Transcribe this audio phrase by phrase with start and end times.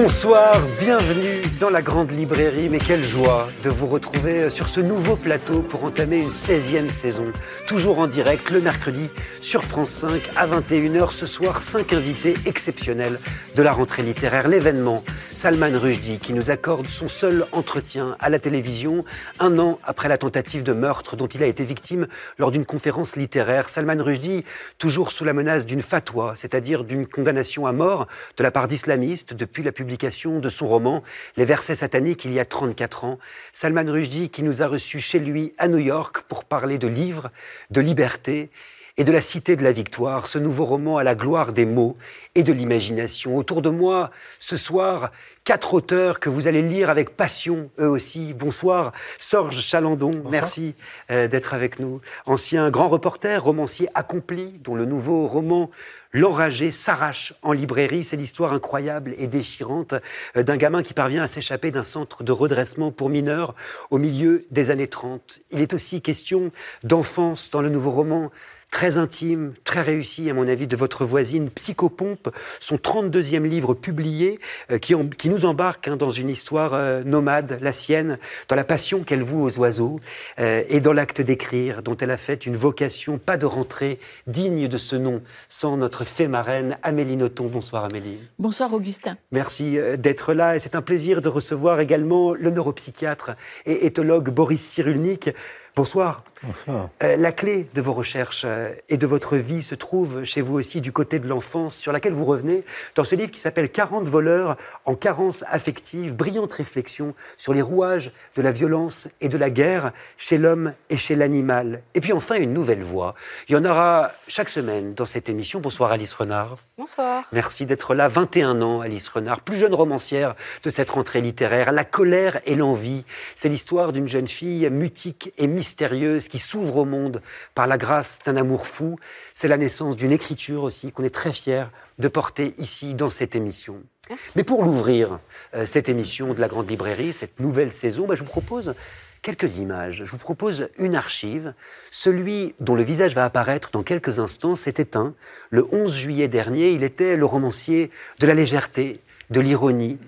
[0.00, 5.16] Bonsoir, bienvenue dans la grande librairie, mais quelle joie de vous retrouver sur ce nouveau
[5.16, 7.24] plateau pour entamer une 16e saison,
[7.66, 13.18] toujours en direct le mercredi sur France 5 à 21h ce soir, cinq invités exceptionnels
[13.56, 15.02] de la rentrée littéraire, l'événement
[15.38, 19.04] Salman Rushdie qui nous accorde son seul entretien à la télévision
[19.38, 23.14] un an après la tentative de meurtre dont il a été victime lors d'une conférence
[23.14, 23.68] littéraire.
[23.68, 24.44] Salman Rushdie,
[24.78, 29.32] toujours sous la menace d'une fatwa, c'est-à-dire d'une condamnation à mort de la part d'islamistes
[29.32, 31.04] depuis la publication de son roman
[31.36, 33.20] Les versets sataniques il y a 34 ans.
[33.52, 37.30] Salman Rushdie qui nous a reçus chez lui à New York pour parler de livres,
[37.70, 38.50] de liberté
[38.98, 41.96] et de la Cité de la Victoire, ce nouveau roman à la gloire des mots
[42.34, 43.36] et de l'imagination.
[43.36, 45.12] Autour de moi, ce soir,
[45.44, 48.32] quatre auteurs que vous allez lire avec passion, eux aussi.
[48.34, 50.74] Bonsoir, Sorge Chalandon, merci
[51.12, 52.00] euh, d'être avec nous.
[52.26, 55.70] Ancien grand reporter, romancier accompli, dont le nouveau roman
[56.12, 58.02] L'enragé s'arrache en librairie.
[58.02, 59.94] C'est l'histoire incroyable et déchirante
[60.36, 63.54] euh, d'un gamin qui parvient à s'échapper d'un centre de redressement pour mineurs
[63.90, 65.40] au milieu des années 30.
[65.50, 66.50] Il est aussi question
[66.82, 68.30] d'enfance dans le nouveau roman
[68.70, 72.28] très intime, très réussi, à mon avis, de votre voisine Psychopompe,
[72.60, 74.38] son 32e livre publié,
[74.70, 78.64] euh, qui, qui, nous embarque hein, dans une histoire euh, nomade, la sienne, dans la
[78.64, 80.00] passion qu'elle voue aux oiseaux,
[80.38, 84.68] euh, et dans l'acte d'écrire, dont elle a fait une vocation, pas de rentrée, digne
[84.68, 87.48] de ce nom, sans notre fée marraine, Amélie Nothomb.
[87.48, 88.18] Bonsoir Amélie.
[88.38, 89.16] Bonsoir Augustin.
[89.32, 93.32] Merci d'être là, et c'est un plaisir de recevoir également le neuropsychiatre
[93.64, 95.30] et éthologue Boris Cyrulnik.
[95.78, 96.24] Bonsoir.
[96.42, 96.90] Bonsoir.
[97.02, 100.54] Euh, la clé de vos recherches euh, et de votre vie se trouve chez vous
[100.54, 102.62] aussi du côté de l'enfance, sur laquelle vous revenez
[102.94, 108.12] dans ce livre qui s'appelle 40 voleurs en carence affective, brillante réflexion sur les rouages
[108.36, 111.82] de la violence et de la guerre chez l'homme et chez l'animal.
[111.94, 113.16] Et puis enfin, une nouvelle voix.
[113.48, 115.58] Il y en aura chaque semaine dans cette émission.
[115.58, 116.58] Bonsoir Alice Renard.
[116.76, 117.24] Bonsoir.
[117.32, 118.06] Merci d'être là.
[118.06, 121.72] 21 ans, Alice Renard, plus jeune romancière de cette rentrée littéraire.
[121.72, 123.04] La colère et l'envie.
[123.34, 127.22] C'est l'histoire d'une jeune fille mutique et mystérieuse qui s'ouvre au monde
[127.54, 128.98] par la grâce d'un amour fou.
[129.34, 131.64] C'est la naissance d'une écriture aussi qu'on est très fiers
[131.98, 133.82] de porter ici dans cette émission.
[134.10, 134.32] Merci.
[134.36, 135.18] Mais pour l'ouvrir,
[135.54, 138.74] euh, cette émission de la Grande Librairie, cette nouvelle saison, bah, je vous propose
[139.22, 140.04] quelques images.
[140.04, 141.54] Je vous propose une archive.
[141.90, 145.14] Celui dont le visage va apparaître dans quelques instants s'est éteint
[145.50, 146.70] le 11 juillet dernier.
[146.70, 147.90] Il était le romancier
[148.20, 149.00] de la légèreté,
[149.30, 149.98] de l'ironie,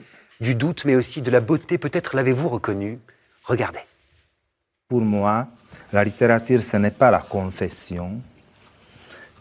[0.41, 1.77] du doute, mais aussi de la beauté.
[1.77, 2.99] Peut-être l'avez-vous reconnu.
[3.45, 3.81] Regardez.
[4.89, 5.49] Pour moi,
[5.93, 8.21] la littérature, ce n'est pas la confession,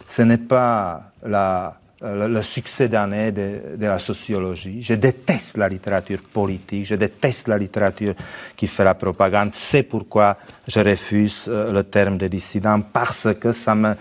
[0.05, 4.81] ce n'est pas le, succès d'année de, de, la sociologie.
[4.81, 8.15] Je déteste la littérature politique, je déteste la littérature
[8.55, 9.51] qui fait la propagande.
[9.53, 13.95] C'est pourquoi je refuse euh, le terme de dissident, parce que ça me,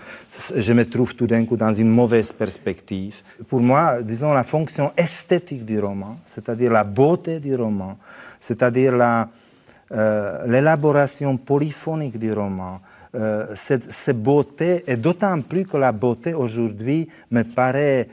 [0.55, 3.17] je me trouve tout d'un coup dans une mauvaise perspective.
[3.47, 7.97] Pour moi, disons, la fonction esthétique du roman, c'est-à-dire la beauté du roman,
[8.39, 9.27] c'est-à-dire la,
[9.91, 12.79] euh, l'élaboration polyphonique du roman,
[13.15, 18.07] euh, cette, beauté, et d'autant plus que la beauté aujourd'hui me paraît,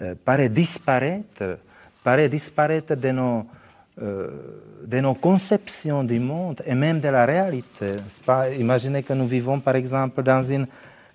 [0.00, 1.58] euh, paraît disparaître,
[2.02, 3.46] paraît disparaître de nos,
[4.00, 7.96] de nos conceptions du monde et même de la réalité.
[8.58, 10.66] Imaginez que nous vivons par exemple dans une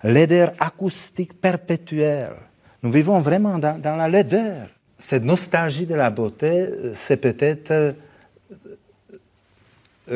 [0.04, 2.36] laideur acoustique perpétuelle.
[2.82, 4.68] Nous vivons vraiment dans, dans la laideur.
[4.98, 7.94] Cette nostalgie de la beauté, c'est peut-être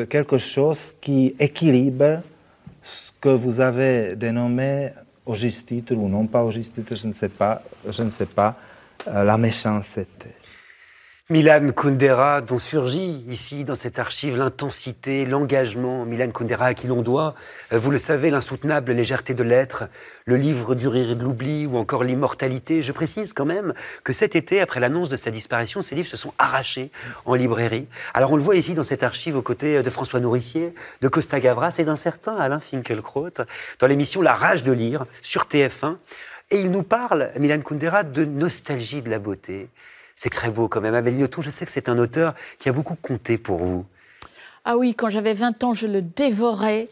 [0.09, 2.21] quelque chose qui équilibre
[2.83, 4.89] ce que vous avez dénommé
[5.25, 8.11] au juste titre ou non pas au juste titre, je ne sais pas, je ne
[8.11, 8.55] sais pas,
[9.07, 10.40] euh, la méchanceté.
[11.31, 16.03] Milan Kundera, dont surgit ici dans cette archive l'intensité, l'engagement.
[16.03, 17.35] Milan Kundera, à qui l'on doit,
[17.71, 19.85] euh, vous le savez, l'insoutenable légèreté de l'être,
[20.25, 22.83] le livre du rire et de l'oubli ou encore l'immortalité.
[22.83, 23.73] Je précise quand même
[24.03, 26.91] que cet été, après l'annonce de sa disparition, ces livres se sont arrachés
[27.23, 27.87] en librairie.
[28.13, 31.39] Alors on le voit ici dans cette archive aux côtés de François Nourricier, de Costa
[31.39, 33.29] Gavras et d'un certain Alain Finkielkraut
[33.79, 35.95] dans l'émission La rage de lire sur TF1.
[36.49, 39.69] Et il nous parle, Milan Kundera, de nostalgie de la beauté.
[40.23, 40.93] C'est très beau quand même.
[40.93, 43.85] Amélie Nothomb, je sais que c'est un auteur qui a beaucoup compté pour vous.
[44.65, 46.89] Ah oui, quand j'avais 20 ans, je le dévorais.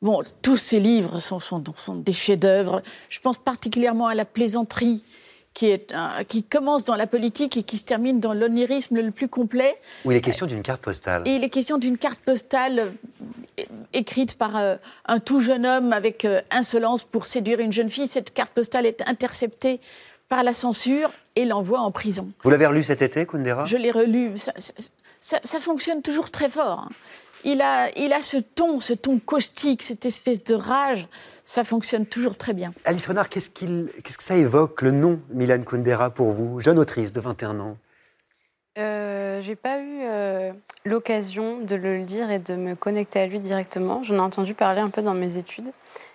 [0.00, 2.80] Bon, tous ces livres sont, sont, sont des chefs-d'œuvre.
[3.10, 5.04] Je pense particulièrement à La plaisanterie,
[5.52, 5.92] qui, est
[6.28, 9.76] qui commence dans la politique et qui se termine dans l'onirisme le plus complet.
[10.06, 11.24] Où il est question d'une carte postale.
[11.26, 12.94] Et il est question d'une carte postale
[13.92, 18.06] écrite par euh, un tout jeune homme avec euh, insolence pour séduire une jeune fille.
[18.06, 19.78] Cette carte postale est interceptée
[20.30, 22.30] par la censure et l'envoie en prison.
[22.42, 23.64] Vous l'avez relu cet été, Kundera?
[23.64, 24.32] Je l'ai relu.
[24.36, 24.52] Ça,
[25.20, 26.80] ça, fonctionne toujours très fort.
[26.80, 26.90] Hein.
[27.44, 31.06] Il a, il a ce ton, ce ton caustique, cette espèce de rage
[31.44, 32.72] ça fonctionne toujours très bien.
[32.84, 37.12] Alice Renard, qu'est-ce, qu'est-ce que ça évoque, le nom Milan Kundera pour vous, jeune autrice
[37.12, 37.76] de 21 ans?
[38.78, 40.52] Euh, J'ai pas eu euh,
[40.84, 44.02] l'occasion de le lire et de me connecter à lui directement.
[44.02, 45.72] J'en ai entendu parler un peu dans mes études.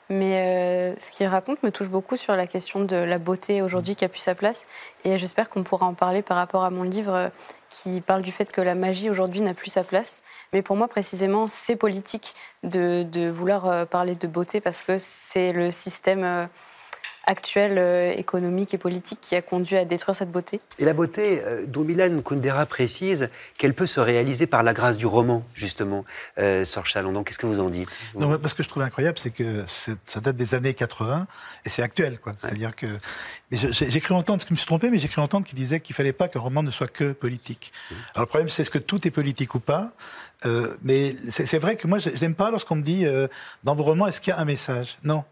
[0.10, 3.96] Mais euh, ce qu'il raconte me touche beaucoup sur la question de la beauté aujourd'hui
[3.96, 4.66] qui a pu sa place.
[5.04, 7.30] Et j'espère qu'on pourra en parler par rapport à mon livre euh,
[7.70, 10.22] qui parle du fait que la magie aujourd'hui n'a plus sa place.
[10.54, 15.52] Mais pour moi, précisément, c'est politique de, vouloir euh, parler de beauté parce que c'est
[15.52, 16.48] le système
[17.28, 20.62] actuelle euh, économique et politique qui a conduit à détruire cette beauté.
[20.80, 24.98] Et la beauté euh, dont Milan Kundera précise qu'elle peut se réaliser par la grâce
[24.98, 26.06] du roman, justement,
[26.40, 27.24] euh, Sor Chalandon.
[27.24, 30.38] Qu'est-ce que vous en dites non, Ce que je trouve incroyable, c'est que ça date
[30.38, 31.28] des années 80
[31.66, 32.18] et c'est actuel.
[32.20, 32.34] quoi.
[32.42, 32.88] C'est-à-dire que.
[33.52, 35.80] J'ai cru entendre, ce que je me suis trompé, mais j'ai cru entendre qu'il disait
[35.80, 37.72] qu'il ne fallait pas qu'un roman ne soit que politique.
[37.72, 37.96] Mmh.
[38.16, 39.92] Alors le problème, c'est est-ce que tout est politique ou pas
[40.82, 43.06] Mais c'est vrai que moi, je n'aime pas lorsqu'on me dit
[43.64, 44.98] dans vos romans, est-ce qu'il y a un message?
[45.04, 45.24] Non.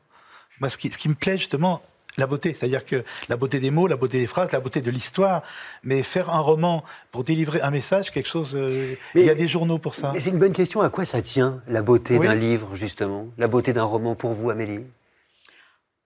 [0.60, 1.82] Moi, ce qui, ce qui me plaît justement,
[2.18, 4.92] la beauté, c'est-à-dire que la beauté des mots, la beauté des phrases, la beauté de
[4.92, 5.44] l'histoire,
[5.84, 8.54] mais faire un roman pour délivrer un message, quelque chose.
[8.56, 10.12] Euh, il y a des journaux pour ça.
[10.14, 10.82] Mais c'est une bonne question.
[10.82, 14.50] À quoi ça tient la beauté d'un livre, justement, la beauté d'un roman pour vous,
[14.50, 14.82] Amélie?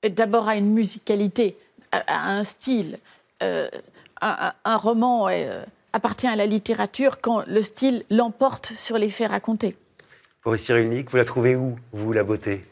[0.08, 1.58] D'abord à une musicalité,
[1.92, 3.00] à, un style.
[3.44, 3.70] Euh,
[4.22, 5.64] un, roman euh,
[5.94, 9.78] appartient à la littérature quand le style l'emporte sur les faits racontés.
[10.44, 12.64] Boris Cyrulnik, vous la trouvez où, vous, la beauté?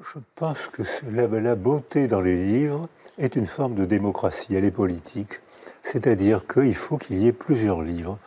[0.00, 2.88] Je pense que la, beauté dans les livres
[3.18, 5.40] est une forme de démocratie, elle est politique.
[5.82, 8.18] C'est-à-dire qu'il faut qu'il y ait plusieurs livres,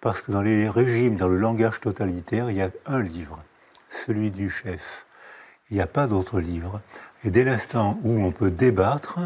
[0.00, 3.36] parce que dans les régimes, dans le langage totalitaire, il y a un livre,
[3.88, 5.06] celui du chef.
[5.70, 6.80] Il n'y a pas d'autres livres.
[7.24, 9.20] Et dès l'instant où on peut débattre,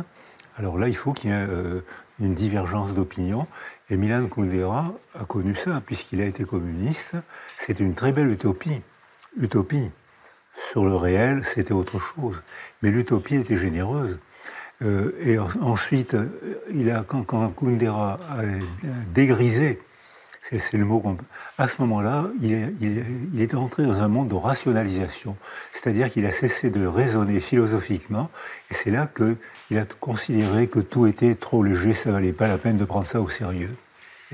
[0.57, 1.83] alors là, il faut qu'il y ait euh,
[2.21, 3.47] une divergence d'opinion.
[3.91, 7.17] Et Milan Kundera a connu ça, puisqu'il a été communiste.
[7.57, 8.81] C'est une très belle utopie.
[9.39, 9.91] Utopie.
[10.71, 12.43] Sur le réel, c'était autre chose.
[12.83, 14.19] Mais l'utopie était généreuse.
[14.83, 16.29] Euh, et ensuite, euh,
[16.75, 18.43] il a, quand, Kundera a
[19.13, 19.81] dégrisé,
[20.41, 21.17] c'est le mot qu'on
[21.59, 25.37] À ce moment-là, il, est entré dans un monde de rationalisation.
[25.73, 28.31] C'est-à-dire qu'il a cessé de raisonner philosophiquement.
[28.71, 32.59] Et c'est là qu'il a considéré que tout était trop léger, ça valait pas la
[32.59, 33.75] peine de prendre ça au sérieux.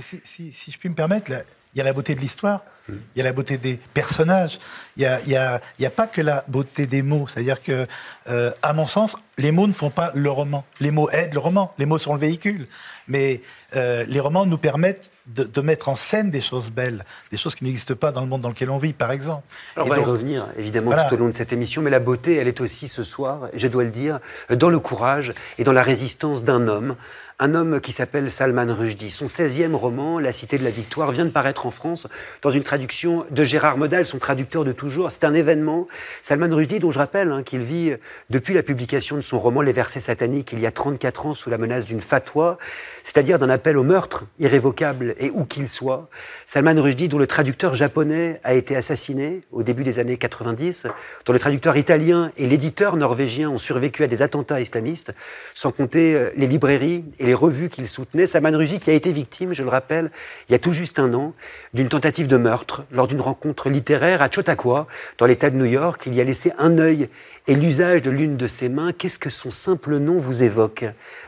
[0.01, 1.33] Si, je puis me permettre,
[1.73, 4.59] il y a la beauté de l'histoire, il y a la beauté des personnages,
[4.97, 7.27] il n'y a, a, pas que la beauté des mots.
[7.29, 7.87] C'est-à-dire que,
[8.29, 10.65] euh, à mon sens, les mots ne font pas le roman.
[10.81, 12.67] Les mots aident le roman, les mots sont le véhicule.
[13.09, 13.41] Mais
[13.75, 17.65] euh, les romans nous permettent de, mettre en scène des choses belles, des choses qui
[17.65, 19.45] n'existent pas dans le monde dans lequel on vit, par exemple.
[19.77, 22.37] Alors, on va y revenir, évidemment, tout au long de cette émission, mais la beauté,
[22.37, 24.21] elle est aussi ce soir, je dois le dire,
[24.51, 26.97] dans le courage et dans la résistance d'un homme,
[27.43, 29.11] un homme qui s'appelle Salman Rushdie.
[29.11, 32.06] Son 16e roman, La Cité de la Victoire, vient de paraître en France
[32.41, 35.11] dans une traduction de Gérard Modal, son traducteur de toujours.
[35.11, 35.89] C'est un événement.
[36.23, 37.94] Salman Rushdie, dont je rappelle hein, qu'il vit
[38.31, 41.50] depuis la publication de son roman Les versets sataniques, il y a 34 ans, sous
[41.50, 42.59] la menace d'une fatwa,
[43.03, 46.09] c'est-à-dire d'un appel au meurtre irrévocable et où qu'il soit.
[46.47, 50.87] Salman Rushdie, dont le traducteur japonais a été assassiné au début des années 90,
[51.27, 55.13] dont le traducteur italien et l'éditeur norvégien ont survécu à des attentats islamistes,
[55.55, 58.27] sans compter euh, les librairies et les revues qu'il soutenait.
[58.27, 60.10] Salman Rushdie qui a été victime, je le rappelle,
[60.48, 61.34] il y a tout juste un an,
[61.74, 64.86] d'une tentative de meurtre lors d'une rencontre littéraire à Chautauqua,
[65.19, 66.03] dans l'État de New York.
[66.06, 67.08] Il y a laissé un œil
[67.46, 68.93] et l'usage de l'une de ses mains.
[68.93, 70.84] Qu'est-ce que son simple nom vous évoque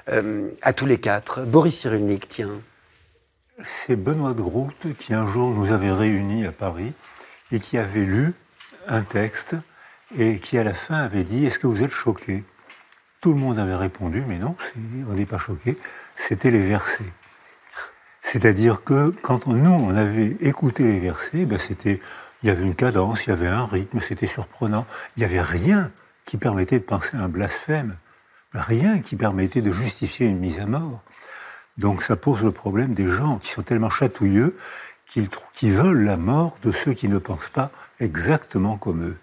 [0.08, 1.42] euh, à tous les quatre?
[1.42, 2.60] Boris Cyrulnik, tiens.
[3.62, 6.92] C'est Benoît de Groot qui un jour nous avait réunis à Paris
[7.52, 8.32] et qui avait lu
[8.88, 9.56] un texte
[10.18, 12.44] et qui à la fin avait dit Est-ce que vous êtes choqué?
[13.24, 14.54] Tout le monde avait répondu Mais non,
[15.08, 15.78] on n'est pas choqué.
[16.12, 17.10] C'était les versets.
[18.20, 22.02] C'est-à-dire que quand nous, on avait écouté les versets, ben c'était,
[22.42, 24.86] il y avait une cadence, il y avait un rythme, c'était surprenant.
[25.16, 25.90] Il n'y avait rien
[26.26, 27.96] qui permettait de penser à un blasphème,
[28.52, 31.02] rien qui permettait de justifier une mise à mort.
[31.78, 34.54] Donc ça pose le problème des gens qui sont tellement chatouilleux
[35.06, 39.16] qu'ils veulent la mort de ceux qui ne pensent pas exactement comme eux.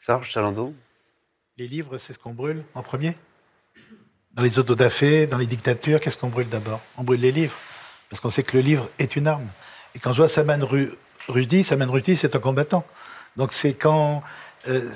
[0.00, 0.74] Serge Chalandon?
[1.56, 3.16] Les livres, c'est ce qu'on brûle en premier?
[4.38, 6.80] Dans les autodafés, dans les dictatures, qu'est-ce qu'on brûle d'abord?
[6.96, 7.56] On brûle les livres,
[8.08, 9.48] parce qu'on sait que le livre est une arme.
[9.96, 10.64] Et quand je vois Saman
[11.26, 12.86] Rushdie, Saman Rushdie, c'est un combattant.
[13.36, 14.22] Donc c'est quand...
[14.68, 14.88] Euh,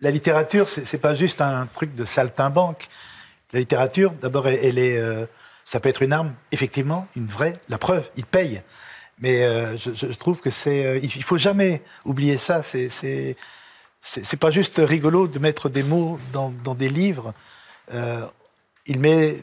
[0.00, 2.88] la littérature, c'est pas juste un truc de saltimbanque
[3.52, 5.26] La littérature, d'abord, elle, euh,
[5.66, 7.60] ça peut être une arme, effectivement, une vraie.
[7.68, 8.62] La preuve, il paye.
[9.18, 12.62] Mais euh, je, trouve que c'est, il faut jamais oublier ça.
[12.62, 12.88] C'est
[14.02, 17.34] c'est pas juste rigolo de mettre des mots dans, dans des livres.
[17.92, 18.26] Euh,
[18.86, 19.42] il met,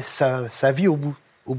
[0.00, 1.16] sa, vie au bout,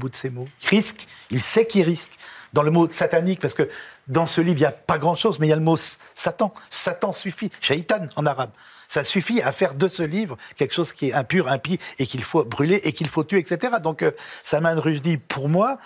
[0.08, 0.48] de ses mots.
[0.62, 2.12] Il risque, il sait qu'il risque.
[2.52, 3.68] Dans le mot satanique, parce que
[4.08, 6.54] dans ce livre, il n'y a pas grand-chose, mais il y a le mot Satan.
[6.70, 7.50] Satan suffit.
[7.60, 8.50] Shaitan en arabe.
[8.88, 12.22] Ça suffit à faire de ce livre quelque chose qui est impur, impie, et qu'il
[12.22, 13.74] faut brûler, et qu'il faut tuer, etc.
[13.82, 14.12] Donc, euh,
[14.44, 15.78] Salman Rushdie, pour moi,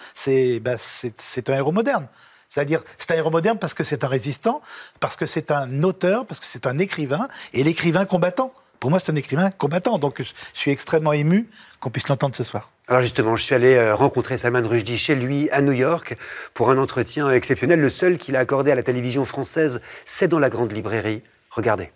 [0.61, 2.07] bah, c'est un héros moderne.
[2.51, 4.61] C'est-à-dire, c'est un héros moderne parce que c'est un résistant,
[4.99, 8.53] parce que c'est un auteur, parce que c'est un écrivain, et l'écrivain combattant.
[8.81, 9.99] Pour moi, c'est un écrivain combattant.
[9.99, 11.47] Donc, je suis extrêmement ému
[11.81, 12.71] qu'on puisse l'entendre ce soir.
[12.89, 16.17] Alors justement, je suis allé euh, rencontrer Salman Rushdie chez lui à New York
[16.55, 17.79] pour un entretien exceptionnel.
[17.79, 21.23] Le seul qu'il a accordé à la télévision française, c'est dans la grande librairie.
[21.51, 21.91] Regardez.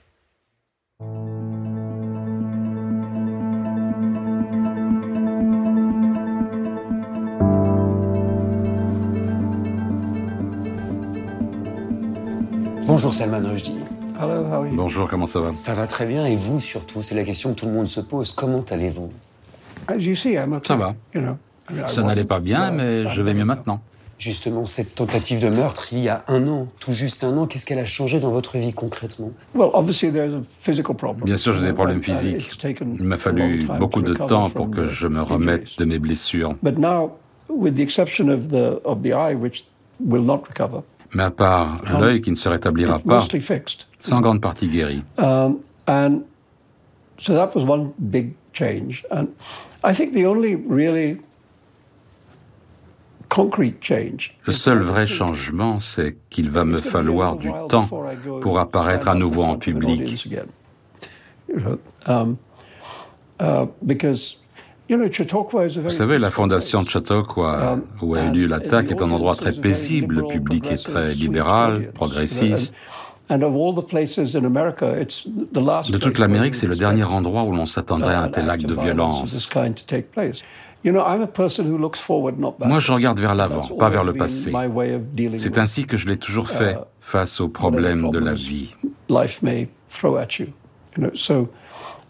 [12.87, 13.84] Bonjour Salman Rushdie.
[14.25, 14.75] Hello, how are you?
[14.75, 15.52] Bonjour, comment ça va?
[15.52, 17.02] Ça va très bien et vous surtout?
[17.02, 18.33] C'est la question que tout le monde se pose.
[18.33, 19.11] Comment allez-vous?
[19.87, 20.69] As you see, I'm okay.
[20.69, 20.95] Ça va.
[21.87, 23.47] Ça n'allait pas bien, uh, mais I'm je vais better mieux now.
[23.54, 23.81] maintenant.
[24.19, 27.66] Justement, cette tentative de meurtre, il y a un an, tout juste un an, qu'est-ce
[27.66, 29.33] qu'elle a changé dans votre vie concrètement?
[29.54, 31.25] Well, obviously, there's a physical problem.
[31.25, 32.50] Bien sûr, j'ai des problèmes Uh, physiques.
[32.81, 35.99] Il m'a a fallu beaucoup to de temps pour que je me remette de mes
[35.99, 36.54] blessures.
[36.62, 37.19] But now,
[37.50, 39.66] with the exception of the of the eye, which
[40.00, 43.26] will not recover, Mais à part l'œil qui ne se rétablira pas.
[44.04, 45.02] C'est en grande partie guéri.
[45.16, 46.25] Um, and
[47.16, 49.04] so that was one big change.
[49.11, 49.28] And
[49.82, 51.18] I think the only really.
[54.46, 57.88] Le seul vrai changement, c'est qu'il va me falloir du temps
[58.42, 60.28] pour apparaître à nouveau en public.
[62.06, 62.37] um,
[63.40, 63.66] uh,
[65.82, 66.84] Vous savez, la fondation.
[66.84, 70.16] Chautauqua, Um, où a eu lieu l'attaque, est un endroit très paisible.
[70.16, 72.76] Le public est très libéral, progressiste.
[73.28, 76.66] And, and of all the places in America, it's the last De toute l'Amérique, c'est
[76.66, 79.31] le dernier endroit où l'on s'attendrait à un uh, tel acte act de violence of
[79.31, 79.50] this violence.
[79.50, 80.43] kind to take place.
[80.85, 83.88] You know, I'm a person who looks forward, not Moi, je regarde vers l'avant, pas
[83.88, 84.52] vers le passé.
[85.38, 88.75] C'est ainsi que je l'ai toujours fait face aux problèmes de la vie.
[89.09, 90.47] life may throw at you.
[90.97, 91.49] You know, so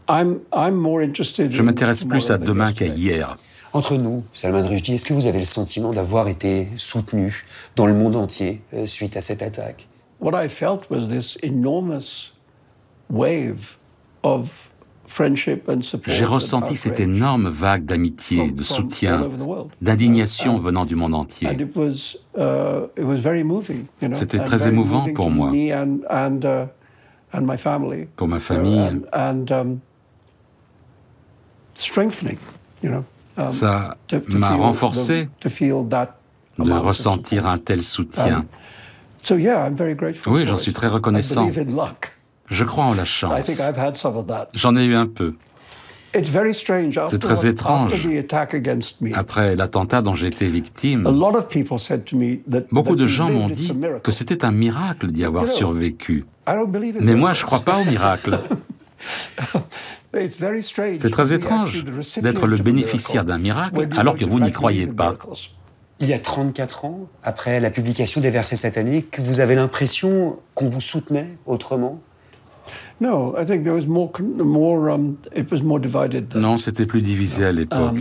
[0.09, 1.53] I'm I'm more interested.
[1.53, 3.01] Je in m'intéresse plus à tomorrow than demain qu'à yesterday.
[3.01, 3.37] hier.
[3.73, 7.45] Entre nous, Salman Rushdie, est-ce que vous avez le sentiment d'avoir été soutenu
[7.75, 9.89] dans le monde entier euh, suite à cette attaque?
[10.21, 12.33] What I felt was this enormous
[13.11, 13.77] wave
[14.23, 14.71] of
[15.07, 16.17] friendship and support.
[16.17, 19.29] J'ai ressenti cette énorme vague d'amitié, de soutien,
[19.83, 21.51] d'indignation And- venant du monde entier.
[21.53, 25.51] it was, uh, it was very moving, you know, C'était très émouvant pour moi.
[25.51, 26.67] me and, and, uh,
[27.37, 28.07] and my family.
[28.17, 29.81] Pour ma Uh, famille, um,
[31.75, 32.39] strengthening,
[32.83, 33.05] you know.
[33.37, 33.97] um, ça
[34.39, 38.47] m'a renforcé de ressentir un tel soutien.
[40.27, 41.47] Oui, j'en suis très I reconnaissant.
[41.47, 42.13] believe in luck.
[42.49, 43.49] Je crois en la chance.
[43.49, 44.49] I've had some of that.
[44.55, 45.35] J'en ai eu un peu.
[46.15, 46.97] It's very strange.
[46.97, 47.93] After, très étrange.
[49.15, 52.95] Après l'attentat dont j'ai été a victime, lot of people said to me that beaucoup
[52.95, 54.03] de gens m'ont dit a miracle.
[54.03, 56.25] que c'était un miracle d'y avoir survécu.
[56.47, 58.39] I don't believe in Mais moi, je crois pas au miracle.
[60.17, 61.85] It's very strange C'est to très be étrange
[62.23, 65.17] d'être le bénéficiaire d'un miracle alors don't que vous n'y croyez believe in pas.
[66.05, 70.69] Il y a 34 ans, après la publication des versets sataniques, vous avez l'impression qu'on
[70.69, 71.99] vous soutenait autrement?
[73.01, 76.29] No, I think there was more, con- more um, it was more divided.
[76.29, 78.01] Than, Non, c'était plus divisé à l'époque.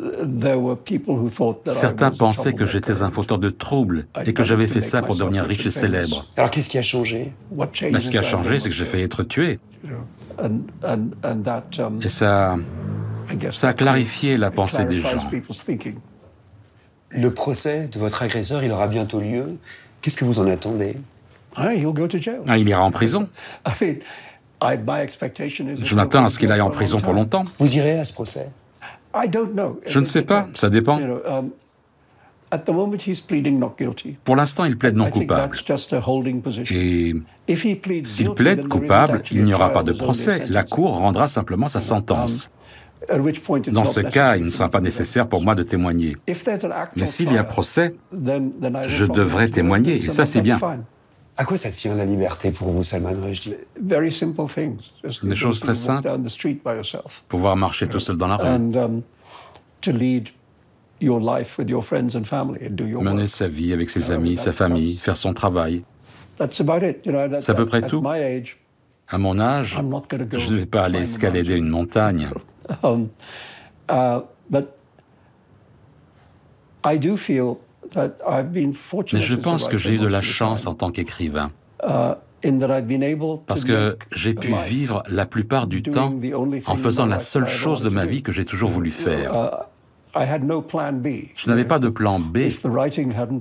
[0.00, 2.66] Um, there were people who thought that I Certains was a pensaient que troublemaker.
[2.72, 6.26] j'étais un fauteur de troubles et que j'avais fait ça pour devenir riche et célèbre.
[6.36, 7.32] Alors qu'est-ce qui a changé?
[7.92, 9.60] Mais ce qui a changé, c'est que j'ai was, failli être tué.
[10.40, 10.64] um,
[12.02, 12.56] Et ça,
[13.52, 15.30] ça a clarifié la pensée des gens.
[17.10, 19.56] Le procès de votre agresseur, il aura bientôt lieu.
[20.02, 20.96] Qu'est-ce que vous en attendez?
[21.56, 22.40] Ah, he'll go to jail.
[22.46, 23.28] Ah, il ira en prison.
[23.66, 23.94] I mean,
[24.62, 27.44] I, my expectation is Je m'attends à ce qu'il aille en prison pour longtemps.
[27.58, 28.50] Vous irez à ce procès?
[29.14, 29.80] I don't know.
[29.86, 31.00] Je ne sais pas, ça dépend.
[31.00, 31.50] You know, um,
[32.50, 34.16] at the moment, he's pleading not guilty.
[34.24, 35.48] Pour l'instant, il plaide non I think coupable.
[35.54, 36.76] that's just a holding position.
[36.76, 37.14] Et
[37.48, 40.46] If he pleads s'il guilty, plaide coupable, il n'y a aura pas trial, de procès.
[40.48, 40.62] La.
[40.62, 42.50] Cour rendra simplement sa sentence.
[43.08, 46.16] Dans ce cas, il ne sera pas nécessaire pour moi de témoigner.
[46.96, 50.30] Mais s'il y a procès, then- then I will je devrais témoigner, et ça, that's
[50.32, 50.58] c'est bien.
[51.40, 53.54] À quoi ça tient la liberté pour vous, Salman Rushdie?
[53.80, 54.78] Very simple things.
[55.04, 56.02] Just Des choses très simples.
[56.02, 57.22] down the street by yourself.
[57.28, 59.02] pouvoir marcher tout seul dans la rue, and um,
[59.80, 60.30] to lead
[61.00, 63.28] your life with your friends and family and do your mener work.
[63.28, 65.84] sa vie avec ses amis, sa famille, that's- faire son travail.
[66.38, 67.06] That's about it.
[67.06, 68.00] You know, that, C'est à peu près at tout.
[68.02, 68.58] my age,
[69.10, 71.68] À mon âge, I'm not going to go je ne vais pas aller escalader une
[71.70, 72.28] montagne.
[72.82, 73.08] Um,
[73.88, 74.20] uh,
[74.50, 74.76] but
[76.84, 77.58] I do feel
[77.92, 79.22] that I've been Mais fortunate.
[79.24, 81.50] je pense que j'ai eu de la chance en tant qu'écrivain,
[81.82, 85.82] uh, in that I've been able to parce que j'ai pu vivre la plupart du
[85.82, 86.14] temps
[86.66, 88.22] en faisant la seule chose de ma to vie do.
[88.24, 89.32] que j'ai toujours voulu faire.
[89.34, 89.64] Uh,
[90.14, 91.28] I had no plan B.
[91.36, 92.38] Je n'avais pas de plan B,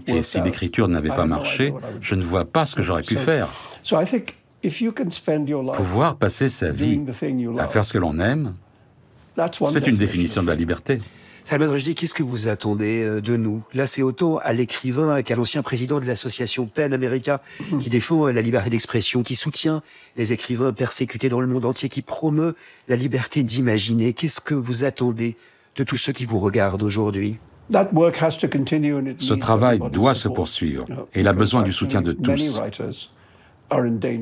[0.08, 3.22] et si l'écriture n'avait pas marché, je ne vois pas ce que j'aurais pu So-
[3.22, 3.48] faire.
[3.84, 7.02] So I think if you can spend your life Pouvoir passer sa vie
[7.58, 8.54] à faire ce que l'on aime,
[9.72, 9.98] c'est une definition.
[9.98, 11.00] définition of de la liberté.
[11.44, 13.64] Salman Rushdie, qu'est-ce que vous attendez euh, de nous?
[13.74, 17.42] Là, c'est autant à l'écrivain qu'à l'ancien président de l'association PEN America,
[17.80, 19.82] qui défend euh, la liberté d'expression, qui soutient
[20.18, 22.54] les écrivains persécutés dans le monde entier, qui promeut
[22.90, 24.12] la liberté d'imaginer.
[24.12, 25.38] Qu'est-ce que vous attendez
[25.78, 27.38] de tous ceux qui vous regardent aujourd'hui?
[27.72, 30.36] That work has to continue and it Ce travail doit se support.
[30.36, 32.60] poursuivre et il a besoin du soutien de tous,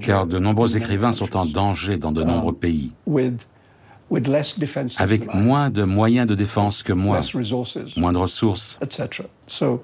[0.02, 2.92] car de nombreux écrivains sont en danger dans de nombreux pays,
[4.98, 7.20] avec moins de moyens de défense que moi,
[7.98, 8.78] moins de ressources.
[8.82, 9.24] etc.
[9.48, 9.84] So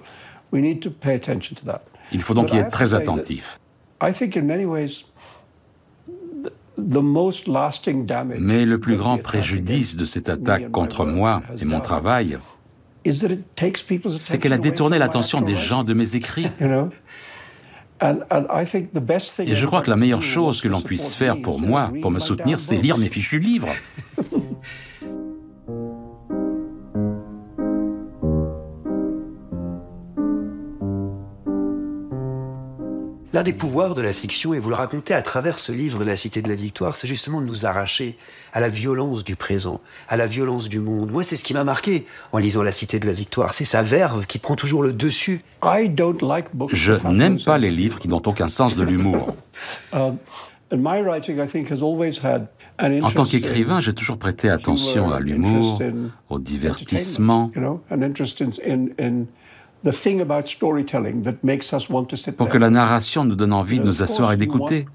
[0.52, 1.82] we need to pay attention to that.
[2.12, 3.60] Il faut donc y I être très attentif.
[4.02, 5.06] I think in many ways
[6.44, 11.42] the, the most lasting damage Mais le plus grand préjudice de cette attaque contre moi
[11.60, 12.38] et mon travail,
[13.06, 16.48] is that it takes people's c'est qu'elle a détourné l'attention des gens de mes écrits.
[18.02, 22.20] Et je crois que la meilleure chose que l'on puisse faire pour moi, pour me
[22.20, 23.70] soutenir, c'est lire mes fichus livres.
[33.34, 36.18] L'un des pouvoirs de la fiction, et vous le racontez à travers ce livre, La
[36.18, 38.18] Cité de la Victoire, c'est justement de nous arracher
[38.52, 41.12] à la violence du présent, à la violence du monde.
[41.12, 43.54] Moi, c'est ce qui m'a marqué en lisant La Cité de la Victoire.
[43.54, 45.46] C'est sa verve qui prend toujours le dessus.
[45.64, 49.36] Je that have n'aime pas sense les of livres qui n'ont aucun sens de l'humour.
[49.94, 50.18] Um,
[50.72, 52.48] and my writing, I think, has always had
[52.80, 56.10] an En tant interest qu'écrivain, in j'ai toujours prêté attention à an l'humour, interest in
[56.30, 57.52] au divertissement,
[59.86, 61.90] entertainment, You know, an interest in, in, in the thing about storytelling that makes us
[61.90, 64.38] want to sit pour que la narration nous donne envie de And nous asseoir et
[64.38, 64.86] d'écouter.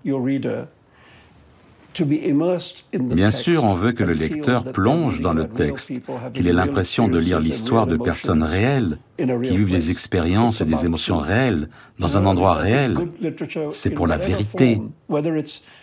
[2.03, 5.93] Bien sûr, on veut que le lecteur plonge dans le texte,
[6.33, 10.85] qu'il ait l'impression de lire l'histoire de personnes réelles, qui vivent des expériences et des
[10.85, 12.97] émotions réelles dans un endroit réel.
[13.71, 14.83] C'est pour la vérité.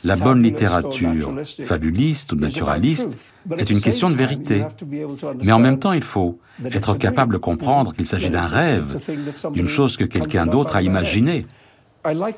[0.04, 3.17] La bonne littérature, fabuliste ou naturaliste,
[3.58, 4.65] est une question de vérité.
[5.43, 6.39] Mais en même temps, il faut
[6.71, 8.99] être capable de comprendre qu'il s'agit d'un rêve,
[9.52, 11.45] d'une chose que quelqu'un d'autre a imaginée.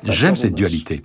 [0.04, 1.02] J'aime cette dualité.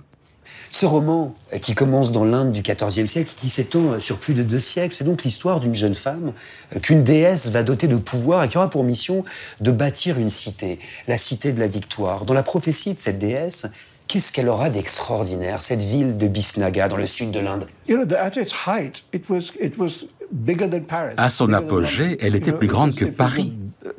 [0.70, 4.34] Ce roman, euh, qui commence dans l'Inde du XIVe siècle, qui s'étend euh, sur plus
[4.34, 6.32] de deux siècles, c'est donc l'histoire d'une jeune femme
[6.74, 9.24] euh, qu'une déesse va doter de pouvoir et qui aura pour mission
[9.60, 12.24] de bâtir une cité, la cité de la victoire.
[12.24, 13.66] Dans la prophétie de cette déesse,
[14.08, 17.66] qu'est-ce qu'elle aura d'extraordinaire, cette ville de Bisnaga, dans le sud de l'Inde?
[17.88, 21.14] You know, the- at its height, it was it was bigger than Paris.
[21.18, 23.52] À son apogée, elle était plus it grande que Paris,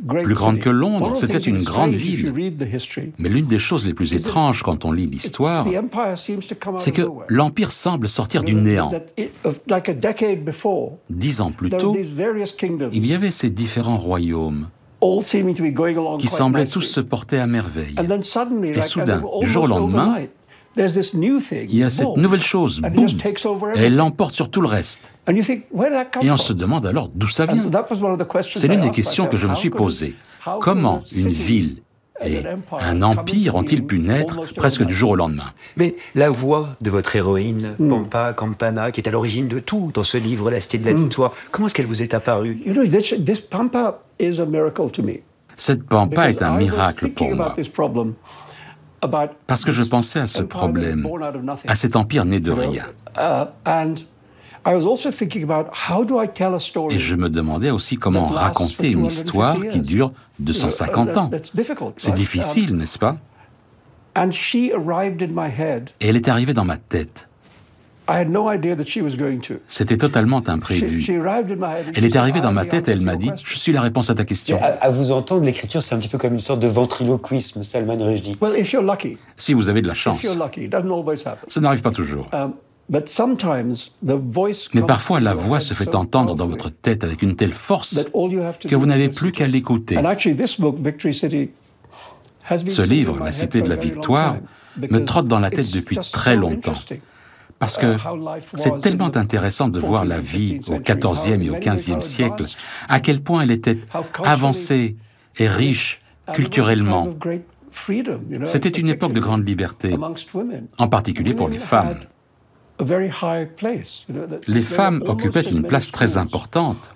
[0.07, 1.15] plus grande que Londres.
[1.15, 2.33] C'était une grande ville.
[3.17, 5.65] Mais l'une des choses les plus étranges quand on lit l'histoire,
[6.77, 8.91] c'est que l'Empire semble sortir du néant.
[11.09, 11.95] Dix ans plus tôt,
[12.91, 14.67] il y avait ces différents royaumes
[16.19, 17.95] qui semblaient tous se porter à merveille.
[18.63, 20.17] Et soudain, du jour au lendemain,
[20.75, 23.19] overnight, there's this new thing, Il y a cette nouvelle chose, and it boum, just
[23.21, 25.11] takes over et elle l'emporte sur tout le reste.
[25.27, 26.45] And you think, where did that come Et on from?
[26.47, 27.61] se demande alors d'où ça And vient.
[27.63, 29.41] so that was one of the questions C'est l'une des questions que myself.
[29.41, 30.15] je me How suis posée.
[30.59, 31.75] Comment a une city ville
[32.21, 35.51] and et an empire un empire ont-ils pu naître almost presque du jour au lendemain?
[35.77, 40.03] Mais la voix de votre héroïne, Pampa Campana, qui est à l'origine de tout dans
[40.03, 42.61] ce livre, La Cité de la Victoire, comment est-ce qu'elle vous est apparue?
[42.65, 45.21] You know, this, this pampa is a miracle to me.
[45.55, 47.47] Cette pampa est un miracle pour moi.
[47.47, 48.92] about this problem, about
[49.47, 51.07] Parce que je pensais à ce problème,
[51.67, 52.85] à cet empire né de rien.
[53.17, 53.45] Uh,
[56.89, 61.11] Et je me demandais aussi comment raconter une 250 histoire qui dure You know, 250
[61.13, 61.29] that- ans.
[61.97, 62.15] C'est right?
[62.15, 63.11] difficile, n'est-ce pas?
[64.15, 65.89] Um, and she arrived in my head.
[65.99, 67.27] Et elle est arrivée dans ma tête.
[69.67, 71.03] C'était totalement imprévu.
[71.95, 73.57] Elle she est arrivée dans "I'm ma tête et elle m'a to dit Je question."
[73.59, 74.57] suis la réponse à ta question.
[74.61, 77.97] à, à vous entendre, l'écriture, c'est un petit peu comme une sorte de ventriloquisme, Salman
[77.99, 78.37] Rushdie.
[78.41, 80.91] Well, if you're lucky, Si vous avez de la if chance, you're lucky, it doesn't
[80.91, 81.47] always happen.
[81.47, 82.29] ça n'arrive pas toujours.
[82.33, 82.53] Um,
[82.89, 88.05] Mais parfois, la voix se fait entendre dans votre tête avec une telle force
[88.67, 89.97] que vous n'avez plus qu'à l'écouter.
[89.97, 91.49] And actually, this book, Victory City,
[92.49, 94.37] has been Ce livre, La Cité de la Victoire,
[94.77, 96.73] me trotte dans la tête depuis très longtemps.
[97.63, 97.95] Parce que
[98.55, 102.43] c'est tellement intéressant de voir 14th la vie 15th au XIVe et au XVe siècle,
[102.89, 103.79] à quel point elle était
[104.21, 104.97] avancée
[105.37, 106.01] et riche
[106.33, 107.07] culturellement.
[108.43, 109.95] C'était une époque de grande liberté,
[110.77, 111.99] en particulier pour les femmes.
[114.47, 116.95] Les femmes occupaient une place très importante.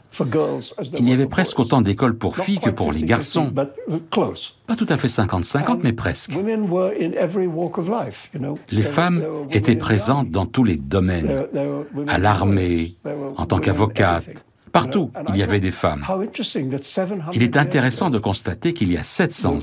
[1.00, 3.54] Il y avait presque autant d'écoles pour filles que pour les garçons.
[3.54, 6.38] Pas tout à fait 50-50, mais presque.
[8.72, 11.46] Les femmes étaient présentes dans tous les domaines,
[12.08, 12.96] à l'armée,
[13.38, 14.46] en tant qu'avocates.
[14.72, 16.04] Partout, il y avait des femmes.
[17.34, 19.60] Il est intéressant de constater qu'il y a 700 ans,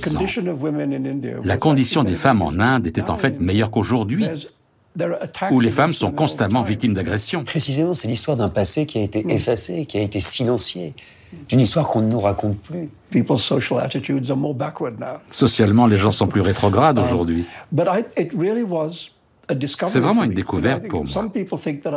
[1.44, 4.26] la condition des femmes en Inde était en fait meilleure qu'aujourd'hui
[5.50, 7.44] où les femmes sont constamment victimes d'agressions.
[7.44, 10.94] Précisément, c'est l'histoire d'un passé qui a été effacé, qui a été silencié,
[11.48, 12.88] d'une histoire qu'on ne nous raconte plus.
[15.30, 17.44] Socialement, les gens sont plus rétrogrades aujourd'hui.
[19.86, 21.30] C'est vraiment une découverte pour moi.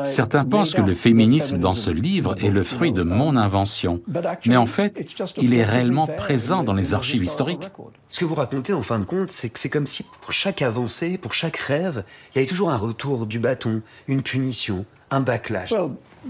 [0.06, 4.02] Certains pensent que le féminisme dans ce livre est le fruit de mon invention,
[4.46, 7.70] mais en fait, il est réellement présent dans les archives historiques.
[8.10, 10.62] Ce que vous racontez en fin de compte, c'est que c'est comme si pour chaque
[10.62, 15.22] avancée, pour chaque rêve, il y avait toujours un retour du bâton, une punition, un
[15.22, 15.74] backlash.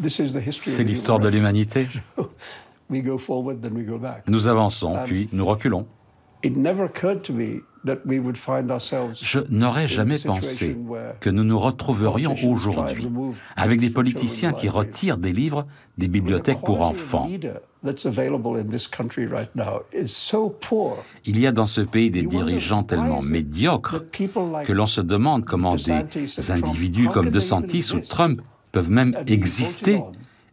[0.04, 1.88] C'est l'histoire de l'humanité.
[4.28, 5.86] Nous avançons, puis nous reculons.
[9.22, 10.78] Je n'aurais jamais pensé
[11.20, 13.08] que nous nous retrouverions aujourd'hui
[13.56, 15.66] avec des politiciens qui retirent des livres
[15.98, 17.30] des bibliothèques pour enfants.
[21.26, 24.04] Il y a dans ce pays des dirigeants tellement médiocres
[24.66, 30.02] que l'on se demande comment des individus comme De Santis ou Trump peuvent même exister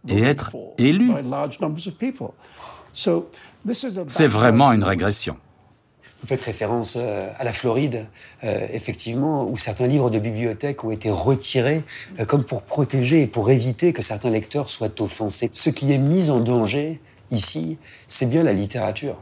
[0.09, 1.13] et être élus.
[4.07, 5.37] C'est vraiment une régression.
[6.25, 8.07] Vous faites référence euh, à la Floride,
[8.45, 11.83] euh, effectivement, où certains livres de bibliothèque ont été retirés
[12.19, 15.51] euh, comme pour protéger et pour éviter que certains lecteurs soient offensés.
[15.53, 16.99] Ce qui est mis en danger
[17.35, 19.17] ici, c'est bien la littérature.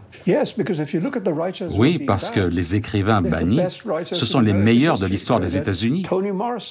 [1.77, 3.61] Oui, parce que les écrivains bannis,
[4.13, 6.03] ce sont les meilleurs de l'histoire des États-Unis.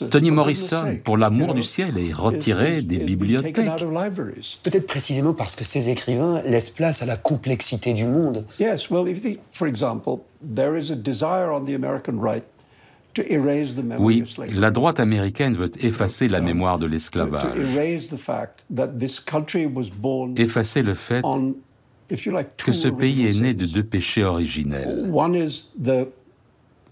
[0.10, 3.56] Tony Morrison, pour l'amour du ciel, est retiré des bibliothèques.
[4.64, 8.46] Peut-être précisément parce que ces écrivains laissent place à la complexité du monde.
[14.00, 17.78] Oui, la droite américaine veut effacer la mémoire de l'esclavage,
[20.38, 21.24] effacer le fait
[22.58, 25.12] que ce pays est né de deux péchés originels.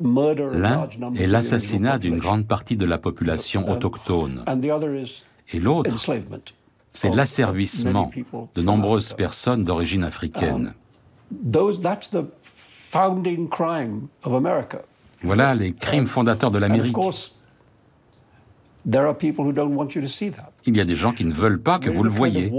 [0.01, 4.43] L'un est l'assassinat d'une grande partie de la population autochtone.
[5.51, 5.95] Et l'autre,
[6.93, 8.11] c'est l'asservissement
[8.55, 10.73] de nombreuses personnes d'origine africaine.
[15.23, 16.95] Voilà les crimes fondateurs de l'Amérique.
[20.65, 22.51] Il y a des gens qui ne veulent pas que vous le voyez.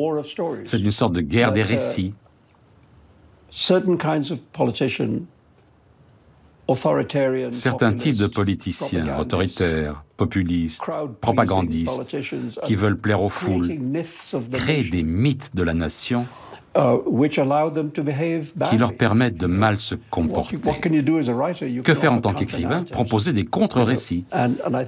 [0.65, 2.15] C'est une sorte de guerre des récits.
[7.53, 10.83] Certains types de politiciens autoritaires, populistes,
[11.21, 12.17] propagandistes,
[12.63, 13.77] qui veulent plaire aux foules,
[14.53, 16.50] créent des mythes de la nation uh,
[18.69, 20.59] qui leur permettent de mal se comporter.
[21.83, 22.85] Que faire en tant qu'écrivain?
[22.85, 24.25] Proposer des contre-récits.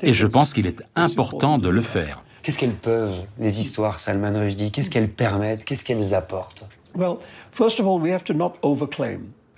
[0.02, 2.22] Et je pense qu'il est important de le faire.
[2.42, 4.72] Qu'est-ce qu'elles peuvent, les histoires Salman Rushdie?
[4.72, 5.64] Qu'est-ce qu'elles permettent?
[5.64, 6.68] Qu'est-ce qu'elles apportent?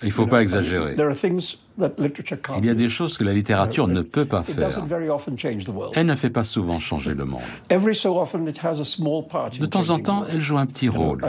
[0.01, 0.95] Il ne faut pas exagérer.
[2.57, 4.69] Il y a des choses que la littérature ne peut pas faire.
[5.93, 7.41] Elle ne fait pas souvent changer le monde.
[9.59, 11.21] De temps en temps, elle joue un petit rôle.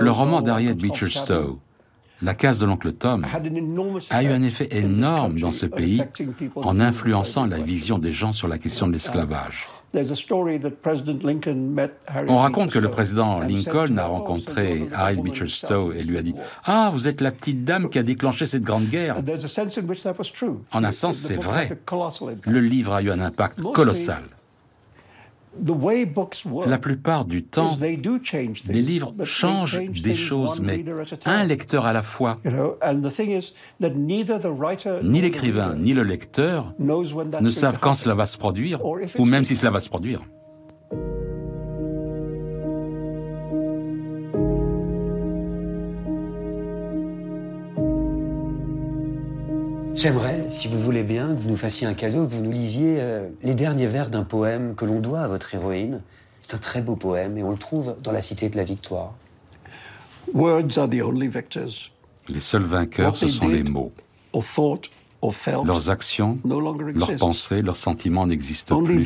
[0.00, 1.58] Le roman d'Harriet Beecher Stowe,
[2.22, 3.24] La case de l'oncle Tom,
[4.10, 6.02] a eu un effet énorme dans ce pays
[6.56, 9.66] en influençant la vision des gens sur la question de l'esclavage.
[12.28, 16.34] On raconte que le président Lincoln a rencontré Harriet Beecher Stowe et lui a dit
[16.64, 19.22] Ah, vous êtes la petite dame qui a déclenché cette grande guerre.
[20.72, 21.78] En un sens, c'est vrai.
[22.44, 24.22] Le livre a eu un impact colossal.
[26.66, 30.84] La plupart du temps, les livres changent des choses, mais
[31.24, 32.38] un lecteur à la fois.
[35.02, 39.56] Ni l'écrivain ni le lecteur ne savent quand cela va se produire, ou même si
[39.56, 40.20] cela va se produire.
[49.98, 52.98] J'aimerais, si vous voulez bien, que vous nous fassiez un cadeau, que vous nous lisiez
[53.00, 56.02] euh, les derniers vers d'un poème que l'on doit à votre héroïne.
[56.40, 59.14] C'est un très beau poème et on le trouve dans la Cité de la Victoire.
[62.28, 63.92] Les seuls vainqueurs, ce sont les mots.
[65.64, 66.38] Leurs actions,
[66.94, 69.02] leurs pensées, leurs sentiments n'existent plus.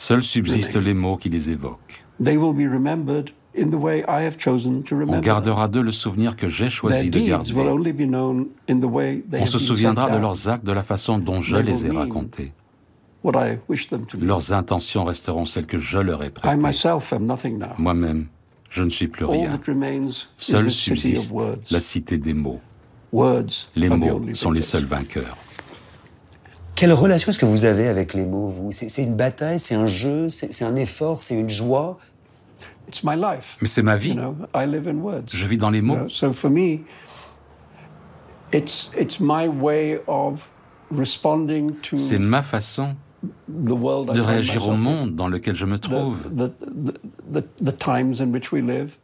[0.00, 2.04] Seuls subsistent les mots qui les évoquent.
[3.56, 7.52] On gardera d'eux le souvenir que j'ai choisi de garder.
[9.40, 12.52] On se souviendra de leurs actes de la façon dont je les ai racontés.
[14.20, 16.56] Leurs intentions resteront celles que je leur ai prêtées.
[17.78, 18.26] Moi-même,
[18.68, 19.58] je ne suis plus rien.
[20.36, 21.32] Seul subsiste
[21.70, 22.60] la cité des mots.
[23.76, 25.36] Les mots sont les seuls vainqueurs.
[26.74, 28.72] Quelle relation est-ce que vous avez avec les mots, vous?
[28.72, 31.98] C'est une bataille, c'est un jeu, c'est un effort, c'est une joie
[33.60, 34.16] Mais c'est ma vie.
[35.32, 36.06] Je vis dans les mots.
[41.96, 42.94] C'est ma façon
[43.58, 46.16] de réagir au monde dans lequel je me trouve,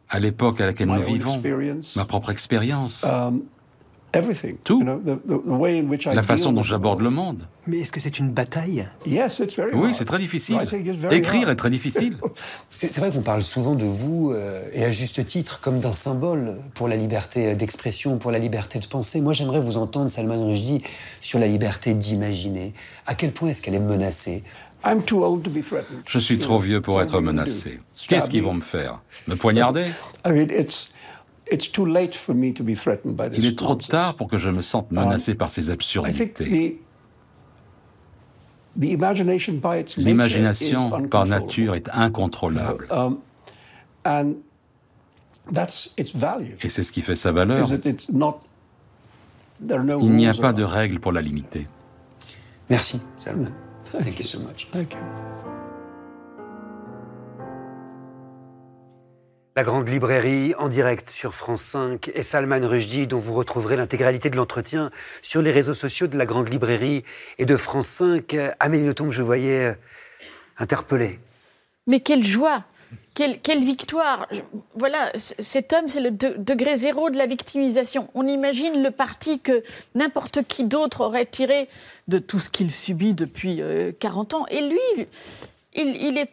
[0.09, 1.41] à l'époque à laquelle nous vivons,
[1.95, 3.05] ma propre expérience.
[4.63, 4.83] Tout.
[6.13, 7.47] La façon dont j'aborde le monde.
[7.67, 8.87] Mais est-ce que c'est une bataille?
[9.73, 10.57] Oui, c'est très difficile.
[11.11, 12.17] Écrire est très difficile.
[12.69, 16.57] C'est vrai qu'on parle souvent de vous, euh, et à juste titre, comme d'un symbole
[16.73, 19.21] pour la liberté d'expression, pour la liberté de penser.
[19.21, 20.81] Moi, j'aimerais vous entendre, Salman Rushdie,
[21.21, 22.73] sur la liberté d'imaginer.
[23.05, 24.43] À quel point est-ce qu'elle est menacée?
[26.07, 27.79] Je suis trop vieux pour être menacé.
[28.07, 28.99] Qu'est-ce qu'ils vont me faire?
[29.27, 29.85] Me poignarder?
[31.51, 36.81] Il est trop tard pour que je me sente menacé par ces absurdités.
[39.97, 42.87] L'imagination, par nature, est incontrôlable.
[44.05, 44.37] Um,
[46.63, 47.67] Et c'est ce qui fait sa valeur.
[49.59, 51.67] Il n'y a pas de règle pour la limiter.
[52.69, 53.51] Merci, Salman.
[53.91, 54.69] Thank you so much.
[54.71, 55.50] Thank you.
[59.57, 64.29] La Grande Librairie en direct sur France 5 et Salman Rushdie, dont vous retrouverez l'intégralité
[64.29, 67.03] de l'entretien sur les réseaux sociaux de la Grande Librairie
[67.37, 68.33] et de France 5.
[68.61, 69.73] Amélie Nothomb, je voyais euh,
[70.57, 71.19] interpellée.
[71.85, 72.63] Mais quelle joie
[73.13, 74.25] quelle, victoire
[74.75, 78.09] Voilà, cet homme, c'est le degré zéro de la victimisation.
[78.13, 79.63] On imagine le parti que
[79.95, 81.67] n'importe qui d'autre aurait tiré
[82.07, 83.61] de tout ce qu'il subit depuis
[83.99, 84.45] 40 euh, ans.
[84.49, 85.07] Et lui,
[85.75, 86.31] il, est,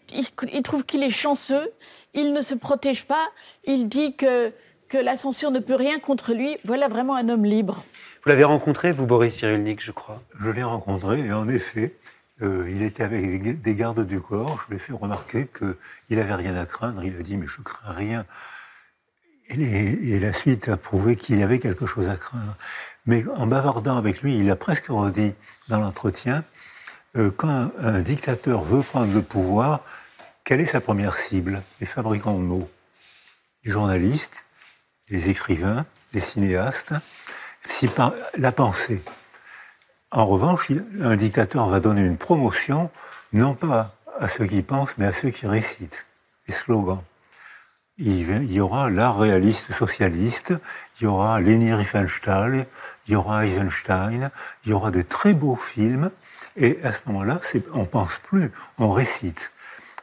[0.53, 1.69] il trouve qu'il est chanceux
[2.15, 3.29] il ne se protège pas,
[3.65, 4.53] il dit que,
[4.89, 6.57] que la censure ne peut rien contre lui.
[6.65, 7.85] Voilà vraiment un homme libre.
[8.25, 10.23] Vous l'avez rencontré, vous, Boris Cyrulnik, je crois?
[10.41, 11.95] Je l'ai rencontré, et en effet,
[12.43, 14.61] euh, il était avec des gardes du corps.
[14.63, 17.03] Je lui ai fait remarquer qu'il n'avait rien à craindre.
[17.05, 18.25] Il a dit, mais je crains rien.
[19.51, 22.55] Et, la suite a prouvé qu'il y avait quelque chose à craindre.
[23.07, 25.35] Mais en bavardant avec lui, il a presque redit
[25.69, 26.45] dans l'entretien,
[27.17, 29.81] euh, quand un, dictateur veut prendre le pouvoir,
[30.49, 31.63] quelle est sa première cible?
[31.79, 32.71] Les fabricants de mots,
[33.65, 34.47] les journalistes,
[35.11, 35.85] les écrivains,
[36.15, 36.95] les cinéastes,
[38.39, 39.03] la pensée.
[40.11, 42.91] En revanche, un dictateur va donner une promotion,
[43.35, 46.07] non pas à ceux qui pensent, mais à ceux qui récitent
[46.47, 47.05] les slogans.
[47.99, 50.55] Il y aura l'art réaliste socialiste,
[50.99, 52.65] il y aura Leni Riefenstahl,
[53.07, 54.31] il y aura Eisenstein,
[54.65, 56.11] il y aura de très beaux films,
[56.57, 57.39] et à ce moment-là,
[57.75, 59.51] on pense plus, on récite.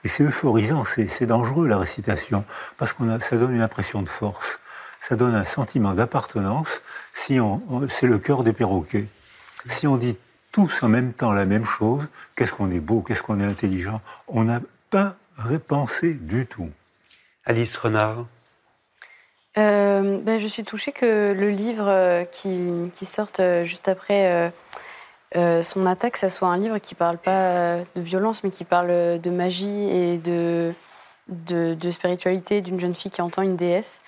[0.05, 2.45] Et c'est euphorisant, c'est dangereux la récitation,
[2.77, 4.59] parce que ça donne une impression de force,
[4.99, 9.07] ça donne un sentiment d'appartenance, si on, c'est le cœur des perroquets.
[9.65, 10.15] Si on dit
[10.51, 13.99] tous en même temps la même chose, qu'est-ce qu'on est beau, qu'est-ce qu'on est intelligent,
[14.27, 16.69] on n'a pas repensé du tout.
[17.43, 18.27] Alice Renard
[19.57, 24.53] euh, ben, Je suis touchée que le livre euh, qui, qui sorte euh, juste après
[25.35, 29.19] euh, son attaque, ça soit un livre qui parle pas de violence, mais qui parle
[29.19, 30.73] de magie et de,
[31.27, 34.03] de, spiritualité d'une jeune fille qui entend une déesse.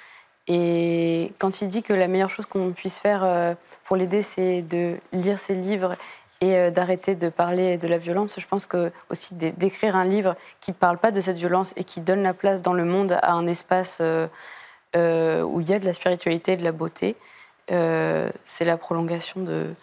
[0.48, 4.62] Et quand il dit que la meilleure chose qu'on puisse faire euh, pour l'aider, c'est
[4.62, 5.98] de lire ses livres
[6.40, 10.36] et euh, d'arrêter de parler de la violence, je pense que aussi d'écrire un livre
[10.62, 13.34] qui parle pas de cette violence et qui donne la place dans le monde à
[13.34, 14.02] un espace
[14.96, 17.18] où il y a de la spiritualité et de la beauté,
[17.68, 19.76] c'est la prolongation de,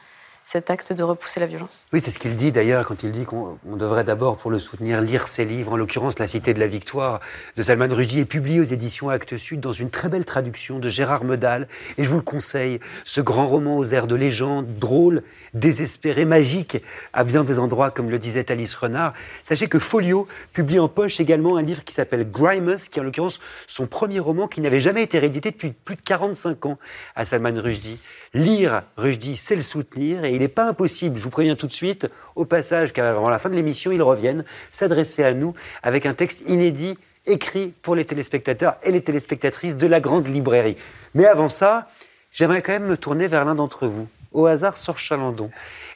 [0.45, 1.87] cet acte de repousser la violence.
[1.93, 5.01] Oui, c'est ce qu'il dit d'ailleurs quand il dit qu'on devrait d'abord, pour le soutenir,
[5.01, 5.73] lire ses livres.
[5.73, 7.21] En l'occurrence, La Cité de la Victoire
[7.57, 10.89] de Salman Rushdie est publié aux éditions Actes Sud dans une très belle traduction de
[10.89, 11.67] Gérard Medal.
[11.99, 15.23] Et je vous le conseille, ce grand roman aux airs de légende, drôle,
[15.55, 19.15] désespéré, magique, à bien des endroits, comme le disait Alice Renard.
[19.45, 23.05] Sachez que Folio publie en poche également un livre qui s'appelle Grimus, qui est en
[23.05, 26.79] l'occurrence son premier roman qui n'avait jamais été réédité depuis plus de 45 ans
[27.15, 27.99] à Salman Rushdie.
[28.35, 32.11] Lire Rushdie, c'est le soutenir, il n'est pas impossible, je vous préviens tout de suite,
[32.37, 36.43] au passage, qu'avant la fin de l'émission, il revienne s'adresser à nous avec un texte
[36.47, 40.77] inédit écrit pour les téléspectateurs et les téléspectatrices de la grande librairie.
[41.15, 41.89] Mais avant ça,
[42.33, 45.49] j'aimerais quand même me tourner vers l'un d'entre vous, au hasard Sor Chalandon,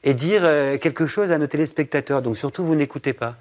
[0.04, 2.22] et dire euh, quelque chose à nos téléspectateurs.
[2.22, 3.34] Donc surtout, vous n'écoutez pas.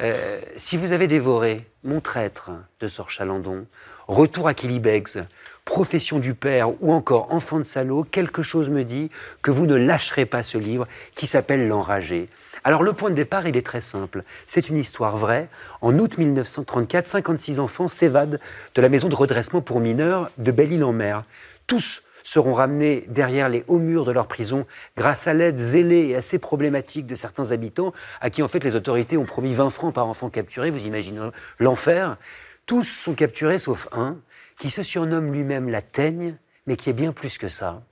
[0.00, 3.66] Euh, si vous avez dévoré Mon traître de Sor Chalandon,
[4.08, 5.24] Retour à Kilibegs,
[5.68, 9.10] Profession du père ou encore Enfant de salaud, quelque chose me dit
[9.42, 12.30] que vous ne lâcherez pas ce livre qui s'appelle L'enragé.
[12.64, 14.24] Alors le point de départ, il est très simple.
[14.46, 15.50] C'est une histoire vraie.
[15.82, 18.40] En août 1934, 56 enfants s'évadent
[18.74, 21.24] de la maison de redressement pour mineurs de Belle-Île-en-Mer.
[21.66, 26.16] Tous seront ramenés derrière les hauts murs de leur prison grâce à l'aide zélée et
[26.16, 29.92] assez problématique de certains habitants à qui en fait les autorités ont promis 20 francs
[29.92, 30.70] par enfant capturé.
[30.70, 31.20] Vous imaginez
[31.58, 32.16] l'enfer.
[32.64, 34.16] Tous sont capturés sauf un
[34.58, 36.34] qui se surnomme lui-même la teigne,
[36.66, 37.82] mais qui est bien plus que ça.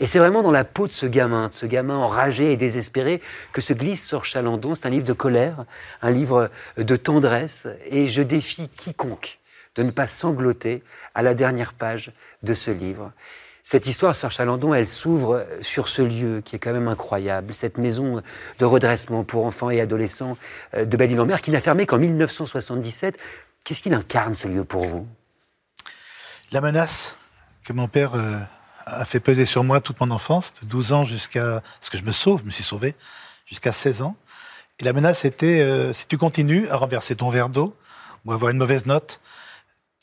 [0.00, 3.20] Et c'est vraiment dans la peau de ce gamin, de ce gamin enragé et désespéré,
[3.52, 4.74] que se glisse Sor Chalandon.
[4.74, 5.64] C'est un livre de colère,
[6.00, 9.38] un livre de tendresse, et je défie quiconque
[9.76, 10.82] de ne pas sangloter
[11.14, 13.12] à la dernière page de ce livre.
[13.64, 17.78] Cette histoire, Sœur Chalandon, elle s'ouvre sur ce lieu qui est quand même incroyable, cette
[17.78, 18.20] maison
[18.58, 20.36] de redressement pour enfants et adolescents
[20.74, 23.16] euh, de Belle-Île-en-Mer qui n'a fermé qu'en 1977.
[23.62, 25.06] Qu'est-ce qu'il incarne ce lieu pour vous?
[26.52, 27.16] La menace
[27.64, 28.38] que mon père euh,
[28.84, 32.04] a fait peser sur moi toute mon enfance, de 12 ans jusqu'à ce que je
[32.04, 32.94] me sauve, je me suis sauvé,
[33.46, 34.16] jusqu'à 16 ans.
[34.78, 37.74] Et la menace était, euh, si tu continues à renverser ton verre d'eau
[38.26, 39.20] ou avoir une mauvaise note,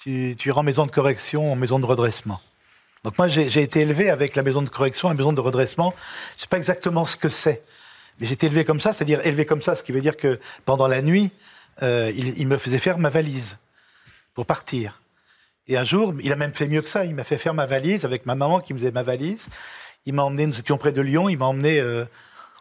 [0.01, 2.41] tu, iras en maison de correction, en maison de redressement.
[3.03, 5.93] Donc moi, j'ai été élevé avec la maison de correction, la maison de redressement.
[6.35, 7.63] Je sais pas exactement ce que c'est,
[8.19, 10.39] mais j'ai été élevé comme ça, c'est-à-dire élevé comme ça, ce qui veut dire que
[10.65, 11.31] pendant la nuit,
[11.83, 13.59] euh, il, me faisait faire ma valise
[14.33, 14.98] pour partir.
[15.69, 17.05] Et un jour, il a même fait mieux que ça.
[17.05, 19.49] Il m'a fait faire ma valise avec ma maman qui me faisait ma valise.
[20.05, 22.05] Il m'a emmené, nous étions près de Lyon, il m'a emmené euh,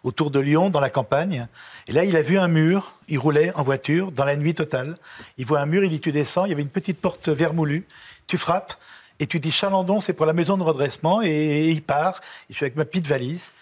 [0.04, 1.48] autour de Lyon, dans la campagne.
[1.86, 2.92] Et là, il a vu un mur.
[3.08, 4.94] Il roulait en voiture dans la nuit totale.
[5.38, 6.44] Il voit un mur, il dit Tu descends.
[6.44, 7.86] Il y avait une petite porte vermoulue.
[8.26, 8.74] Tu frappes.
[9.20, 11.22] Et tu dis Chalandon, c'est pour la maison de redressement.
[11.22, 12.20] Et, il part.
[12.50, 13.52] Je suis avec ma petite valise.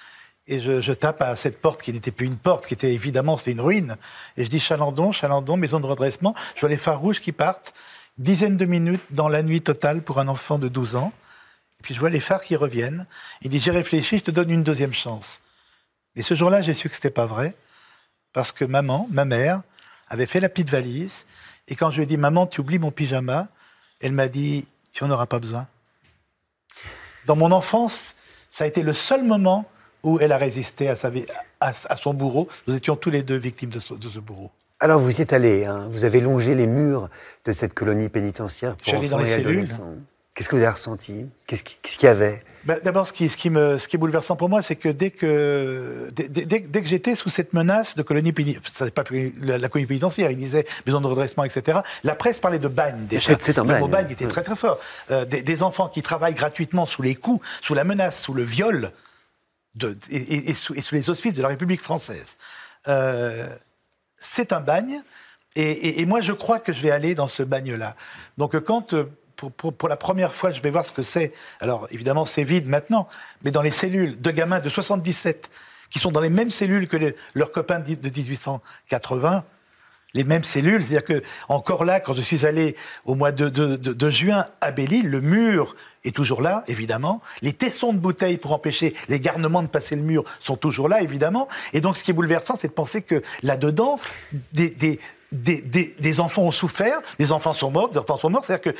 [0.48, 3.52] Et je, tape à cette porte qui n'était plus une porte, qui était évidemment, c'est
[3.52, 3.96] une ruine.
[4.36, 6.34] Et je dis Chalandon, Chalandon, maison de redressement.
[6.56, 7.72] Je vois les phares rouges qui partent.
[8.18, 11.12] Dizaine de minutes dans la nuit totale pour un enfant de 12 ans.
[11.78, 13.06] Et puis je vois les phares qui reviennent.
[13.42, 15.40] Il dit J'ai réfléchi, je te donne une deuxième chance.
[16.14, 17.54] Et ce jour-là, j'ai su que ce n'était pas vrai.
[18.32, 19.62] Parce que maman, ma mère,
[20.08, 21.26] avait fait la petite valise.
[21.68, 23.48] Et quand je lui ai dit Maman, tu oublies mon pyjama,
[24.00, 25.66] elle m'a dit tu n'en auras pas besoin.
[27.26, 28.14] Dans mon enfance,
[28.50, 29.68] ça a été le seul moment
[30.02, 32.48] où elle a résisté à, son bourreau.
[32.66, 34.50] Nous étions tous les deux victimes de ce, bourreau.
[34.80, 35.88] Alors vous y êtes allé, hein.
[35.90, 37.08] vous avez longé les murs
[37.44, 39.68] de cette colonie pénitentiaire pour enfants dans les cellules.
[40.36, 41.24] Qu'est-ce que vous avez ressenti?
[41.46, 42.42] Qu'est-ce qu'il y avait?
[42.66, 44.90] Bah, D'abord, ce qui, ce, qui me, ce qui est bouleversant pour moi, c'est que
[44.90, 49.04] dès que, dès, que j'étais sous cette menace de colonie pénitentiaire, pas
[49.40, 51.78] la, la, colonie pénitentiaire, il disait besoin de redressement, etc.
[52.04, 53.34] La presse parlait de bagne déjà.
[53.40, 53.76] C'est un bagne.
[53.76, 54.78] Le mot bagne était très très fort.
[55.10, 58.92] Euh, des, enfants qui travaillent gratuitement sous les coups, sous la menace, sous le viol,
[59.74, 62.36] de, et, sous, les auspices de la République française.
[62.88, 63.48] Euh,
[64.26, 65.02] c'est un bagne.
[65.58, 67.96] Et, moi, je crois que je vais aller dans ce bagne-là.
[68.36, 71.32] Donc, quand euh, pour, la première fois, je vais voir ce que c'est.
[71.60, 73.08] Alors, évidemment, c'est vide maintenant,
[73.42, 75.50] mais dans les cellules de gamins de 77
[75.88, 79.42] qui sont dans les mêmes cellules que leurs copains de 1880,
[80.16, 80.82] les mêmes cellules.
[80.82, 82.74] C'est-à-dire que, encore là, quand je suis allé
[83.04, 87.20] au mois de, juin à Belle-Île, le mur est toujours là, évidemment.
[87.42, 91.02] Les tessons de bouteilles pour empêcher les garnements de passer le mur sont toujours là,
[91.02, 91.48] évidemment.
[91.72, 93.98] Et donc, ce qui est bouleversant, c'est de penser que là-dedans,
[94.52, 94.70] des,
[95.32, 98.44] des, enfants ont souffert, des enfants sont morts, des enfants sont morts.
[98.44, 98.78] C'est-à-dire que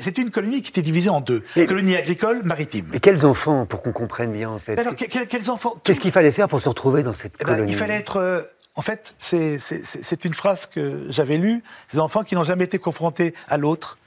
[0.00, 1.42] c'est une colonie qui était divisée en deux.
[1.54, 2.86] colonie agricole, maritime.
[2.92, 6.32] Mais quels enfants, pour qu'on comprenne bien, en fait Alors, quels, enfants Qu'est-ce qu'il fallait
[6.32, 7.72] faire pour se retrouver dans cette eh ben, colonie?
[7.72, 8.16] Il fallait être...
[8.16, 8.42] Euh,
[8.78, 11.64] en fait, c'est une phrase que j'avais lue.
[11.88, 13.98] Ces enfants qui n'ont jamais été confrontés à l'autre,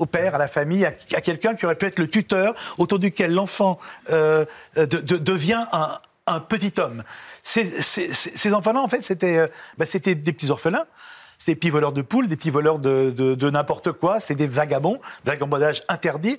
[0.00, 3.32] au père, à la famille, à, quelqu'un qui aurait pu être le tuteur autour duquel
[3.32, 3.78] l'enfant
[4.10, 4.44] euh,
[4.74, 5.64] devient
[6.26, 7.04] un, petit homme.
[7.44, 9.46] Ces, enfants-là, en fait, c'était euh,
[9.78, 10.86] bah, des petits orphelins.
[11.46, 14.18] Des petits voleurs de poules, des petits voleurs de, n'importe quoi.
[14.18, 16.36] C'est des vagabonds, vagabondage interdit.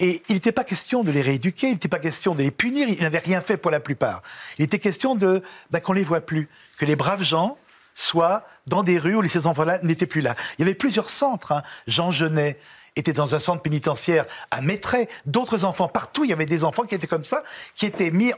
[0.00, 2.88] Et il n'était pas question de les rééduquer, il n'était pas question de les punir,
[2.88, 4.22] ils n'avaient rien fait pour la plupart.
[4.58, 7.58] Il était question de bah, qu'on les voit plus, que les braves gens
[7.94, 10.34] soient dans des rues où ces enfants-là n'étaient plus là.
[10.58, 11.52] Il y avait plusieurs centres.
[11.52, 11.62] Hein.
[11.86, 12.56] Jean Genet
[12.96, 16.24] était dans un centre pénitentiaire à Maitret, d'autres enfants partout.
[16.24, 17.42] Il y avait des enfants qui étaient comme ça,
[17.74, 18.32] qui étaient mis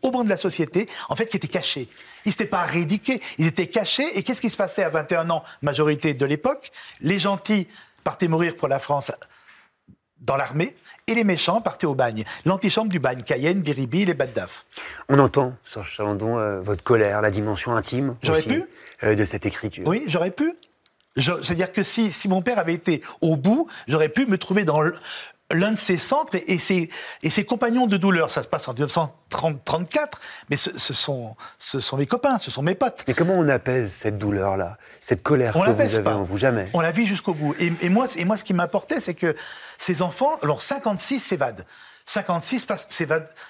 [0.00, 1.88] au banc de la société, en fait, qui étaient cachés.
[2.24, 4.18] Ils n'étaient pas rééduqués, ils étaient cachés.
[4.18, 6.72] Et qu'est-ce qui se passait à 21 ans, majorité de l'époque?
[7.00, 7.68] Les gentils
[8.02, 9.12] partaient mourir pour la France
[10.22, 10.74] dans l'armée,
[11.06, 12.24] et les méchants partaient au bagne.
[12.44, 14.64] L'antichambre du bagne, Cayenne, Biribi, les Baddaf.
[15.08, 18.64] On entend, Serge Chalandon, euh, votre colère, la dimension intime j'aurais pu
[19.02, 19.86] euh, de cette écriture.
[19.86, 20.54] Oui, j'aurais pu.
[21.16, 24.80] C'est-à-dire que si, si mon père avait été au bout, j'aurais pu me trouver dans
[25.52, 26.88] l'un de ses centres et, ses,
[27.22, 28.30] et, ses, compagnons de douleur.
[28.30, 32.74] Ça se passe en 1934, mais ce, sont, ce sont mes copains, ce sont mes
[32.74, 33.04] potes.
[33.08, 36.68] Et comment on apaise cette douleur-là, cette colère on que vous avez en vous Jamais?
[36.72, 37.54] On la vit jusqu'au bout.
[37.58, 39.34] Et, et, moi, et moi, ce qui m'importait, c'est que
[39.78, 41.64] ces enfants, alors 56 s'évadent.
[42.06, 42.66] 56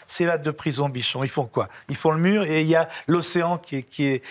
[0.07, 1.24] s'évadent de prison, Bichon.
[1.24, 1.68] Ils font quoi?
[1.88, 4.22] Ils font le mur et il y a l'océan qui qui est,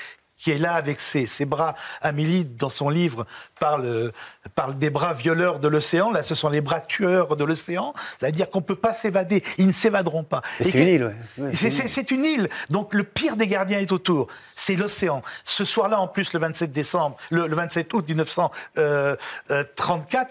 [0.42, 1.76] qui est là avec ses, ses, bras.
[2.02, 3.28] Amélie, dans son livre,
[3.60, 4.12] parle,
[4.56, 6.12] parle des bras violeurs de l'océan.
[6.12, 7.94] Là, ce sont les bras tueurs de l'océan.
[8.18, 9.44] C'est-à-dire qu'on ne peut pas s'évader.
[9.60, 10.42] Ils ne s'évaderont pas.
[10.58, 11.16] C'est une île,
[11.52, 12.50] C'est une île.
[12.72, 14.28] Donc, le pire des gardiens est autour.
[14.56, 15.22] C'est l'océan.
[15.44, 19.16] Ce soir-là, en plus, le 27 décembre, le, 27 août 1934, euh,
[19.52, 19.64] euh,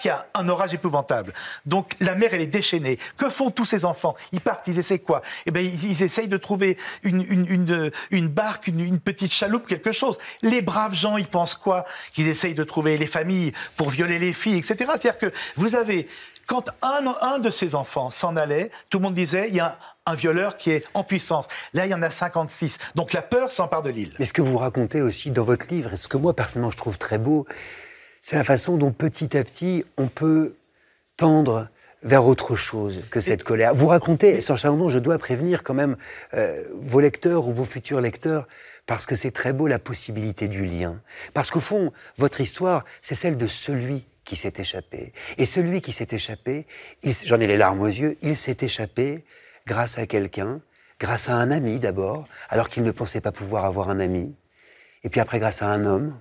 [0.02, 1.32] il y a un orage épouvantable.
[1.66, 2.98] Donc, la mer, elle est déchaînée.
[3.16, 4.16] Que font tous ces enfants?
[4.32, 5.22] Ils partent, ils essaient quoi?
[5.46, 9.92] Eh bien, ils, essayent de trouver une, une, une, une barque, une, petite chaloupe, quelque
[9.92, 9.99] chose
[10.42, 14.32] les braves gens, ils pensent quoi Qu'ils essayent de trouver les familles pour violer les
[14.32, 14.76] filles, etc.
[14.78, 16.06] C'est-à-dire que vous avez,
[16.46, 19.78] quand un, un de ces enfants s'en allait, tout le monde disait, il y a
[20.06, 21.46] un, violeur qui est en puissance.
[21.74, 22.78] Là, il y en a 56.
[22.96, 24.12] Donc la peur s'empare de l'île.
[24.18, 26.76] Mais ce que vous racontez aussi dans votre livre, et ce que moi personnellement je
[26.76, 27.46] trouve très beau,
[28.22, 30.54] c'est la façon dont petit à petit on peut
[31.16, 31.68] tendre
[32.02, 33.74] vers autre chose que cette colère.
[33.74, 35.96] Vous racontez, sur Chalandon, je dois prévenir quand même
[36.34, 38.48] euh, vos lecteurs ou vos futurs lecteurs,
[38.90, 41.00] parce que c'est très beau la possibilité du lien.
[41.32, 45.12] Parce qu'au fond, votre histoire, c'est celle de celui qui s'est échappé.
[45.38, 46.66] Et celui qui s'est échappé,
[47.24, 49.24] j'en ai les larmes aux yeux, il s'est échappé
[49.64, 50.60] grâce à quelqu'un,
[50.98, 54.34] grâce à un ami d'abord, alors qu'il ne pensait pas pouvoir avoir un ami.
[55.04, 56.18] Et puis après, grâce à un homme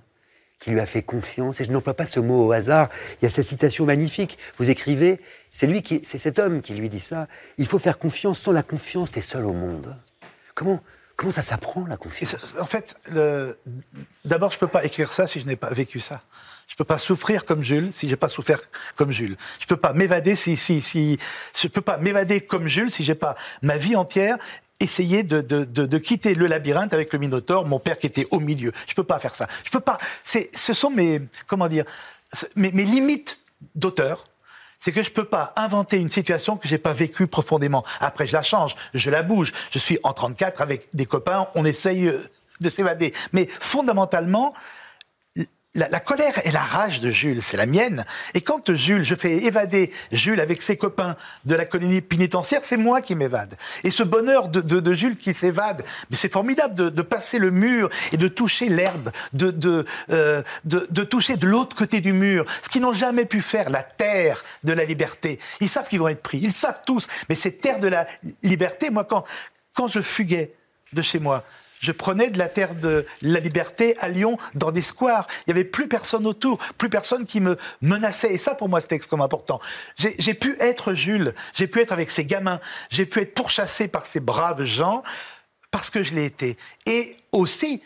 [0.60, 1.60] qui lui a fait confiance.
[1.60, 2.88] Et je n'emploie pas ce mot au hasard.
[3.20, 4.38] Il y a cette citation magnifique.
[4.58, 5.18] Vous écrivez,
[5.50, 7.26] c'est lui qui, c'est cet homme qui lui dit ça.
[7.58, 8.38] Il faut faire confiance.
[8.38, 9.96] Sans la confiance, tu es seul au monde.
[10.54, 10.80] Comment,
[11.20, 12.56] Comment ça s'apprend, la confiance?
[12.58, 12.96] En fait,
[14.24, 16.22] d'abord, je ne peux pas écrire ça si je n'ai pas vécu ça.
[16.66, 18.58] Je ne peux pas souffrir comme Jules si je n'ai pas souffert
[18.96, 19.36] comme Jules.
[19.58, 21.18] Je ne peux pas m'évader si, si, si,
[21.54, 24.38] je peux pas m'évader comme Jules si j'ai pas ma vie entière
[24.80, 28.26] essayé de, de, de, de, quitter le labyrinthe avec le Minotaure, mon père qui était
[28.30, 28.72] au milieu.
[28.86, 29.46] Je ne peux pas faire ça.
[29.62, 29.98] Je peux pas.
[30.24, 31.84] Ce sont mes, comment dire,
[32.56, 33.40] mes, mes limites
[33.74, 34.24] d'auteur
[34.80, 37.84] c'est que je peux pas inventer une situation que j'ai pas vécue profondément.
[38.00, 39.52] Après, je la change, je la bouge.
[39.70, 42.18] Je suis en 34 avec des copains, on essaye euh,
[42.60, 43.12] de s'évader.
[43.32, 44.54] Mais fondamentalement,
[45.74, 48.04] la, colère et la rage de Jules, c'est la mienne.
[48.34, 52.76] Et quand Jules, je fais évader Jules avec ses copains de la colonie pénitentiaire, c'est
[52.76, 53.54] moi qui m'évade.
[53.84, 58.16] Et ce bonheur de, Jules qui s'évade, mais c'est formidable de, passer le mur et
[58.16, 59.10] de toucher l'herbe,
[59.40, 63.70] euh, de, de, toucher de l'autre côté du mur, ce qu'ils n'ont jamais pu faire,
[63.70, 65.38] la terre de la liberté.
[65.60, 67.06] Ils savent qu'ils vont être pris, ils savent tous.
[67.28, 68.06] Mais cette terre de la
[68.42, 69.24] liberté, moi, quand,
[69.74, 70.52] quand je fuguais
[70.92, 71.44] de chez moi,
[71.80, 75.26] je prenais de la terre de la liberté à Lyon dans des squares.
[75.46, 78.32] Il n'y avait plus personne autour, plus personne qui me menaçait.
[78.32, 79.60] Et ça, pour moi, c'était extrêmement important.
[79.96, 82.60] J'ai pu être Jules, j'ai pu être avec ces gamins,
[82.90, 85.02] j'ai pu être pourchassé par ces braves gens
[85.70, 86.56] parce que je l'ai été.
[86.84, 87.82] Et aussi,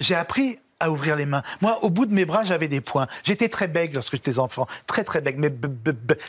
[0.00, 1.42] j'ai appris à ouvrir les mains.
[1.62, 3.06] Moi, au bout de mes bras, j'avais des points.
[3.22, 4.66] J'étais très bègue lorsque j'étais enfant.
[4.86, 5.50] Très, très bègue, mais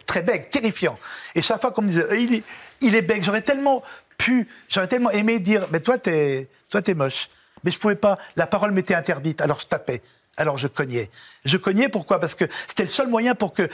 [0.05, 0.97] très bègue, terrifiant.
[1.33, 2.43] Et chaque fois qu'on me disait, il est,
[2.81, 3.83] il est bègue, j'aurais tellement
[4.69, 7.29] j'aurais tellement aimé dire, mais toi, t'es, toi, t'es moche.
[7.63, 8.17] Mais je pouvais pas.
[8.35, 9.41] La parole m'était interdite.
[9.41, 10.01] Alors je tapais.
[10.37, 11.09] Alors je cognais.
[11.45, 12.19] Je cognais pourquoi?
[12.19, 13.67] Parce que c'était le seul moyen pour que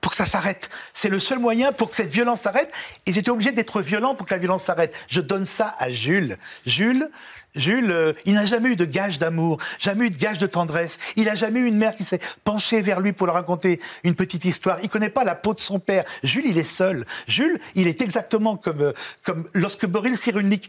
[0.00, 0.68] pour que ça s'arrête.
[0.94, 2.72] C'est le seul moyen pour que cette violence s'arrête.
[3.06, 4.96] Et j'étais obligé d'être violent pour que la violence s'arrête.
[5.08, 6.36] Je donne ça à Jules.
[6.66, 7.10] Jules,
[7.54, 10.98] Jules, euh, il n'a jamais eu de gage d'amour, jamais eu de gage de tendresse.
[11.16, 14.14] Il n'a jamais eu une mère qui s'est penchée vers lui pour lui raconter une
[14.14, 14.78] petite histoire.
[14.82, 16.04] Il connaît pas la peau de son père.
[16.22, 17.04] Jules, il est seul.
[17.26, 18.92] Jules, il est exactement comme, euh,
[19.24, 20.68] comme lorsque Boril Cyrulnik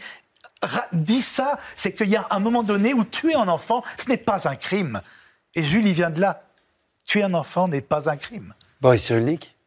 [0.92, 4.18] dit ça, c'est qu'il y a un moment donné où tuer un enfant, ce n'est
[4.18, 5.02] pas un crime.
[5.56, 6.40] Et Jules, il vient de là.
[7.06, 8.54] Tuer un enfant n'est pas un crime.
[8.82, 9.58] Boris Cyrulnik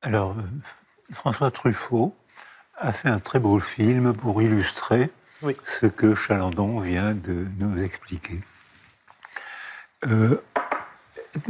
[0.00, 0.42] Alors, euh,
[1.12, 2.16] François Truffaut
[2.78, 5.10] a fait un très beau film pour illustrer
[5.62, 8.40] ce que Chalandon vient de nous expliquer.
[10.06, 10.42] Euh,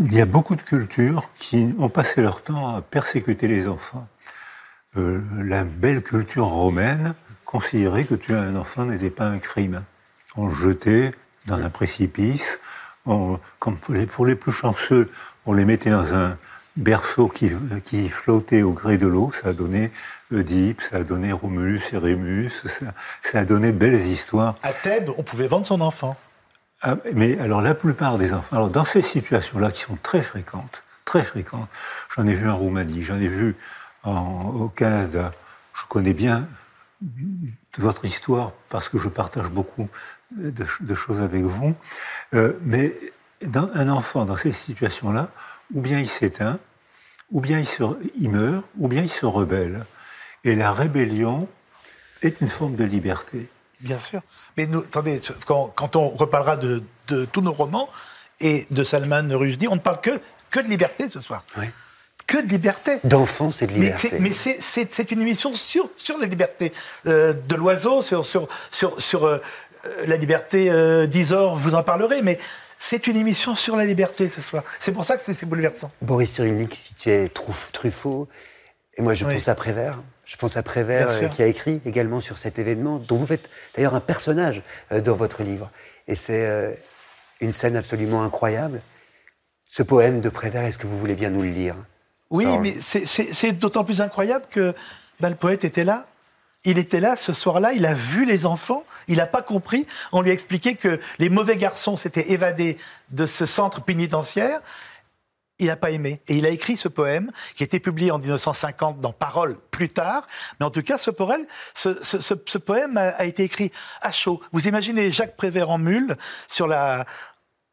[0.01, 4.09] il y a beaucoup de cultures qui ont passé leur temps à persécuter les enfants.
[4.97, 9.85] Euh, la belle culture romaine considérait que tuer un enfant n'était pas un crime.
[10.35, 11.15] On le jetait
[11.47, 12.59] dans un précipice,
[13.05, 13.77] comme
[14.11, 15.11] pour les, plus chanceux,
[15.47, 16.37] on les mettait dans un
[16.77, 17.51] berceau qui,
[17.85, 19.91] qui flottait au gré de l'eau, ça a donné
[20.31, 22.51] Oedipe, ça a donné Romulus et Rémus,
[23.23, 24.57] ça, a donné de belles histoires.
[24.63, 26.17] À Thèbes, on pouvait vendre son enfant.
[26.81, 30.83] Ah, mais alors la plupart des enfants, alors dans ces situations-là qui sont très fréquentes,
[31.05, 31.69] très fréquentes,
[32.17, 33.55] j'en ai vu en Roumanie, j'en ai vu
[34.05, 35.31] au Canada,
[35.75, 36.49] je connais bien
[37.79, 39.89] votre histoire parce que je partage beaucoup
[40.33, 41.75] de, choses avec vous,
[42.35, 42.95] euh, mais
[43.55, 45.31] un enfant dans ces situations-là,
[45.75, 46.59] ou bien il s'éteint,
[47.31, 47.83] ou bien il, se,
[48.19, 49.85] il meurt, ou bien il se rebelle.
[50.45, 51.49] Et la rébellion
[52.21, 53.49] est une forme de liberté.
[53.81, 54.21] Bien sûr.
[54.57, 57.89] Mais nous, attendez, quand, on reparlera de, tous nos romans
[58.41, 60.21] et de Salman Rushdie, on ne parle que,
[60.51, 61.45] que de liberté ce soir.
[61.59, 61.67] Oui.
[62.27, 62.99] Que de liberté.
[63.05, 64.13] D'enfant, c'est de liberté.
[64.21, 66.73] Mais c'est une émission sur, sur la liberté
[67.07, 69.39] euh, de l'oiseau, sur, sur, sur, sur euh,
[70.07, 72.39] la liberté euh, d'Isor, vous en parlerez, mais
[72.83, 74.65] c'est une émission sur la liberté ce soir.
[74.81, 75.93] C'est pour ça que c'est bouleversant.
[76.03, 78.29] Boris Cyrulnik, si tu es Truffaut,
[78.97, 82.21] et moi je pense à Prévert, je pense à Prévert euh, qui a écrit également
[82.21, 85.71] sur cet événement, dont vous faites d'ailleurs un personnage euh, dans votre livre.
[86.09, 86.73] Et c'est euh,
[87.41, 88.81] une scène absolument incroyable.
[89.69, 91.77] Ce poème de Prévert, est-ce que vous voulez bien nous le lire?
[92.31, 94.75] Oui, mais c'est d'autant plus incroyable que
[95.21, 96.09] bah, le poète était là.
[96.65, 99.87] Il était là ce soir-là, il a vu les enfants, il n'a pas compris.
[100.13, 102.79] On lui a expliqué que les mauvais garçons s'étaient évadés
[103.11, 104.61] de ce centre pénitentiaire
[105.63, 106.21] il n'a pas aimé.
[106.29, 109.89] Et il a écrit ce poème, qui a été publié en 1950 dans Parole plus
[109.89, 110.27] tard.
[110.59, 111.45] Mais en tout cas, ce, poème,
[111.75, 114.41] ce, poème a, été écrit à chaud.
[114.53, 116.17] Vous imaginez Jacques Prévert en mule
[116.49, 117.07] sur la,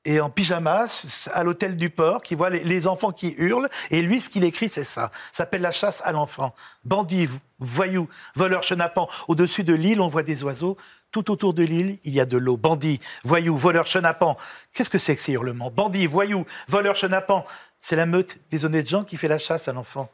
[0.05, 0.85] et en pyjama
[1.33, 3.69] à l'hôtel du port, qui voit les, enfants qui hurlent.
[3.91, 5.11] Et lui, ce qu'il écrit, c'est ça.
[5.31, 6.53] Ça s'appelle La chasse à l'enfant.
[6.85, 7.27] Bandit,
[7.59, 9.07] voyou, voleur, chenapan.
[9.27, 10.77] Au-dessus de l'île, on voit des oiseaux.
[11.11, 12.55] Tout autour de l'île, il y a de l'eau.
[12.55, 14.35] Bandit, voyou, voleur, chenapan.
[14.73, 15.71] Qu'est-ce que c'est que ces hurlements?
[15.71, 17.43] Bandit, voyou, voleur, chenapan.
[17.81, 20.09] C'est la meute des honnêtes gens qui fait la chasse à l'enfant.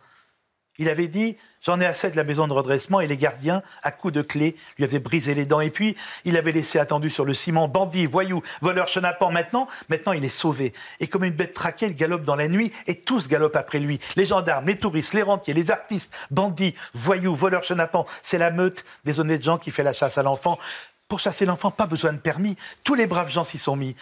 [0.78, 3.92] Il avait dit J'en ai assez de la maison de redressement et les gardiens, à
[3.92, 5.62] coups de clé, lui avaient brisé les dents.
[5.62, 9.32] Et puis, il avait laissé attendu sur le ciment bandit, voyou, voleur, chenapan.
[9.32, 10.74] Maintenant, maintenant, il est sauvé.
[11.00, 14.00] Et comme une bête traquée, il galope dans la nuit et tous galopent après lui.
[14.16, 18.06] Les gendarmes, les touristes, les rentiers, les artistes, bandits, voyous, voleurs, chenapan.
[18.22, 20.60] C'est la meute des honnêtes gens qui fait la chasse à l'enfant.
[21.08, 22.58] Pour chasser l'enfant, pas besoin de permis.
[22.84, 23.96] Tous les braves gens s'y sont mis.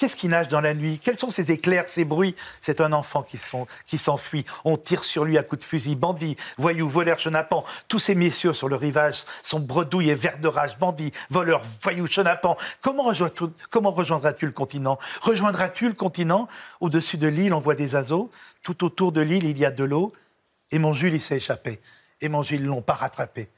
[0.00, 0.98] Qu'est-ce qui nage dans la nuit?
[0.98, 2.34] Quels sont ces éclairs, ces bruits?
[2.62, 3.36] C'est un enfant qui,
[3.98, 4.46] s'enfuit.
[4.64, 5.94] On tire sur lui à coups de fusil.
[5.94, 7.64] Bandit, voyou, voleur, chenapan.
[7.86, 10.78] Tous ces messieurs sur le rivage sont bredouilles et verts de rage.
[10.78, 12.56] Bandit, voleur, voyou, chenapan.
[12.80, 13.02] Comment,
[13.90, 14.98] rejoindras-tu le continent?
[15.20, 16.48] Rejoindras-tu le continent?
[16.80, 18.30] Au-dessus de l'île, on voit des oiseaux.
[18.62, 20.14] Tout autour de l'île, il y a de l'eau.
[20.70, 21.78] Et mon Jules, il s'est échappé.
[22.22, 23.50] Et mon Jules, ils l'ont pas rattrapé.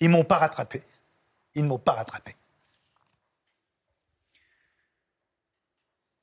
[0.00, 0.82] Ils m'ont pas rattrapé.
[1.54, 2.36] Ils ne m'ont pas rattrapé.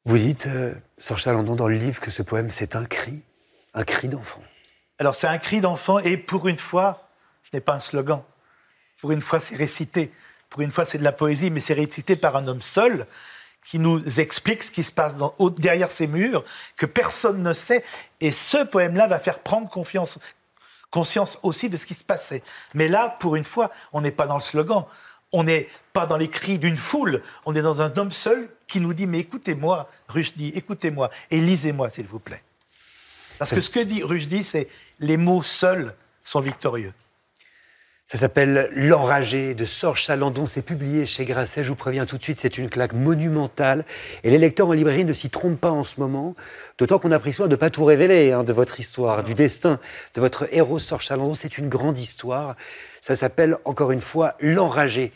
[0.08, 3.22] Vous dites, euh, Chalandon, dans le livre, que ce poème, c'est un cri,
[3.74, 4.42] un cri d'enfant.
[5.00, 7.10] Alors, c'est un cri d'enfant, et pour une fois,
[7.42, 8.22] ce n'est pas un slogan.
[9.02, 10.12] Pour une fois, c'est récité.
[10.50, 13.08] Pour une fois, c'est de la poésie, mais c'est récité par un homme seul
[13.66, 15.14] qui nous explique ce qui se passe
[15.58, 16.44] derrière ces murs,
[16.78, 17.84] que personne ne sait.
[18.22, 22.44] Et ce poème-là va faire prendre conscience aussi de ce qui se passait.
[22.76, 24.86] Mais là, pour une fois, on n'est pas dans le slogan
[25.36, 28.80] on n'est pas dans les cris d'une foule, on est dans un homme seul qui
[28.80, 32.44] nous dit Mais écoutez-moi, Rushdie, écoutez-moi, et lisez-moi, s'il vous plaît.
[33.40, 34.68] Parce que ce que dit Rushdie, c'est
[35.00, 35.94] les mots seuls
[36.24, 36.94] sont victorieux.
[38.08, 40.46] Ça s'appelle L'Enragé de Sorge Salandon.
[40.46, 41.64] C'est publié chez Grasset.
[41.64, 43.84] Je vous préviens tout de suite, c'est une claque monumentale.
[44.24, 46.36] Et les lecteurs en librairie ne s'y trompent pas en ce moment.
[46.78, 49.34] D'autant qu'on a pris soin de ne pas tout révéler hein, de votre histoire, du
[49.34, 49.80] destin
[50.14, 51.34] de votre héros Sorge Salandon.
[51.34, 52.56] C'est une grande histoire.
[53.02, 55.12] Ça s'appelle, encore une fois, L'Enragé.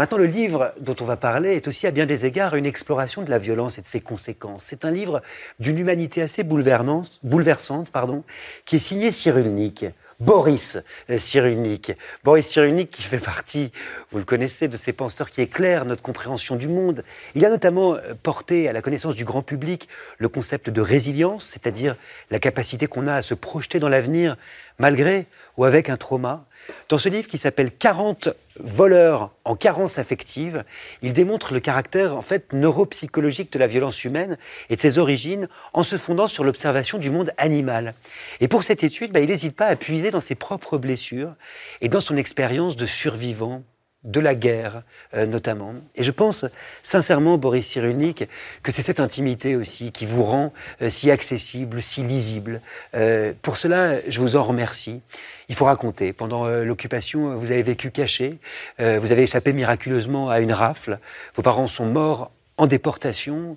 [0.00, 3.20] Maintenant, le livre dont on va parler est aussi à bien des égards une exploration
[3.20, 4.62] de la violence et de ses conséquences.
[4.64, 5.20] C'est un livre
[5.58, 8.24] d'une humanité assez bouleversante, pardon,
[8.64, 9.84] qui est signé Cyrulnik.
[10.18, 10.78] Boris
[11.18, 11.92] Cyrulnik.
[12.24, 13.72] Boris Cyrulnik qui fait partie,
[14.10, 17.04] vous le connaissez, de ces penseurs qui éclairent notre compréhension du monde.
[17.34, 19.86] Il a notamment euh, porté à la connaissance du grand public
[20.16, 21.94] le concept de résilience, c'est-à-dire
[22.30, 24.38] la capacité qu'on a à se projeter dans l'avenir
[24.78, 25.26] malgré
[25.58, 26.46] ou avec un trauma.
[26.88, 30.64] Dans ce livre qui s'appelle 40 voleurs en carence affective,
[31.02, 34.38] il démontre le caractère en fait neuropsychologique de la violence humaine
[34.68, 37.94] et de ses origines en se fondant sur l'observation du monde animal.
[38.40, 41.34] Et pour cette étude, bah, il n'hésite pas à puiser dans ses propres blessures
[41.80, 43.62] et dans son expérience de survivant
[44.04, 44.82] de la guerre
[45.14, 45.74] euh, notamment.
[45.94, 46.46] Et je pense
[46.82, 48.28] sincèrement, Boris Cyrulnik,
[48.62, 52.60] que c'est cette intimité aussi qui vous rend euh, si accessible, si lisible.
[52.94, 55.02] Euh, pour cela, je vous en remercie.
[55.48, 56.12] Il faut raconter.
[56.12, 58.38] Pendant l'occupation, vous avez vécu caché,
[58.78, 61.00] vous avez échappé miraculeusement à une rafle,
[61.34, 63.56] vos parents sont morts en déportation.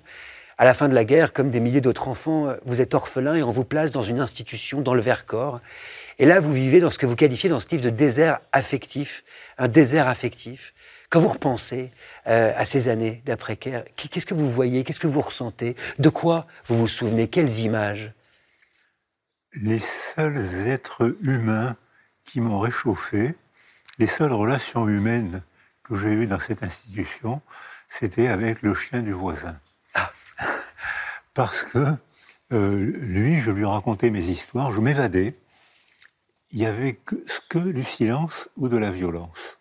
[0.58, 3.44] À la fin de la guerre, comme des milliers d'autres enfants, vous êtes orphelin et
[3.44, 5.60] on vous place dans une institution dans le Vercors.
[6.18, 9.24] Et là, vous vivez dans ce que vous qualifiez dans ce livre de désert affectif,
[9.58, 10.74] un désert affectif.
[11.10, 11.90] Quand vous repensez
[12.26, 16.46] euh, à ces années d'après-guerre, qu'est-ce que vous voyez, qu'est-ce que vous ressentez, de quoi
[16.66, 18.12] vous vous souvenez, quelles images?
[19.54, 21.76] Les seuls êtres humains
[22.24, 23.34] qui m'ont réchauffé,
[23.98, 25.42] les seules relations humaines
[25.84, 27.40] que j'ai eues dans cette institution,
[27.88, 29.58] c'était avec le chien du voisin.
[29.94, 30.10] Ah.
[31.34, 31.96] Parce que
[32.50, 35.34] lui, je lui racontais mes histoires, je m'évadais.
[36.54, 37.16] Il y avait que,
[37.48, 39.58] que, du silence ou de la violence.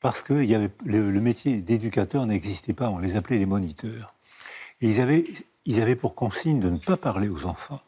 [0.00, 4.14] Parce que y avait, le, le métier d'éducateur n'existait pas, on les appelait les moniteurs.
[4.82, 5.24] Et ils avaient,
[5.64, 7.80] ils avaient pour consigne de ne pas parler aux enfants.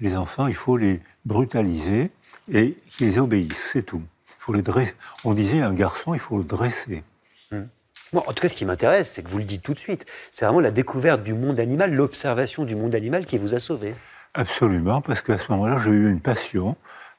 [0.00, 2.10] Les enfants, il faut les brutaliser
[2.52, 4.02] et qu'ils obéissent, c'est tout.
[4.28, 4.94] Il faut les dresser.
[5.24, 7.02] On disait un garçon, il faut le dresser.
[7.50, 7.68] Hmm.
[8.12, 10.44] en tout cas, ce qui m'intéresse, c'est que vous le dites tout de suite, c'est
[10.44, 13.94] vraiment la découverte du monde animal, l'observation du monde animal qui vous a sauvé.
[14.34, 16.76] Absolument, parce qu'à ce moment-là, j'ai eu une passion.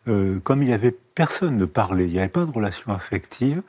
[0.07, 3.61] Euh, comme il n'y avait personne de parler, il n'y avait pas de relation affective,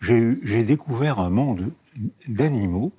[0.00, 1.72] j'ai découvert un monde
[2.26, 2.92] d'animaux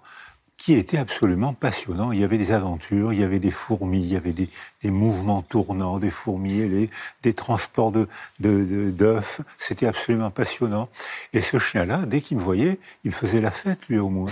[0.64, 2.14] qui était absolument passionnant.
[2.14, 4.48] Il y avait des aventures, il y avait des fourmis, il y avait des,
[4.86, 6.90] mouvements tournants des fourmis,
[7.22, 8.08] des transports d'œufs.
[8.40, 9.20] De,
[9.58, 10.88] C'était absolument passionnant.
[11.34, 14.32] Et ce chien-là, dès qu'il me voyait, il faisait la fête, lui au moins.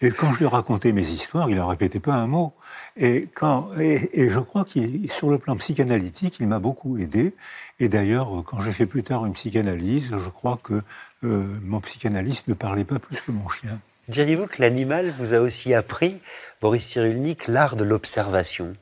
[0.00, 2.54] et quand je lui racontais mes histoires, il n'en répétait pas un mot.
[2.96, 7.36] Et, quand, et je crois qu'il, sur le plan psychanalytique, il m'a beaucoup aidé.
[7.78, 10.82] Et d'ailleurs, quand j'ai fait plus tard une psychanalyse, je crois que
[11.22, 13.78] euh, mon psychanalyste ne parlait pas plus que mon chien.
[14.08, 16.20] Diriez-vous que l'animal vous a aussi appris,
[16.60, 18.72] Boris Cyrulnik, l'art de l'observation?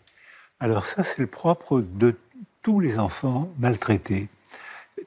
[0.60, 2.16] Alors ça, c'est le propre de
[2.62, 4.28] tous les enfants maltraités.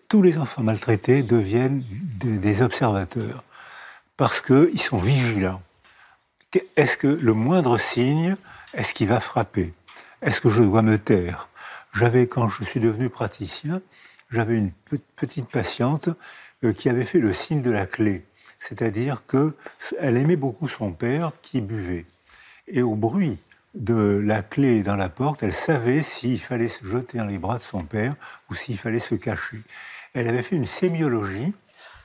[0.09, 3.43] Tous les enfants maltraités deviennent des, observateurs
[4.16, 5.64] parce qu'ils sont vigilants.
[6.76, 8.36] Est-ce que le moindre signe,
[8.76, 9.74] est-ce qu'il va frapper?
[10.22, 11.49] Est-ce que je dois me taire?
[11.95, 13.82] J'avais, quand je suis devenu praticien,
[14.30, 14.72] j'avais une
[15.16, 16.09] petite patiente
[16.64, 18.24] euh, qui avait fait le signe de la clé
[18.64, 22.05] c'est-à-dire qu'elle aimait beaucoup son père qui buvait.
[22.70, 23.39] Et au bruit
[23.76, 27.57] de la clé dans la porte, elle savait s'il fallait se jeter dans les bras
[27.57, 28.16] de son père
[28.49, 29.61] ou s'il fallait se cacher.
[30.14, 31.53] Elle avait fait une sémiologie,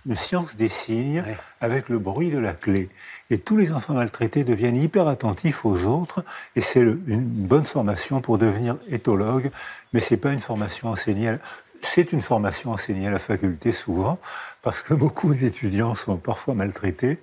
[0.04, 1.22] une science des signes,
[1.60, 2.88] avec le bruit de la clé.
[3.30, 6.24] Et tous les enfants maltraités deviennent hyper attentifs aux autres,
[6.56, 9.50] et c'est une bonne formation pour devenir éthologue,
[9.92, 11.36] mais c'est pas une formation enseignée.
[11.82, 14.18] C'est une formation enseignée à la faculté souvent,
[14.62, 17.18] parce que beaucoup d'étudiants sont parfois maltraités.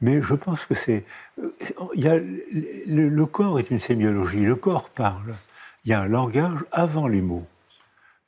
[0.00, 1.04] Mais je pense que c'est.
[1.38, 2.16] A,
[2.86, 5.34] le, corps est une sémiologie, le corps parle.
[5.84, 7.46] Il y a un langage avant les mots.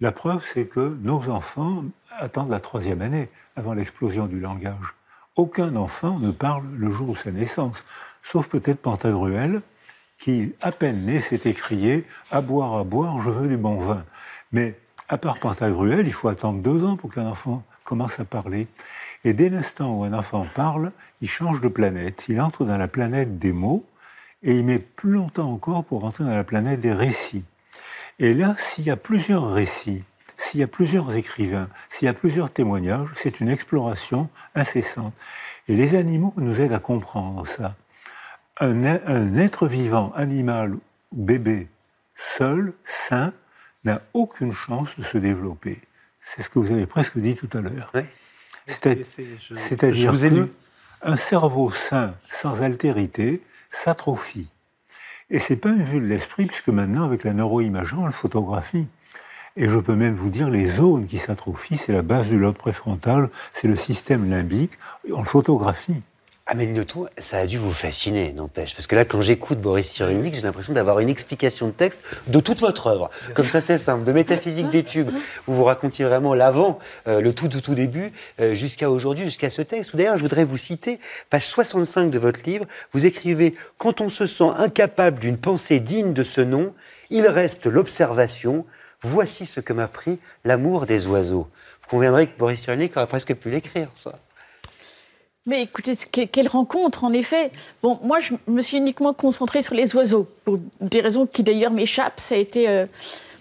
[0.01, 1.85] La preuve, c'est que nos enfants
[2.19, 4.95] attendent la troisième année avant l'explosion du langage.
[5.37, 7.85] Aucun enfant ne parle le jour de sa naissance,
[8.23, 9.63] sauf peut-être Pantagruel,
[10.19, 14.05] qui, à peine né, s'est écrié À boire, à boire, je veux du bon vin.
[14.53, 14.79] Mais
[15.09, 18.69] à part Pantagruel, il faut attendre deux ans pour qu'un enfant commence à parler.
[19.25, 20.93] Et dès l'instant où un enfant parle,
[21.23, 22.27] il change de planète.
[22.29, 23.85] Il entre dans la planète des mots
[24.43, 27.45] et il met plus longtemps encore pour entrer dans la planète des récits.
[28.19, 30.05] Et là, s'il y a plusieurs récits,
[30.37, 35.15] s'il y a plusieurs écrivains, s'il y a plusieurs témoignages, c'est une exploration incessante.
[35.69, 37.75] Et les animaux nous aident à comprendre ça.
[38.61, 41.69] Un, un être vivant, animal ou bébé,
[42.15, 43.33] seul, sain,
[43.85, 45.81] n'a aucune chance de se développer.
[46.21, 47.93] C'est ce que vous avez presque dit tout à l'heure.
[48.67, 50.15] C'est-à-dire
[51.01, 54.49] qu'un cerveau sain, sans altérité, s'atrophie.
[55.31, 58.89] Et c'est pas une vue de l'esprit, puisque maintenant, avec la neuroimagerie, on le photographie.
[59.57, 62.57] Et je peux même vous dire, les zones qui s'atrophient, c'est la base du lobe
[62.57, 64.73] préfrontal, c'est le système limbique,
[65.13, 66.03] on le photographie.
[66.51, 68.75] Amélie Nothomb, ça a dû vous fasciner, n'empêche.
[68.75, 72.41] Parce que là, quand j'écoute Boris Cyrulnik, j'ai l'impression d'avoir une explication de texte de
[72.41, 73.11] toute votre œuvre.
[73.35, 74.05] Comme ça, c'est simple.
[74.05, 75.11] De métaphysique des tubes,
[75.47, 79.51] où vous racontiez vraiment l'avant, euh, le tout, tout, tout début, euh, jusqu'à aujourd'hui, jusqu'à
[79.51, 79.95] ce texte.
[79.95, 84.27] D'ailleurs, je voudrais vous citer, page 65 de votre livre, vous écrivez «Quand on se
[84.27, 86.73] sent incapable d'une pensée digne de ce nom,
[87.11, 88.65] il reste l'observation.
[89.03, 91.47] Voici ce que m'a pris l'amour des oiseaux.»
[91.83, 94.19] Vous conviendrez que Boris Cyrulnik aurait presque pu l'écrire, ça.
[95.49, 97.51] Mais écoutez, quelle rencontre, en effet.
[97.83, 101.73] Bon, moi, je me suis uniquement concentrée sur les oiseaux, pour des raisons qui d'ailleurs
[101.73, 102.21] m'échappent.
[102.21, 102.85] Ça a été euh,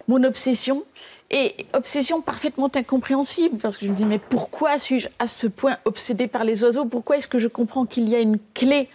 [0.08, 0.86] mon obsession.
[1.30, 5.76] Et obsession parfaitement incompréhensible, parce que je me dis, mais pourquoi suis-je à ce point
[5.84, 6.86] obsédée par les oiseaux?
[6.86, 8.88] Pourquoi est-ce que je comprends qu'il y a une clé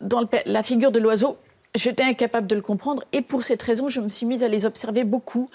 [0.00, 1.38] dans la figure de l'oiseau?
[1.74, 4.64] J'étais incapable de le comprendre, et pour cette raison, je me suis mise à les
[4.64, 5.50] observer beaucoup,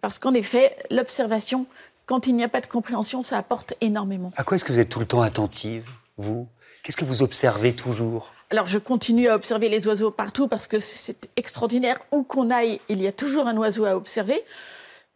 [0.00, 1.66] parce qu'en effet, l'observation,
[2.06, 4.32] quand il n'y a pas de compréhension, ça apporte énormément.
[4.38, 5.90] À quoi est-ce que vous êtes tout le temps attentive?
[6.20, 6.48] Vous?
[6.82, 8.32] Qu'est-ce que vous observez toujours?
[8.50, 12.00] Alors je continue à observer les oiseaux partout parce que c'est extraordinaire.
[12.10, 14.42] Où qu'on aille, il y a toujours un oiseau à observer.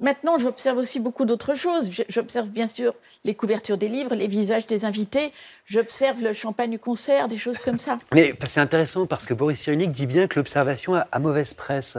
[0.01, 1.91] Maintenant, j'observe aussi beaucoup d'autres choses.
[2.09, 2.95] J'observe bien sûr
[3.25, 5.33] les couvertures des livres, les visages des invités.
[5.67, 7.99] J'observe le champagne du concert, des choses comme ça.
[8.13, 11.97] Mais c'est intéressant parce que Boris Cyrulnik dit bien que l'observation a, mauvaise presse.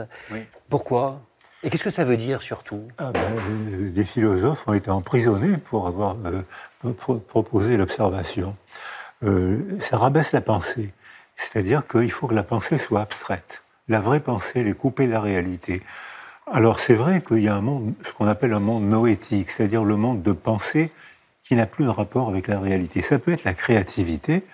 [0.68, 1.22] Pourquoi?
[1.62, 2.82] Et qu'est-ce que ça veut dire surtout?
[2.98, 6.92] Ah ben, Des philosophes ont été emprisonnés pour avoir euh,
[7.26, 8.54] proposé l'observation.
[9.22, 10.92] Euh, ça rabaisse la pensée.
[11.34, 13.62] C'est-à-dire qu'il faut que la pensée soit abstraite.
[13.88, 15.82] la vraie pensée, elle est coupée de la réalité.
[16.50, 19.84] Alors c'est vrai qu'il y a un monde, ce qu'on appelle un monde noétique, c'est-à-dire
[19.84, 20.92] le monde de pensée
[21.42, 23.02] qui n'a plus de rapport avec la réalité.
[23.02, 24.44] Ça peut être la créativité,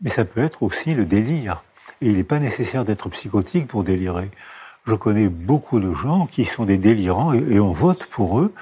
[0.00, 1.62] mais ça peut être aussi le délire.
[2.00, 4.30] Et il n'est pas nécessaire d'être psychotique pour délirer.
[4.86, 8.52] Je connais beaucoup de gens qui sont des délirants et, on vote pour eux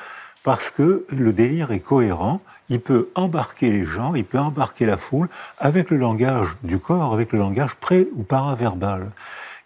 [0.42, 2.40] parce que le délire est cohérent.
[2.70, 7.12] Il peut embarquer les gens, il peut embarquer la foule avec le langage du corps,
[7.12, 9.10] avec le langage pré ou paraverbal.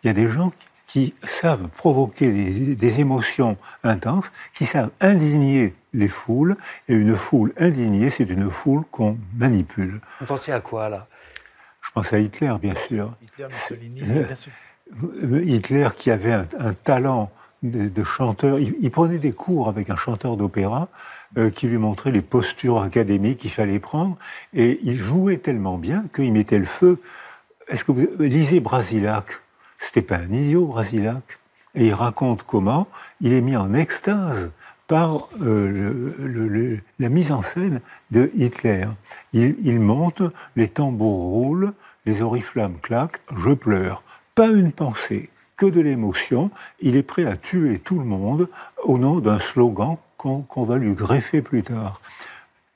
[0.02, 0.50] Il y a des gens
[0.86, 6.56] qui savent provoquer des, des, émotions intenses, qui savent indigner les foules,
[6.88, 10.00] et une foule indignée, c'est une foule qu'on manipule.
[10.20, 11.06] Vous pensez à quoi là?
[11.82, 13.14] Je pense à Hitler, bien sûr.
[13.22, 14.52] Hitler, Mussolini, bien sûr.
[15.44, 17.30] Hitler qui avait un, talent
[17.62, 20.88] de, chanteur, il, prenait des cours avec un chanteur d'opéra
[21.38, 24.16] euh, qui lui montrait les postures académiques qu'il fallait prendre,
[24.52, 27.00] et il jouait tellement bien qu'il mettait le feu.
[27.68, 29.26] Est-ce que vous lisez Brasilac
[29.78, 31.38] C'était pas un idiot, Brasilac.
[31.74, 32.86] Et il raconte comment
[33.20, 34.50] il est mis en extase
[34.86, 37.80] par euh, la mise en scène
[38.10, 38.86] de Hitler.
[39.32, 40.22] Il, il monte,
[40.56, 41.72] les tambours roulent,
[42.06, 44.04] les oriflammes claquent, je pleure
[44.34, 46.50] pas une pensée, que de l'émotion.
[46.80, 48.48] Il est prêt à tuer tout le monde
[48.82, 49.96] au nom d'un slogan
[50.48, 52.00] qu'on va lui greffer plus tard.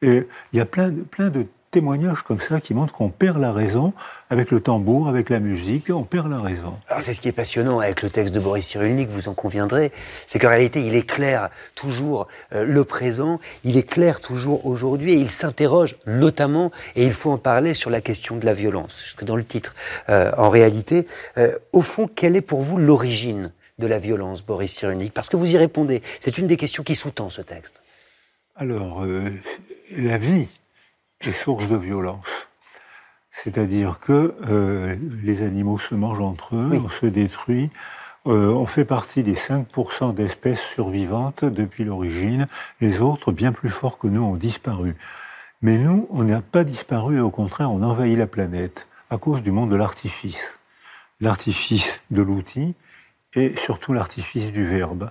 [0.03, 3.93] Et il y a plein de témoignages comme ça qui montrent qu'on perd la raison
[4.31, 6.75] avec le tambour, avec la musique, on perd la raison.
[6.89, 9.93] Alors c'est ce qui est passionnant avec le texte de Boris Cyrulnik, vous en conviendrez,
[10.27, 15.31] c'est qu'en réalité il éclaire toujours euh, le présent, il éclaire toujours aujourd'hui et il
[15.31, 19.15] s'interroge notamment, et il faut en parler, sur la question de la violence.
[19.23, 19.75] Dans le titre,
[20.09, 24.73] euh, en réalité, euh, au fond, quelle est pour vous l'origine de la violence, Boris
[24.73, 27.81] Cyrulnik Parce que vous y répondez, c'est une des questions qui sous-tend ce texte.
[28.57, 29.07] Alors,
[29.97, 30.49] la vie
[31.21, 32.49] est source de violence.
[33.31, 37.71] C'est-à-dire que euh, les animaux se mangent entre eux, on se détruit.
[38.27, 42.49] Euh, on fait partie des 5% d'espèces survivantes depuis l'origine.
[42.81, 44.97] Les autres, bien plus forts que nous, ont disparu.
[45.63, 49.41] Mais nous, on n'a pas disparu et au contraire, on envahit la planète à cause
[49.43, 50.59] du monde de l'artifice.
[51.21, 52.75] L'artifice de l'outil
[53.39, 55.11] et surtout l'artifice du verbe.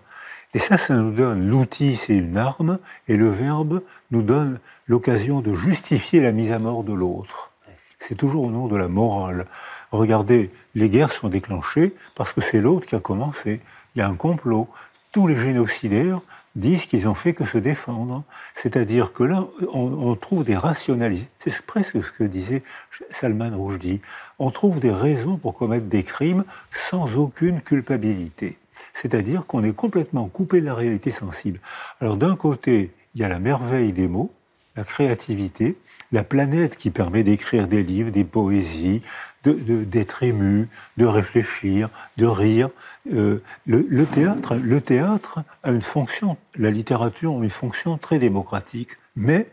[0.53, 5.41] Et ça, ça nous donne, l'outil c'est une arme, et le verbe nous donne l'occasion
[5.41, 7.51] de justifier la mise à mort de l'autre.
[7.99, 9.45] C'est toujours au nom de la morale.
[9.91, 13.61] Regardez, les guerres sont déclenchées parce que c'est l'autre qui a commencé.
[13.95, 14.67] Il y a un complot.
[15.11, 16.21] Tous les génocidaires
[16.57, 18.23] disent qu'ils ont fait que se défendre.
[18.53, 21.29] C'est-à-dire que là, on, trouve des rationalités.
[21.37, 22.63] C'est presque ce que disait
[23.09, 24.01] Salman Rushdie.
[24.39, 28.57] On trouve des raisons pour commettre des crimes sans aucune culpabilité.
[28.93, 31.59] C'est-à-dire qu'on est complètement coupé de la réalité sensible.
[32.01, 34.31] Alors d'un côté, il y a la merveille des mots,
[34.75, 35.77] la créativité,
[36.11, 39.01] la planète qui permet d'écrire des livres, des poésies,
[39.43, 42.69] d'être ému, de réfléchir, de rire.
[43.13, 48.91] Euh, le, théâtre, le théâtre a une fonction, la littérature a une fonction très démocratique.
[49.15, 49.49] Mais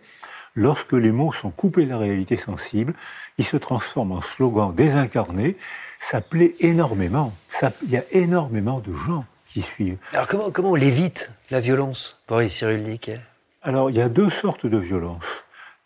[0.55, 2.95] lorsque les mots sont coupés de la réalité sensible,
[3.39, 5.57] ils se transforment en slogans désincarnés.
[5.99, 7.33] Ça plaît énormément.
[7.83, 9.99] il y a énormément de gens qui suivent.
[10.13, 13.11] Alors comment, comment on l'évite, la violence, Boris Cyrulnik?
[13.63, 15.44] Alors, il y a deux sortes de violence.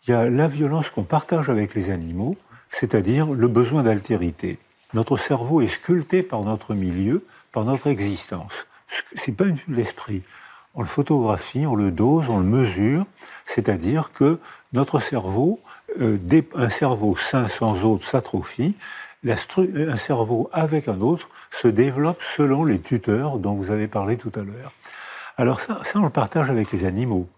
[0.09, 2.35] Il y a la violence qu'on partage avec les animaux,
[2.71, 4.57] c'est-à-dire le besoin d'altérité.
[4.95, 8.65] Notre cerveau est sculpté par notre milieu, par notre existence.
[9.13, 10.23] C'est pas une l'esprit.
[10.73, 13.05] On le photographie, on le dose, on le mesure,
[13.45, 14.39] c'est-à-dire que
[14.73, 15.59] notre cerveau,
[16.01, 16.17] euh,
[16.55, 18.73] un cerveau sain sans autre s'atrophie,
[19.27, 24.31] un cerveau avec un autre se développe selon les tuteurs dont vous avez parlé tout
[24.33, 24.71] à l'heure.
[25.37, 27.29] Alors ça, ça, on le partage avec les animaux.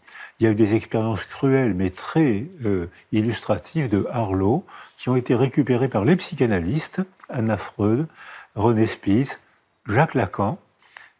[0.41, 4.65] Il y a eu des expériences cruelles mais très euh, illustratives de Harlow
[4.97, 8.07] qui ont été récupérées par les psychanalystes, Anna Freud,
[8.55, 9.39] René Spitz,
[9.87, 10.57] Jacques Lacan,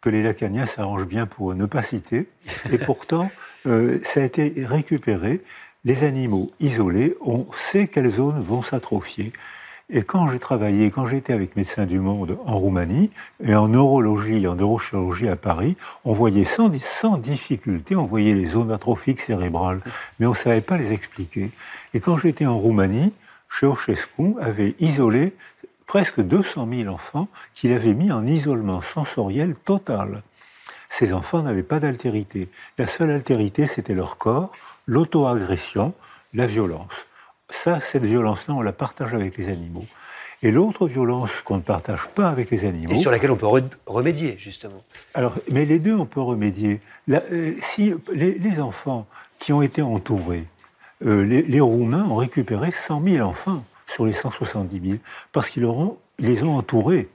[0.00, 2.28] que les lacaniens s'arrangent bien pour ne pas citer.
[2.72, 3.30] Et pourtant,
[3.66, 5.40] euh, ça a été récupéré.
[5.84, 9.32] Les animaux isolés, on sait quelles zones vont s'atrophier.
[9.90, 13.10] Et quand j'ai travaillé, quand j'étais avec Médecins du Monde en Roumanie,
[13.44, 16.68] et en neurologie, en neurochirurgie à Paris, on voyait sans,
[17.18, 19.80] difficulté, on voyait les zones atrophiques cérébrales,
[20.18, 21.50] mais on ne savait pas les expliquer.
[21.94, 23.12] Et quand j'étais en Roumanie,
[23.50, 25.34] Ceausescu avait isolé
[25.86, 30.22] presque 200 000 enfants qu'il avait mis en isolement sensoriel total.
[30.88, 32.48] Ces enfants n'avaient pas d'altérité.
[32.78, 34.52] La seule altérité, c'était leur corps,
[34.86, 35.92] l'auto-agression,
[36.34, 37.06] la violence.
[37.52, 39.84] Ça, cette violence-là, on la partage avec les animaux.
[40.42, 42.94] Et l'autre violence qu'on ne partage pas avec les animaux.
[42.94, 43.46] Et sur laquelle on peut
[43.86, 44.82] remédier, justement.
[45.12, 46.80] Alors, mais les deux, on peut remédier.
[47.10, 49.06] Euh, si les, enfants
[49.38, 50.46] qui ont été entourés,
[51.04, 54.98] euh, les, Roumains ont récupéré 100 000 enfants sur les 170 000,
[55.30, 55.68] parce qu'ils
[56.18, 57.08] les ont entourés.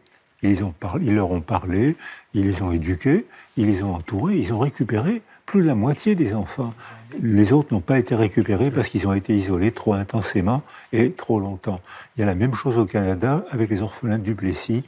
[0.43, 1.95] Ils, ont ils leur ont parlé,
[2.35, 3.25] ils les ont éduqués,
[3.57, 6.75] ils les ont entourés, ils ont récupéré plus de la moitié des enfants.
[7.19, 11.39] Les autres n'ont pas été récupérés parce qu'ils ont été isolés trop intensément et trop
[11.39, 11.79] longtemps.
[12.15, 14.85] Il y a la même chose au Canada avec les orphelins de Duplessis.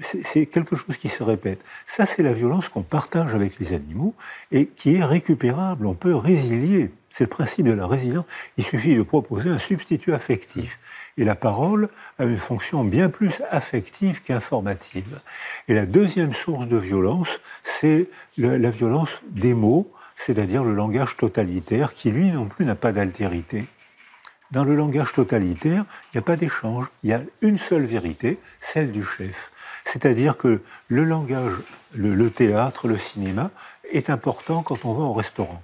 [0.00, 1.64] C'est quelque chose qui se répète.
[1.86, 4.14] Ça, c'est la violence qu'on partage avec les animaux
[4.50, 5.86] et qui est récupérable.
[5.86, 6.90] On peut résilier.
[7.10, 8.26] C'est le principe de la résilience.
[8.56, 10.78] Il suffit de proposer un substitut affectif.
[11.16, 11.88] Et la parole
[12.18, 15.20] a une fonction bien plus affective qu'informative.
[15.68, 21.94] Et la deuxième source de violence, c'est la violence des mots, c'est-à-dire le langage totalitaire,
[21.94, 23.68] qui lui non plus n'a pas d'altérité.
[24.50, 28.38] Dans le langage totalitaire, il n'y a pas d'échange, il y a une seule vérité,
[28.58, 29.52] celle du chef.
[29.84, 31.52] C'est-à-dire que le langage,
[31.94, 33.50] le, théâtre, le cinéma
[33.92, 35.60] est important quand on va au restaurant.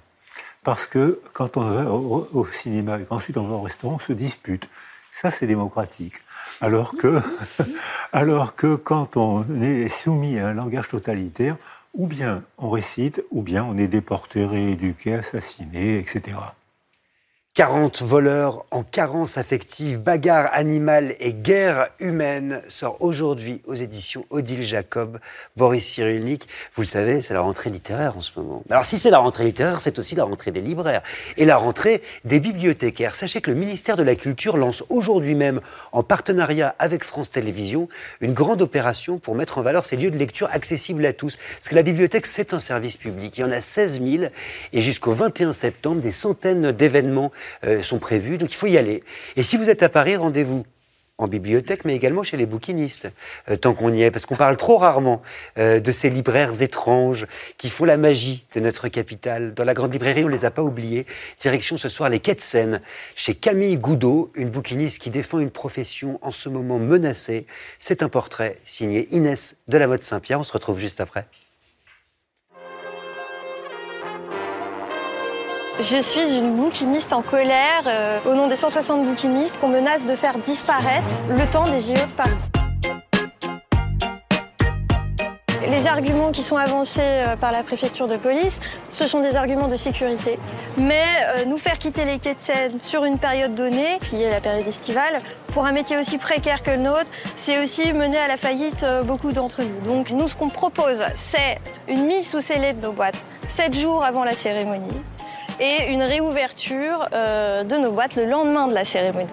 [0.63, 4.13] Parce que quand on va au, cinéma et qu'ensuite on va au restaurant, on se
[4.13, 4.69] dispute.
[5.11, 6.15] Ça, c'est démocratique.
[6.61, 7.21] Alors que,
[8.13, 11.57] alors que quand on est soumis à un langage totalitaire,
[11.93, 16.37] ou bien on récite, ou bien on est déporté, rééduqué, assassiné, etc.
[17.55, 24.63] 40 voleurs en carence affective, bagarre animale et guerre humaine sort aujourd'hui aux éditions Odile
[24.63, 25.19] Jacob,
[25.55, 26.47] Boris Cyrulnik.
[26.75, 28.63] Vous le savez, c'est la rentrée littéraire en ce moment.
[28.71, 31.03] Alors si c'est la rentrée littéraire, c'est aussi la rentrée des libraires
[31.37, 33.13] et la rentrée des bibliothécaires.
[33.13, 37.87] Sachez que le ministère de la Culture lance aujourd'hui même, en partenariat avec France Télévisions,
[38.19, 41.37] une grande opération pour mettre en valeur ces lieux de lecture accessibles à tous.
[41.59, 43.37] Parce que la bibliothèque, c'est un service public.
[43.37, 44.23] Il y en a 16 000
[44.73, 47.31] et jusqu'au 21 septembre, des centaines d'événements
[47.81, 49.03] sont prévus, donc il faut y aller.
[49.35, 50.65] Et si vous êtes à Paris, rendez-vous
[51.19, 53.07] en bibliothèque, mais également chez les bouquinistes,
[53.49, 55.21] euh, tant qu'on y est, parce qu'on parle trop rarement
[55.57, 57.27] euh, de ces libraires étranges
[57.57, 59.53] qui font la magie de notre capitale.
[59.53, 61.05] Dans la grande librairie, on ne les a pas oubliés.
[61.39, 62.81] Direction ce soir les Quais de Seine,
[63.15, 67.45] chez Camille Goudot, une bouquiniste qui défend une profession en ce moment menacée.
[67.77, 70.39] C'est un portrait signé Inès de la Mode Saint-Pierre.
[70.39, 71.25] On se retrouve juste après.
[75.79, 80.15] Je suis une bouquiniste en colère euh, au nom des 160 bouquinistes qu'on menace de
[80.15, 82.29] faire disparaître le temps des JO de Paris.
[85.67, 88.59] Les arguments qui sont avancés euh, par la préfecture de police,
[88.91, 90.37] ce sont des arguments de sécurité.
[90.77, 91.03] Mais
[91.35, 94.41] euh, nous faire quitter les quais de Seine sur une période donnée, qui est la
[94.41, 95.17] période estivale,
[95.53, 99.31] pour un métier aussi précaire que le nôtre, c'est aussi mener à la faillite beaucoup
[99.31, 99.87] d'entre nous.
[99.87, 104.03] Donc nous, ce qu'on propose, c'est une mise sous scellé de nos boîtes, 7 jours
[104.03, 105.01] avant la cérémonie
[105.59, 109.29] et une réouverture euh, de nos boîtes le lendemain de la cérémonie.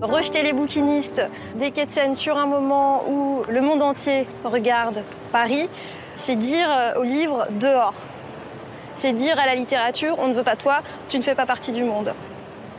[0.00, 1.22] Rejeter les bouquinistes
[1.56, 5.02] des quais de Seine sur un moment où le monde entier regarde
[5.32, 5.68] Paris,
[6.14, 7.94] c'est dire euh, au livre dehors.
[8.94, 11.72] C'est dire à la littérature on ne veut pas toi, tu ne fais pas partie
[11.72, 12.12] du monde.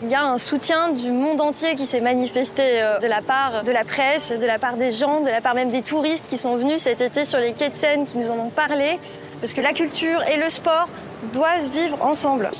[0.03, 3.63] Il y a un soutien du monde entier qui s'est manifesté euh, de la part
[3.63, 6.37] de la presse, de la part des gens, de la part même des touristes qui
[6.37, 8.99] sont venus cet été sur les quais de Seine, qui nous en ont parlé.
[9.41, 10.87] Parce que la culture et le sport
[11.33, 12.51] doivent vivre ensemble.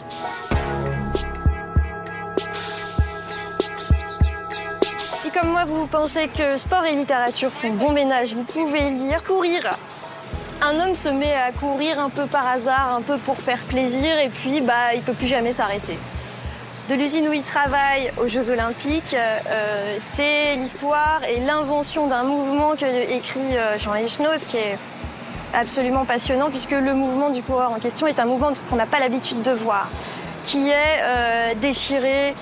[5.19, 9.23] Si comme moi vous pensez que sport et littérature font bon ménage, vous pouvez lire,
[9.23, 9.61] courir.
[10.63, 14.17] Un homme se met à courir un peu par hasard, un peu pour faire plaisir,
[14.17, 15.99] et puis bah, il peut plus jamais s'arrêter.
[16.89, 22.75] De l'usine où il travaille aux Jeux Olympiques, euh, c'est l'histoire et l'invention d'un mouvement
[22.75, 24.77] que écrit euh, Jean Echnoz, qui est
[25.53, 28.99] absolument passionnant puisque le mouvement du coureur en question est un mouvement qu'on n'a pas
[28.99, 29.89] l'habitude de voir,
[30.45, 32.33] qui est euh, déchiré,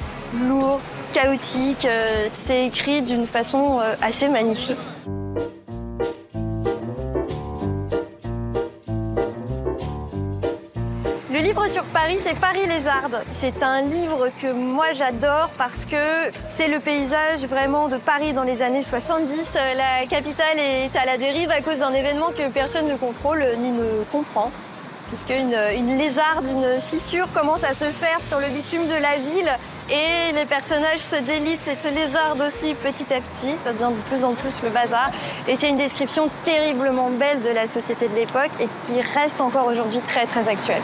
[0.47, 0.79] lourd,
[1.13, 1.85] chaotique.
[1.85, 4.77] Euh, c'est écrit d'une façon euh, assez magnifique.
[11.69, 13.23] Sur Paris, c'est Paris Lézarde.
[13.31, 15.95] C'est un livre que moi j'adore parce que
[16.47, 19.57] c'est le paysage vraiment de Paris dans les années 70.
[19.75, 23.71] La capitale est à la dérive à cause d'un événement que personne ne contrôle ni
[23.71, 24.51] ne comprend.
[25.07, 29.49] Puisque une, lézarde, une fissure commence à se faire sur le bitume de la ville
[29.89, 33.55] et les personnages se délitent et se lézardent aussi petit à petit.
[33.55, 35.09] Ça devient de plus en plus le bazar.
[35.47, 39.67] Et c'est une description terriblement belle de la société de l'époque et qui reste encore
[39.67, 40.81] aujourd'hui très très actuelle.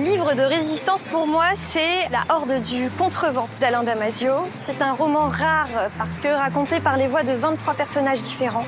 [0.00, 4.32] De résistance, pour moi, c'est La Horde du Contrevent d'Alain Damasio.
[4.58, 8.64] C'est un roman rare parce que raconté par les voix de 23 personnages différents.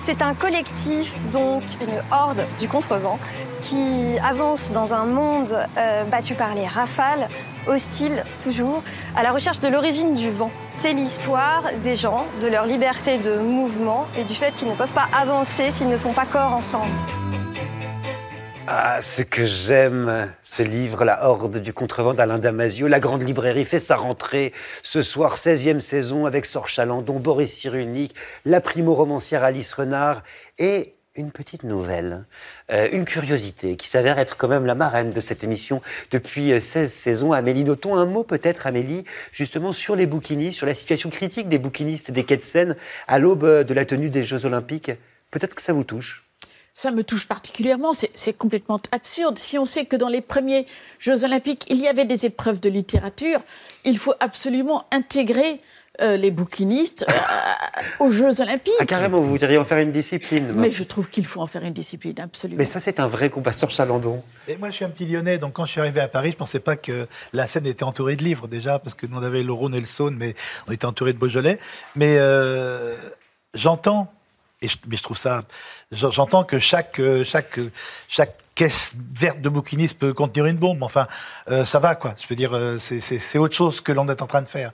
[0.00, 3.18] C'est un collectif, donc une horde du contrevent,
[3.60, 7.28] qui avance dans un monde euh, battu par les rafales,
[7.68, 8.82] hostile toujours,
[9.14, 10.50] à la recherche de l'origine du vent.
[10.74, 14.92] C'est l'histoire des gens, de leur liberté de mouvement et du fait qu'ils ne peuvent
[14.92, 16.90] pas avancer s'ils ne font pas corps ensemble.
[18.68, 22.86] Ah, ce que j'aime, ce livre, La Horde du contrevent d'Alain Damasio.
[22.86, 24.52] La Grande Librairie fait sa rentrée
[24.84, 30.22] ce soir, 16e saison, avec Sor Chalandon, Boris Cyrulnik, la primo-romancière Alice Renard
[30.58, 32.24] et une petite nouvelle,
[32.70, 35.82] euh, une curiosité qui s'avère être quand même la marraine de cette émission
[36.12, 37.32] depuis 16 euh, saisons.
[37.32, 41.58] Amélie Nothomb, un mot peut-être, Amélie, justement sur les bouquinistes, sur la situation critique des
[41.58, 42.76] bouquinistes des quais de Seine
[43.08, 44.92] à l'aube de la tenue des Jeux Olympiques.
[45.32, 46.31] Peut-être que ça vous touche
[46.74, 49.38] ça me touche particulièrement, c'est complètement absurde.
[49.38, 50.66] Si on sait que dans les premiers
[50.98, 53.40] Jeux olympiques, il y avait des épreuves de littérature,
[53.84, 55.60] il faut absolument intégrer
[56.00, 58.72] euh, les bouquinistes euh, aux Jeux Olympiques.
[58.80, 60.50] Ah, carrément, vous diriez en faire une discipline.
[60.54, 62.58] Mais je trouve qu'il faut en faire une discipline, absolument.
[62.58, 64.22] Mais ça, c'est un vrai combat sur Chalandon.
[64.48, 66.36] Et moi, je suis un petit Lyonnais, donc quand je suis arrivé à Paris, je
[66.36, 69.22] ne pensais pas que la scène était entourée de livres, déjà, parce que nous, on
[69.22, 70.34] avait le Rhône et le Saône, mais
[70.66, 71.58] on était entouré de Beaujolais.
[71.94, 72.96] Mais euh,
[73.52, 74.10] j'entends,
[74.62, 75.42] et mais je trouve ça.
[75.92, 77.60] J'entends que chaque, chaque,
[78.08, 80.82] chaque caisse verte de bouquinistes peut contenir une bombe.
[80.82, 81.06] Enfin,
[81.64, 82.14] ça va, quoi.
[82.20, 84.72] Je veux dire, c'est autre chose que l'on est en train de faire.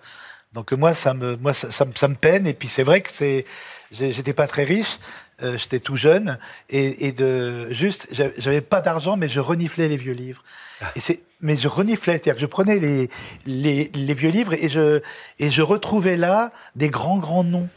[0.52, 2.46] Donc moi, ça me, moi, ça, ça, me peine.
[2.46, 3.44] Et puis c'est vrai que c'est,
[3.92, 4.98] j'étais pas très riche,
[5.42, 6.38] euh, j'étais tout jeune,
[6.70, 10.42] et, et de juste, j'avais pas d'argent, mais je reniflais les vieux livres.
[10.80, 10.90] Ah.
[10.96, 13.08] Et c'est, mais je reniflais, c'est-à-dire que je prenais les,
[13.46, 15.00] les, les, vieux livres et je,
[15.38, 17.68] et je retrouvais là des grands grands noms.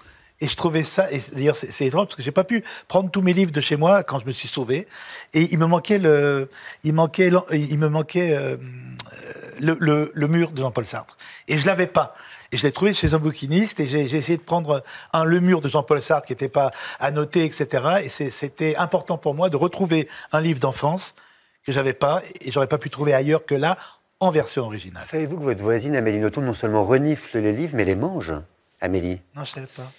[0.41, 3.21] Et je trouvais ça, et d'ailleurs c'est étrange parce que j'ai pas pu prendre tous
[3.21, 4.87] mes livres de chez moi quand je me suis sauvé.
[5.33, 6.49] Et il me manquait le,
[6.83, 8.57] il manquait, il me manquait euh,
[9.59, 11.15] le, le, le, mur de Jean-Paul Sartre.
[11.47, 12.13] Et je l'avais pas.
[12.51, 14.83] Et je l'ai trouvé chez un bouquiniste et j'ai essayé de prendre
[15.13, 18.01] un Le Mur de Jean-Paul Sartre qui n'était pas annoté, etc.
[18.03, 21.15] Et c'était important pour moi de retrouver un livre d'enfance
[21.63, 23.77] que j'avais pas et j'aurais pas pu trouver ailleurs que là,
[24.19, 25.03] en version originale.
[25.03, 28.33] Savez-vous que votre voisine Amélie Nothomb non seulement renifle les livres, mais les mange,
[28.81, 29.19] Amélie?
[29.35, 29.91] Non, je savais pas.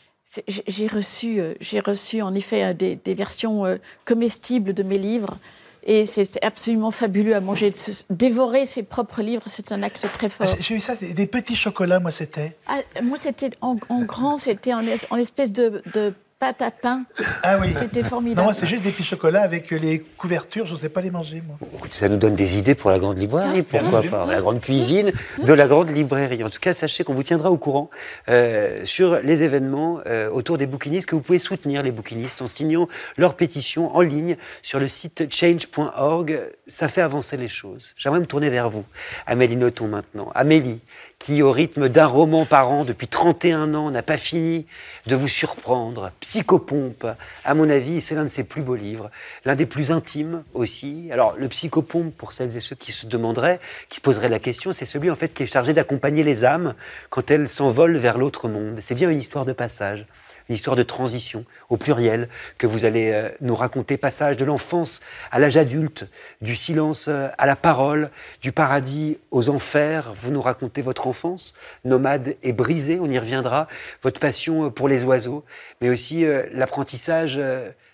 [0.47, 4.99] J'ai reçu, euh, j'ai reçu en effet euh, des, des versions euh, comestibles de mes
[4.99, 5.39] livres
[5.85, 7.73] et c'est absolument fabuleux à manger.
[8.09, 10.47] Dévorer ses propres livres, c'est un acte très fort.
[10.51, 12.57] Ah, j'ai eu ça, des petits chocolats, moi, c'était.
[12.69, 17.05] Ah, moi, c'était en, grand, c'était en, en, espèce de, de pâte à pain.
[17.45, 17.69] Ah oui.
[17.71, 18.41] C'était formidable.
[18.41, 20.67] Non, moi, c'est juste des petits chocolats avec les couvertures.
[20.67, 21.57] Je n'osais pas les manger, moi.
[21.91, 25.13] ça nous donne des idées pour la grande librairie, ah, pourquoi pas La grande cuisine
[25.39, 26.43] de la grande librairie.
[26.43, 27.91] En tout cas, sachez qu'on vous tiendra au courant
[28.29, 32.49] euh, sur les événements euh, autour des bouquinistes, que vous pouvez soutenir les bouquinistes en
[32.49, 36.41] signant leur pétition en ligne sur le site change.org.
[36.67, 37.95] Ça fait avancer les choses.
[37.97, 38.85] J'aimerais me tourner vers vous,
[39.29, 40.33] Amélie Nothomb maintenant.
[40.35, 40.81] Amélie,
[41.23, 44.67] qui, au rythme d'un roman par an depuis 31 ans, n'a pas fini
[45.07, 46.11] de vous surprendre.
[46.19, 47.07] Psychopompe,
[47.45, 49.09] à mon avis, c'est l'un de ses plus beaux livres,
[49.45, 51.09] l'un des plus intimes aussi.
[51.13, 54.85] Alors, le Psychopompe, pour celles et ceux qui se demanderaient, qui poseraient la question, c'est
[54.85, 56.75] celui en fait qui est chargé d'accompagner les âmes
[57.09, 58.79] quand elles s'envolent vers l'autre monde.
[58.81, 60.07] C'est bien une histoire de passage
[60.49, 62.29] une histoire de transition au pluriel
[62.59, 66.09] que vous allez euh, nous raconter, passage de l'enfance à l'âge adulte,
[66.41, 70.13] du silence euh, à la parole, du paradis aux enfers.
[70.15, 73.69] Vous nous racontez votre enfance, nomade et brisée, on y reviendra,
[74.03, 75.45] votre passion euh, pour les oiseaux,
[75.81, 77.41] mais aussi l'apprentissage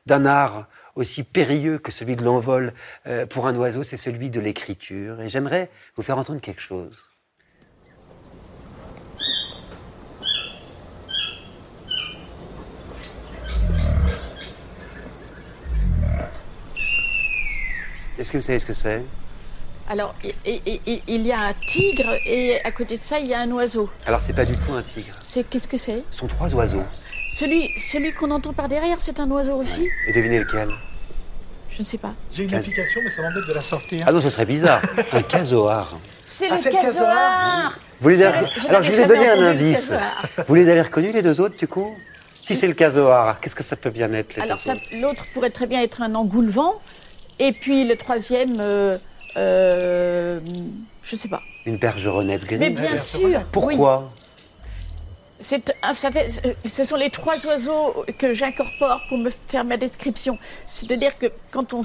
[0.07, 2.73] d'un art aussi périlleux que celui de l'envol
[3.31, 5.21] pour un oiseau, c'est celui de l'écriture.
[5.21, 7.08] Et j'aimerais vous faire entendre quelque chose.
[18.19, 19.03] Est-ce que vous savez ce que c'est?
[19.89, 20.15] Alors,
[20.45, 23.89] il y a un tigre et à côté de ça, il y a un oiseau.
[24.07, 25.13] Alors, c'est pas du tout un tigre.
[25.19, 26.05] C'est qu'est-ce que c'est?
[26.11, 26.83] Ce sont trois oiseaux.
[27.31, 29.89] Celui, celui qu'on entend par derrière, c'est un oiseau aussi?
[30.09, 30.69] Et devinez lequel?
[31.71, 32.13] Je ne sais pas.
[32.33, 34.05] J'ai une application, mais ça m'embête de la sortir.
[34.07, 34.83] Ah non, ce serait bizarre.
[35.13, 35.87] un casoar.
[35.87, 37.79] C'est ah, le casoar.
[38.01, 38.47] Vous les avez...
[38.69, 39.93] Alors, je vous ai donné un indice.
[40.49, 41.97] Vous les avez reconnus, les deux autres, du coup?
[42.35, 44.59] Si c'est le casoar, qu'est-ce que ça peut bien être, les Alors,
[45.01, 46.81] l'autre pourrait très bien être un engoulevent.
[47.39, 48.99] Et puis le troisième, euh,
[49.37, 50.41] euh,
[51.03, 51.43] je sais pas.
[51.67, 52.59] Une bergeronnette grise.
[52.59, 53.45] Mais bien sûr.
[53.53, 54.11] Pourquoi
[55.39, 56.29] C'est, ça fait,
[56.67, 60.39] ce sont les trois oiseaux que j'incorpore pour me faire ma description.
[60.67, 61.83] C'est-à-dire que quand on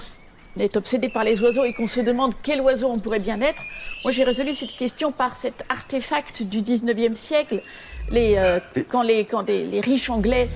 [0.57, 3.61] est obsédé par les oiseaux et qu'on se demande quel oiseau on pourrait bien être,
[4.03, 7.61] moi j'ai résolu cette question par cet artefact du 19e siècle.
[8.09, 10.47] Les, euh, quand les, quand les riches anglais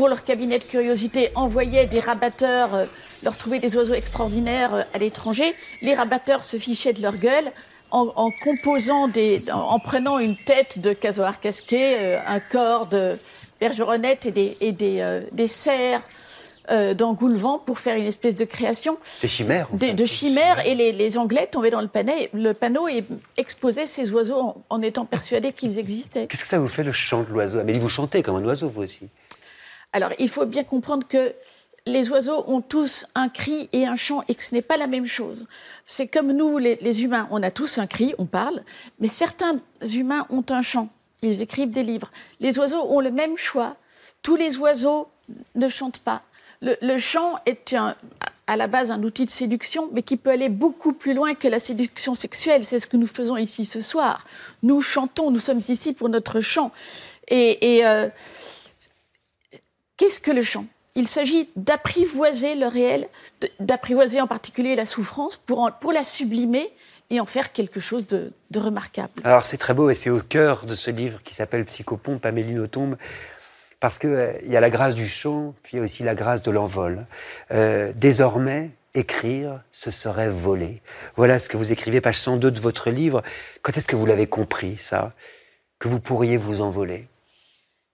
[0.00, 2.86] pour leur cabinet de curiosité, envoyaient des rabatteurs euh,
[3.22, 5.54] leur trouver des oiseaux extraordinaires euh, à l'étranger.
[5.82, 7.52] Les rabatteurs se fichaient de leur gueule
[7.90, 13.12] en, composant des, en, prenant une tête de casoar casqué, euh, un corps de
[13.60, 16.00] bergeronnette et des, et des, des cerfs.
[16.96, 18.96] d'engoulevent pour faire une espèce de création.
[19.20, 19.68] Des chimères.
[19.74, 20.64] de chimères.
[20.66, 21.90] Et les, Anglais tombaient dans le,
[22.32, 23.04] le panneau et
[23.36, 26.26] exposaient ces oiseaux en, en étant persuadés qu'ils existaient.
[26.26, 27.58] Qu'est-ce que ça vous fait le chant de l'oiseau?
[27.58, 29.10] Amélie, vous chantez comme un oiseau, vous aussi
[29.92, 31.34] alors, il faut bien comprendre que
[31.86, 34.86] les oiseaux ont tous un cri et un chant et que ce n'est pas la
[34.86, 35.46] même chose.
[35.86, 38.62] C'est comme nous, les, humains, on a tous un cri, on parle,
[38.98, 39.58] mais certains
[39.94, 40.88] humains ont un chant.
[41.22, 42.10] Ils écrivent des livres.
[42.38, 43.76] Les oiseaux ont le même choix.
[44.22, 45.08] Tous les oiseaux
[45.54, 46.22] ne chantent pas.
[46.62, 47.74] Le, chant est
[48.46, 51.48] à la base un outil de séduction, mais qui peut aller beaucoup plus loin que
[51.48, 52.64] la séduction sexuelle.
[52.64, 54.26] C'est ce que nous faisons ici ce soir.
[54.62, 56.70] Nous chantons, nous sommes ici pour notre chant.
[57.28, 58.10] Et, euh,
[60.00, 60.64] qu'est-ce que le chant?
[60.94, 63.06] Il s'agit d'apprivoiser le réel,
[63.60, 66.72] d'apprivoiser en particulier la souffrance pour, pour la sublimer
[67.10, 69.12] et en faire quelque chose de, remarquable.
[69.24, 72.54] Alors c'est très beau et c'est au cœur de ce livre qui s'appelle Psychopompe, Amélie
[72.54, 72.96] Nothomb,
[73.78, 76.14] parce qu'il euh, y a la grâce du chant, puis il y a aussi la
[76.14, 77.06] grâce de l'envol.
[77.52, 80.80] Euh, désormais, écrire, ce serait voler.
[81.16, 83.22] Voilà ce que vous écrivez, page 102 de votre livre.
[83.62, 85.12] Quand est-ce que vous l'avez compris, ça?
[85.78, 87.09] Que vous pourriez vous envoler?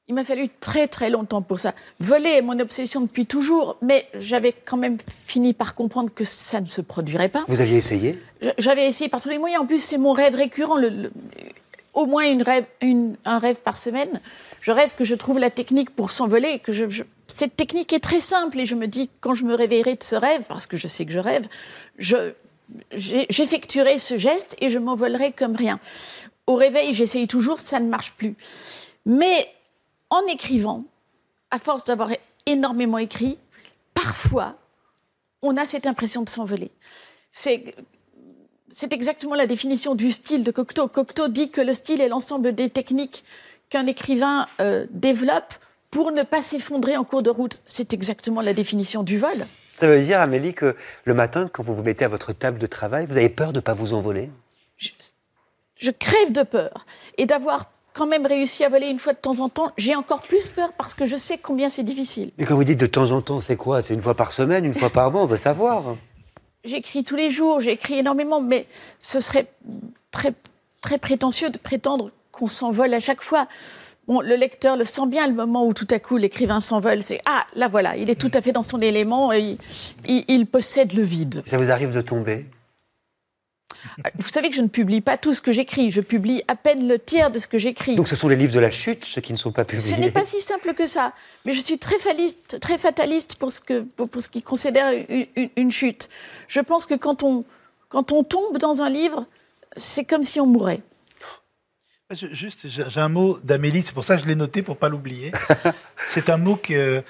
[0.09, 1.75] Il m'a fallu très très longtemps pour ça.
[1.99, 6.61] Voler est mon obsession depuis toujours, mais j'avais quand même fini par comprendre que ça
[6.61, 7.45] ne se produirait pas.
[7.49, 8.21] Vous aviez essayé?
[8.59, 9.63] J'avais essayé par tous les moyens.
[9.63, 10.81] En plus, c'est mon rêve récurrent,
[11.95, 12.67] au moins une rêve,
[13.25, 14.21] un rêve par semaine.
[14.61, 16.61] Je rêve que je trouve la technique pour s'envoler.
[16.61, 19.97] Que je, cette technique est très simple et je me dis quand je me réveillerai
[19.97, 21.49] de ce rêve, parce que je sais que je rêve,
[22.93, 25.81] j'effectuerai ce geste et je m'envolerai comme rien.
[26.47, 28.37] Au réveil, j'essaye toujours, ça ne marche plus.
[29.05, 29.49] Mais
[30.11, 30.85] en écrivant,
[31.51, 32.11] à force d'avoir
[32.47, 33.39] énormément écrit,
[33.95, 34.57] parfois,
[35.43, 36.71] on a cette impression de s'envoler.
[37.31, 37.75] C'est
[38.69, 40.89] c'est exactement la définition du style de Cocteau.
[40.89, 43.25] Cocteau dit que le style est l'ensemble des techniques
[43.69, 45.55] qu'un écrivain euh, développe
[45.91, 47.63] pour ne pas s'effondrer en cours de route.
[47.67, 49.47] C'est exactement la définition du vol.
[49.79, 52.67] Ça veut dire, Amélie, que le matin, quand vous vous mettez à votre table de
[52.67, 54.31] travail, vous avez peur de ne pas vous envoler?
[54.77, 54.91] Je,
[55.77, 56.85] je crève de peur.
[57.19, 60.21] Et d'avoir quand même réussi à voler une fois de temps en temps, j'ai encore
[60.21, 62.31] plus peur parce que je sais combien c'est difficile.
[62.37, 63.81] Mais quand vous dites de temps en temps, c'est quoi?
[63.81, 65.97] C'est une fois par semaine, une fois par mois On veut savoir.
[66.65, 68.67] J'écris tous les jours, j'écris énormément, mais
[69.01, 69.47] ce serait
[70.11, 70.35] très,
[70.83, 73.49] très prétentieux de prétendre qu'on s'envole à chaque fois.
[74.09, 77.03] Bon, le lecteur le sent bien le moment où tout à coup l'écrivain s'envole.
[77.03, 79.57] C'est ah là voilà, il est tout à fait dans son élément et
[80.07, 81.43] il possède le vide.
[81.47, 82.45] Ça vous arrive de tomber?
[84.19, 85.91] Vous savez que je ne publie pas tout ce que j'écris.
[85.91, 87.97] Je publie à peine le tiers de ce que j'écris.
[87.97, 89.95] Donc ce sont les livres de la chute, ceux qui ne sont pas publiés.
[89.95, 91.13] Ce n'est pas si simple que ça.
[91.45, 94.93] Mais je suis très, fataliste, très fataliste pour ce, que, pour, ce qui considère
[95.57, 96.09] une, chute.
[96.49, 97.45] Je pense que quand on,
[97.89, 99.27] quand on tombe dans un livre,
[99.77, 100.83] c'est comme si on mourait.
[102.11, 105.33] Juste, j'ai un mot d'Amélie, c'est pour ça que je l'ai noté pour pas l'oublier.
[106.15, 107.03] c'est un mot que.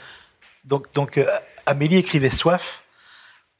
[0.64, 1.26] Donc, donc euh,
[1.66, 2.82] Amélie écrivait soif,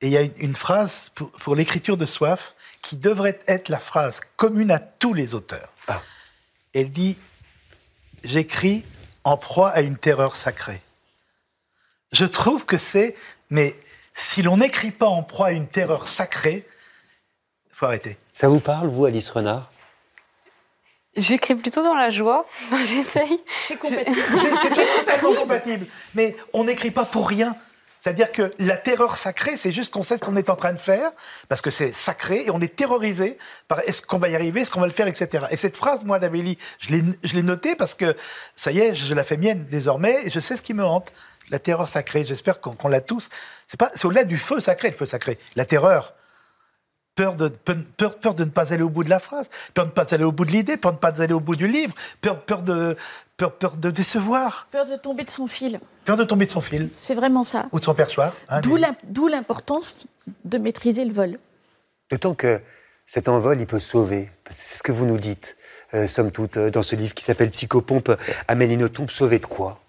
[0.01, 3.79] et il y a une, phrase pour, pour l'écriture de soif qui devrait être la
[3.79, 5.73] phrase commune à tous les auteurs.
[5.89, 6.01] Ah.
[6.75, 7.19] Elle dit
[8.25, 8.85] J'écris
[9.25, 10.81] en proie à une terreur sacrée.
[12.13, 13.15] Je trouve que c'est.
[13.51, 13.79] Mais
[14.15, 16.67] si l'on n'écrit pas en proie à une terreur sacrée,
[17.71, 18.17] il faut arrêter.
[18.35, 19.71] Ça vous parle, vous, Alice Renard?
[21.17, 22.47] J'écris plutôt dans la joie.
[22.85, 23.41] J'essaye.
[23.67, 24.17] C'est compatible.
[24.39, 25.87] C'est totalement compatible.
[26.15, 27.57] Mais on n'écrit pas pour rien.
[28.07, 30.79] C'est-à-dire que la terreur sacrée, c'est juste qu'on sait ce qu'on est en train de
[30.79, 31.11] faire,
[31.49, 33.37] parce que c'est sacré, et on est terrorisé
[33.67, 35.47] par est-ce qu'on va y arriver, est-ce qu'on va le faire, etc.
[35.51, 38.15] Et cette phrase, moi, d'Amélie, je l'ai notée parce que,
[38.55, 41.13] ça y est, je la fais mienne désormais, et je sais ce qui me hante.
[41.51, 43.29] La terreur sacrée, j'espère qu'on l'a tous.
[43.67, 45.37] C'est au-delà du feu sacré, le feu sacré.
[45.57, 46.15] La terreur,
[47.17, 49.91] peur de, peur, peur de ne pas aller au bout de la phrase, peur de
[49.91, 51.67] ne pas aller au bout de l'idée, peur de ne pas aller au bout du
[51.67, 52.97] livre, peur, peur, de,
[53.37, 54.69] peur, peur de décevoir.
[54.71, 55.81] Peur de tomber de son fil.
[56.05, 56.91] Peur de tomber de son fil.
[56.95, 57.67] C'est vraiment ça.
[57.73, 58.33] Ou de son perchoir.
[58.49, 60.07] Hein, d'où l'importance
[60.45, 61.39] de maîtriser le vol.
[62.11, 62.61] D'autant que
[63.07, 64.31] cet envol, il peut sauver.
[64.51, 65.57] C'est ce que vous nous dites,
[65.95, 68.13] euh, somme toute, euh, dans ce livre qui s'appelle Psychopompe.
[68.47, 69.81] Amélie Nothomb, sauver de quoi?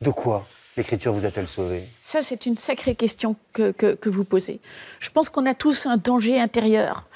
[0.00, 0.46] De quoi?
[0.80, 4.60] L'écriture vous a-t-elle sauvé Ça, c'est une sacrée question que, que, vous posez.
[4.98, 7.06] Je pense qu'on a tous un danger intérieur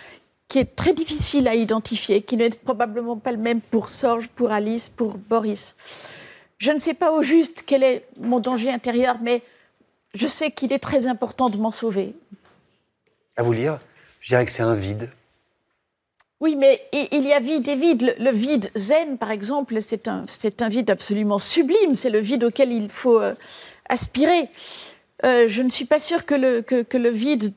[0.48, 4.52] qui est très difficile à identifier, qui n'est probablement pas le même pour Sorge, pour
[4.52, 5.76] Alice, pour Boris.
[6.59, 9.43] Je ne sais pas au juste quel est mon danger intérieur, mais
[10.12, 12.14] je sais qu'il est très important de m'en sauver.
[13.36, 13.78] À vous lire,
[14.20, 15.09] je dirais que c'est un vide.
[16.40, 18.15] Oui, mais il y a vide et vide.
[18.19, 20.27] Le, vide zen, par exemple, c'est un,
[20.61, 21.94] un, vide absolument sublime.
[21.94, 23.35] C'est le vide auquel il faut euh,
[23.89, 24.48] aspirer.
[25.24, 27.55] Euh, je ne suis pas sûre que le, que, le vide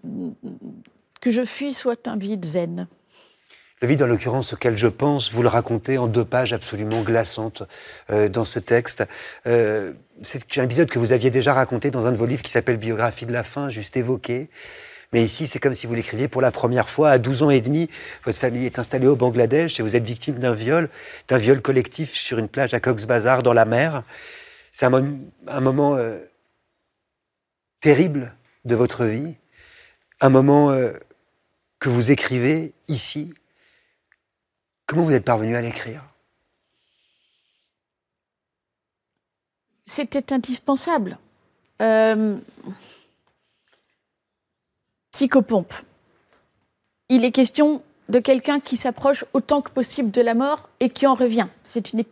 [1.19, 2.87] que je fuis soit un vide zen.
[3.81, 7.63] Le vide, en l'occurrence, auquel je pense, vous le racontez en deux pages absolument glaçantes
[8.09, 9.03] euh, dans ce texte.
[9.43, 12.77] c'est un épisode que vous aviez déjà raconté dans un de vos livres qui s'appelle
[12.77, 14.49] Biographie de la fin, juste évoqué.
[15.13, 17.11] Mais ici, c'est comme si vous l'écriviez pour la première fois.
[17.11, 17.89] À 12 ans et demi,
[18.25, 20.89] votre famille est installée au Bangladesh et vous êtes victime d'un viol,
[21.29, 24.03] d'un viol collectif sur une plage à Cox's Bazar, dans la mer.
[24.73, 26.19] C'est un, moment euh,
[27.79, 28.35] terrible
[28.65, 29.35] de votre vie,
[30.19, 30.91] un moment euh,
[31.79, 33.33] que vous écrivez ici.
[34.87, 36.03] Comment vous êtes parvenu à l'écrire?
[39.85, 41.17] C'était indispensable.
[41.81, 42.37] Euh,
[45.17, 45.73] psychopompe.
[47.09, 51.07] Il est question de quelqu'un qui s'approche autant que possible de la mort et qui
[51.07, 51.47] en revient.
[51.63, 52.03] C'est une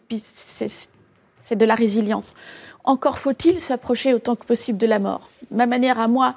[1.40, 2.34] c'est de la résilience.
[2.84, 5.30] Encore faut-il s'approcher autant que possible de la mort.
[5.52, 6.36] Ma manière à moi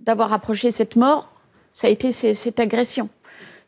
[0.00, 1.30] d'avoir approché cette mort,
[1.72, 3.08] ça a été cette agression.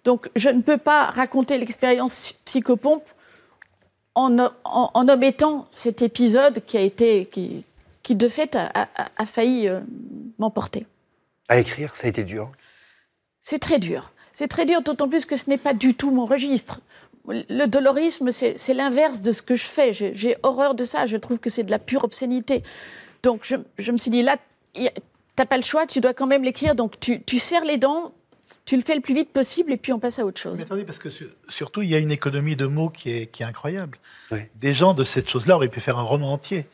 [0.05, 3.05] Donc je ne peux pas raconter l'expérience psychopompe
[4.15, 7.65] en, en, omettant cet épisode qui a été, qui,
[8.03, 9.81] qui de fait a, failli euh,
[10.39, 10.87] m'emporter.
[11.49, 12.51] À écrire, ça a été dur
[13.41, 14.13] C'est très dur.
[14.33, 16.81] C'est très dur, d'autant plus que ce n'est pas du tout mon registre.
[17.29, 19.93] Le dolorisme, c'est l'inverse de ce que je fais.
[19.93, 21.07] J'ai horreur de ça.
[21.07, 22.63] Je trouve que c'est de la pure obscénité.
[23.23, 24.37] Donc je, je me suis dit, là,
[25.35, 26.75] t'as pas le choix, tu dois quand même l'écrire.
[26.75, 28.13] Donc tu, tu serres les dents,
[28.65, 30.59] tu le fais le plus vite possible et puis on passe à autre chose.
[30.59, 31.09] Mais attendez, parce que
[31.49, 33.99] surtout, il y a une économie de mots qui est, qui est incroyable.
[34.57, 36.67] Des gens de cette chose-là auraient pu faire un roman entier.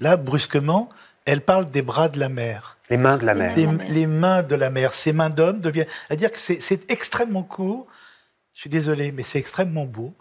[0.00, 0.88] Là, brusquement,
[1.28, 2.78] elle parle des bras de la mer.
[2.88, 3.54] Les mains de la mer.
[3.54, 4.94] Les, mains de la mer.
[4.94, 5.86] Ces mains d'homme deviennent.
[6.06, 7.86] C'est-à-dire que c'est extrêmement court.
[8.54, 10.14] Je suis désolé, mais c'est extrêmement beau.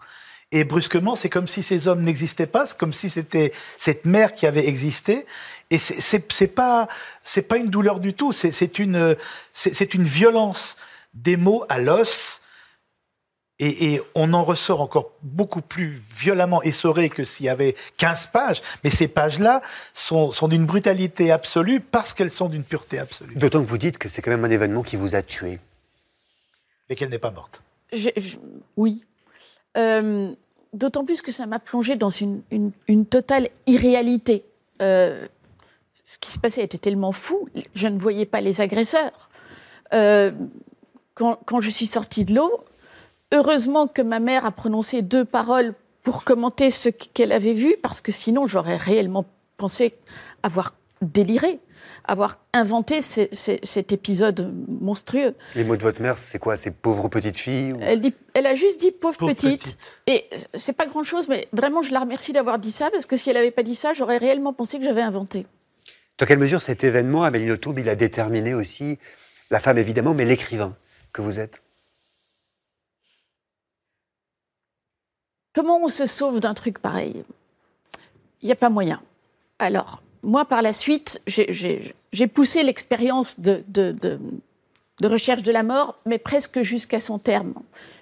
[0.51, 4.33] Et brusquement, c'est comme si ces hommes n'existaient pas, c'est comme si c'était cette mer
[4.33, 5.25] qui avait existé.
[5.69, 6.89] Et c'est pas
[7.21, 8.33] c'est pas une douleur du tout.
[8.33, 9.15] C'est une
[9.53, 10.75] c'est une violence
[11.13, 12.41] des mots à l'os.
[13.59, 18.61] Et, on en ressort encore beaucoup plus violemment essoré que s'il y avait 15 pages.
[18.83, 19.61] Mais ces pages-là
[19.95, 23.35] sont, d'une brutalité absolue parce qu'elles sont d'une pureté absolue.
[23.35, 25.59] D'autant que vous dites que c'est quand même un événement qui vous a tué.
[26.89, 27.61] Et qu'elle n'est pas morte.
[28.77, 29.03] oui.
[29.75, 30.33] Euh,
[30.73, 32.43] d'autant plus que ça m'a plongé dans une,
[33.09, 34.45] totale irréalité.
[34.81, 35.27] Euh,
[36.05, 39.29] ce qui se passait était tellement fou, je ne voyais pas les agresseurs.
[39.93, 40.31] Euh,
[41.15, 42.63] quand, je suis sortie de l'eau,
[43.33, 45.73] heureusement que ma mère a prononcé deux paroles
[46.03, 49.25] pour commenter ce qu'elle avait vu, parce que sinon j'aurais réellement
[49.57, 49.93] pensé
[50.43, 51.59] avoir déliré,
[52.05, 55.35] avoir inventé cet épisode monstrueux.
[55.55, 56.55] Les mots de votre mère, c'est quoi?
[56.55, 59.61] C'est pauvre petite fille elle, dit, elle a juste dit pauvre, petite.
[59.61, 60.01] petite.
[60.07, 63.29] Et c'est pas grand-chose, mais vraiment je la remercie d'avoir dit ça, parce que si
[63.29, 65.45] elle n'avait pas dit ça, j'aurais réellement pensé que j'avais inventé.
[66.17, 68.97] Dans quelle mesure cet événement, Amélie Nothomb, il a déterminé aussi
[69.51, 70.75] la femme évidemment, mais l'écrivain
[71.13, 71.61] que vous êtes?
[75.57, 77.23] Comment on se sauve d'un truc pareil?
[78.43, 79.01] Il n'y a pas moyen.
[79.57, 83.63] Alors, moi, par la suite, j'ai poussé l'expérience de,
[85.03, 87.55] recherche de la mort, mais presque jusqu'à son terme.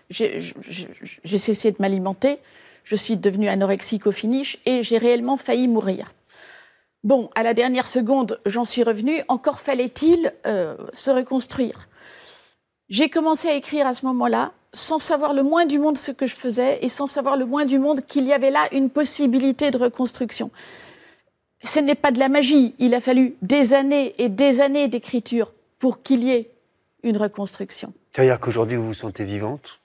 [0.10, 2.40] J'ai cessé de m'alimenter,
[2.84, 6.12] je suis devenue anorexique au finish et j'ai réellement failli mourir.
[7.06, 9.24] Bon, à la dernière seconde, j'en suis revenue.
[9.30, 11.88] Encore fallait-il euh, se reconstruire.
[12.90, 16.28] J'ai commencé à écrire à ce moment-là, sans savoir le moins du monde ce que
[16.28, 19.72] je faisais et sans savoir le moins du monde qu'il y avait là une possibilité
[19.72, 20.52] de reconstruction.
[21.64, 22.76] Ce n'est pas de la magie.
[22.78, 26.52] Il a fallu des années et des années d'écriture pour qu'il y ait
[27.04, 27.94] une reconstruction.
[28.12, 29.80] C'est-à-dire qu'aujourd'hui, vous vous sentez vivante?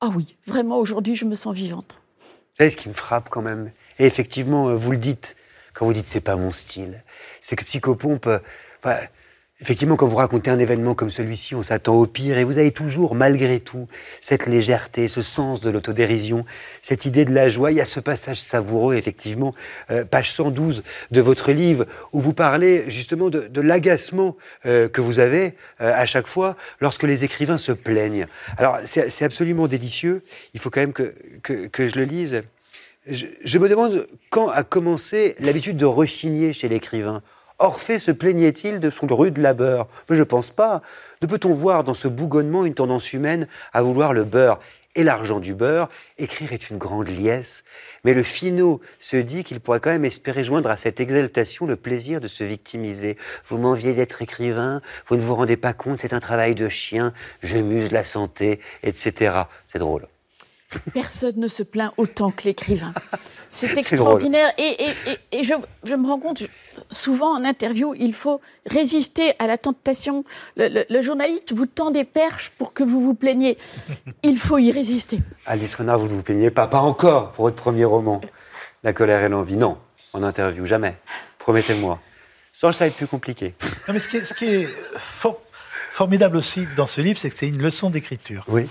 [0.00, 2.00] Ah oui, vraiment, aujourd'hui, je me sens vivante.
[2.18, 3.70] Vous savez ce qui me frappe quand même?
[3.98, 5.36] Et effectivement, euh, vous le dites,
[5.72, 7.02] quand vous dites c'est pas mon style,
[7.40, 8.38] c'est que Psychopompe, euh,
[8.82, 9.00] bah,
[9.60, 12.72] Effectivement, quand vous racontez un événement comme celui-ci, on s'attend au pire et vous avez
[12.72, 13.86] toujours, malgré tout,
[14.20, 16.44] cette légèreté, ce sens de l'autodérision,
[16.80, 17.70] cette idée de la joie.
[17.70, 19.54] Il y a ce passage savoureux, effectivement,
[19.92, 20.82] euh, page 112
[21.12, 24.36] de votre livre, où vous parlez justement de, l'agacement
[24.66, 28.26] euh, que vous avez euh, à chaque fois lorsque les écrivains se plaignent.
[28.58, 30.24] Alors, c'est absolument délicieux.
[30.54, 32.42] Il faut quand même que, que, je le lise.
[33.06, 37.22] Je, je me demande quand a commencé l'habitude de rechigner chez l'écrivain.
[37.58, 39.86] Orphée se plaignait-il de son rude labeur?
[40.10, 40.82] Mais je pense pas.
[41.22, 44.58] Ne peut-on voir dans ce bougonnement une tendance humaine à vouloir le beurre
[44.96, 45.88] et l'argent du beurre?
[46.18, 47.62] Écrire est une grande liesse.
[48.02, 51.76] Mais le finot se dit qu'il pourrait quand même espérer joindre à cette exaltation le
[51.76, 53.16] plaisir de se victimiser.
[53.46, 57.12] Vous m'enviez d'être écrivain, vous ne vous rendez pas compte, c'est un travail de chien,
[57.42, 59.42] je muse la santé, etc.
[59.68, 60.06] C'est drôle.
[60.92, 62.92] Personne ne se plaint autant que l'écrivain.
[63.50, 64.52] C'est extraordinaire.
[64.58, 66.42] Et, je, me rends compte,
[66.90, 70.24] souvent en interview, il faut résister à la tentation.
[70.56, 73.56] Le, journaliste vous tend des perches pour que vous vous plaigniez.
[74.24, 75.20] Il faut y résister.
[75.46, 78.20] Alice Renard, vous ne vous plaignez pas, pas encore pour votre premier roman.
[78.82, 79.56] La colère et l'envie.
[79.56, 79.78] Non,
[80.12, 80.96] en interview, jamais.
[81.38, 82.00] Promettez-moi.
[82.52, 83.54] Sans ça va être plus compliqué.
[83.88, 84.68] mais ce qui est,
[85.90, 88.44] formidable aussi dans ce livre, c'est que c'est une leçon d'écriture.
[88.48, 88.66] Oui.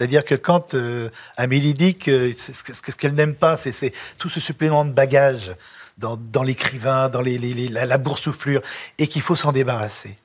[0.00, 4.86] C'est-à-dire que quand euh, Amélie dit que ce qu'elle n'aime pas, c'est tout ce supplément
[4.86, 5.52] de bagages
[5.98, 8.62] dans, l'écrivain, dans la, boursouflure,
[8.96, 10.16] et qu'il faut s'en débarrasser.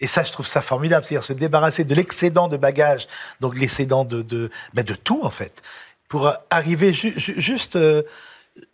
[0.00, 3.06] Et ça, je trouve ça formidable, c'est-à-dire se débarrasser de l'excédent de bagages,
[3.38, 5.62] donc l'excédent de, ben tout en fait,
[6.08, 7.76] pour arriver juste...
[7.76, 8.02] Euh,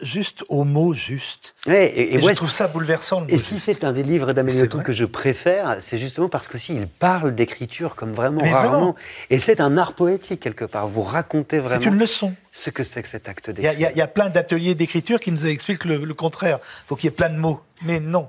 [0.02, 1.54] juste au mot juste.
[1.66, 3.26] et, je trouve ça bouleversant.
[3.28, 6.74] et si c'est un des livres d'Amélie que je préfère, c'est justement parce que si
[6.74, 8.94] il parle d'écriture comme vraiment rarement.
[9.30, 10.86] Et c'est un art poétique quelque part.
[10.86, 11.82] Vous racontez vraiment.
[11.82, 12.34] C'est une leçon.
[12.52, 13.88] Ce que c'est que cet acte d'écriture.
[13.92, 16.58] Il y, a plein d'ateliers d'écriture qui nous expliquent le, contraire.
[16.62, 17.60] Il faut qu'il y ait plein de mots.
[17.82, 18.28] Mais non.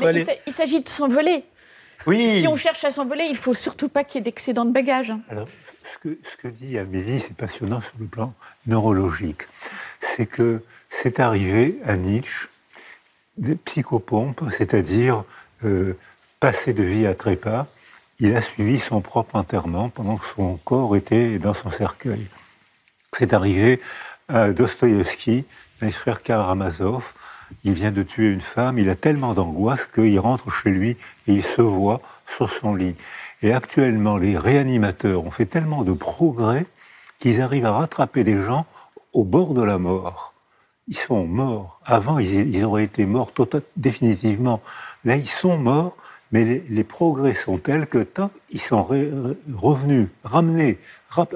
[0.00, 1.44] Il s'agit de s'envoler.
[2.06, 2.40] Oui.
[2.40, 4.72] Si on cherche à s'envoler, il ne faut surtout pas qu'il y ait d'excédent de
[4.72, 5.12] bagages.
[5.28, 5.48] Alors,
[5.82, 8.34] ce que, ce que dit Amélie, c'est passionnant sur le plan
[8.66, 9.42] neurologique.
[10.00, 12.48] C'est que c'est arrivé à Nietzsche
[13.36, 15.24] des psychopompes, c'est-à-dire
[15.64, 15.96] euh,
[16.40, 17.66] passé de vie à trépas.
[18.20, 22.26] Il a suivi son propre enterrement pendant que son corps était dans son cercueil.
[23.12, 23.80] C'est arrivé
[24.28, 25.44] à Dostoïevski,
[25.80, 27.12] les frères Karamazov.
[27.64, 30.90] Il vient de tuer une femme, il a tellement d'angoisse qu'il rentre chez lui
[31.26, 32.96] et il se voit sur son lit.
[33.42, 36.66] Et actuellement, les réanimateurs ont fait tellement de progrès
[37.18, 38.66] qu'ils arrivent à rattraper des gens
[39.12, 40.34] au bord de la mort
[40.88, 41.80] ils sont morts.
[41.84, 44.60] Avant, ils, auraient été morts tota-, définitivement.
[45.04, 45.96] Là, ils sont morts,
[46.32, 48.82] mais les, progrès sont tels que tant ils sont
[49.54, 50.78] revenus, ramenés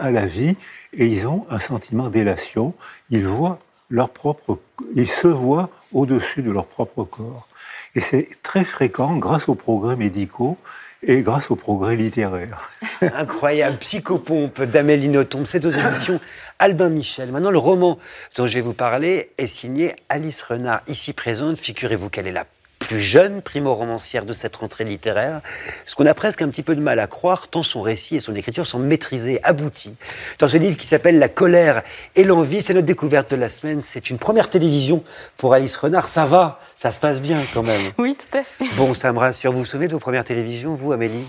[0.01, 0.57] à la vie,
[0.93, 2.75] et ils ont un sentiment d'élation.
[3.11, 3.61] Ils voient
[3.91, 4.59] leur propre,
[4.95, 7.49] ils se voient au-dessus de leur propre corps.
[7.95, 10.59] Et c'est très fréquent, grâce aux progrès médicaux,
[11.03, 12.69] et grâce aux progrès littéraires.
[13.03, 16.21] Incroyable, Psychopompe d'Amélie Nothomb, c'est aux éditions
[16.59, 17.31] Albin Michel.
[17.31, 17.99] Maintenant, le roman
[18.37, 21.57] dont je vais vous parler est signé Alice Renard, ici présente.
[21.57, 22.47] Figurez-vous qu'elle est la
[22.89, 25.43] plus jeune primo-romancière de cette rentrée littéraire,
[25.85, 28.21] ce qu'on a presque un petit peu de mal à croire, tant son récit et
[28.21, 29.95] son écriture sont maîtrisés, aboutis.
[30.39, 31.83] Dans ce livre qui s'appelle La colère
[32.17, 33.83] et l'envie, c'est notre découverte de la semaine.
[33.83, 35.05] C'est une première télévision
[35.37, 36.09] pour Alice Renard.
[36.09, 37.93] Ça va, ça se passe bien quand même.
[37.99, 38.65] Oui, tout à fait.
[38.77, 39.53] Bon, ça me rassure.
[39.53, 41.27] Vous vous souvenez de vos premières télévisions, vous, Amélie?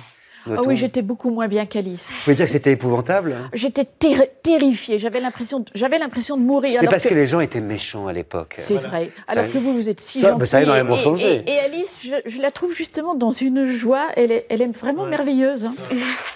[0.47, 2.09] Ah oui, j'étais beaucoup moins bien qu'Alice.
[2.11, 3.35] Vous pouvez dire que c'était épouvantable?
[3.53, 4.99] J'étais terrifiée.
[4.99, 6.81] J'avais l'impression, j'avais l'impression de mourir.
[6.81, 7.13] Mais parce que...
[7.13, 8.55] les gens étaient méchants à l'époque.
[8.57, 9.11] C'est vrai.
[9.27, 11.43] Alors que vous, vous êtes si ça, Ça a énormément changé.
[11.47, 14.07] Et, Alice, je, la trouve justement dans une joie.
[14.15, 15.65] Elle est, elle est vraiment merveilleuse.
[15.65, 15.75] Hein.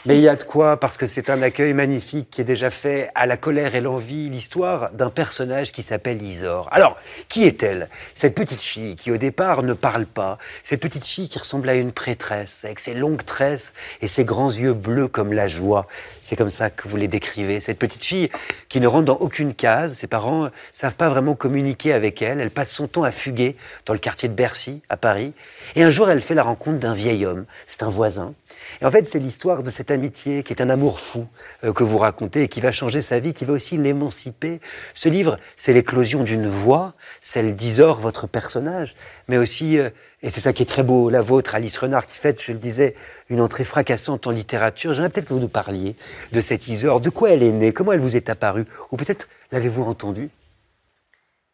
[0.05, 2.69] Mais il y a de quoi, parce que c'est un accueil magnifique qui est déjà
[2.69, 6.67] fait à la colère et l'envie, l'histoire d'un personnage qui s'appelle Isor.
[6.71, 6.97] Alors,
[7.30, 7.89] qui est-elle?
[8.15, 10.38] Cette petite fille qui, au départ, ne parle pas.
[10.63, 14.51] Cette petite fille qui ressemble à une prêtresse, avec ses longues tresses et ses grands
[14.51, 15.87] yeux bleus comme la joie.
[16.21, 17.59] C'est comme ça que vous les décrivez.
[17.59, 18.29] Cette petite fille
[18.69, 22.39] qui ne rentre dans aucune case, ses parents ne savent pas vraiment communiquer avec elle.
[22.39, 23.55] Elle passe son temps à fuguer
[23.85, 25.33] dans le quartier de Bercy, à Paris.
[25.75, 27.45] Et un jour, elle fait la rencontre d'un vieil homme.
[27.65, 28.33] C'est un voisin.
[28.81, 31.27] Et en fait, c'est l'histoire de cette amitié qui est un amour fou
[31.63, 34.59] euh, que vous racontez et qui va changer sa vie, qui va aussi l'émanciper.
[34.93, 38.95] Ce livre, c'est l'éclosion d'une voix, celle d'Isor, votre personnage,
[39.27, 39.89] mais aussi euh,
[40.23, 42.57] et c'est ça qui est très beau, la vôtre, Alice Renard, qui fait, je le
[42.57, 42.95] disais,
[43.27, 44.93] une entrée fracassante en littérature.
[44.93, 45.97] J'aimerais peut-être que vous nous parliez
[46.31, 49.27] de cette Isor, de quoi elle est née, comment elle vous est apparue, ou peut-être
[49.51, 50.29] l'avez-vous entendue?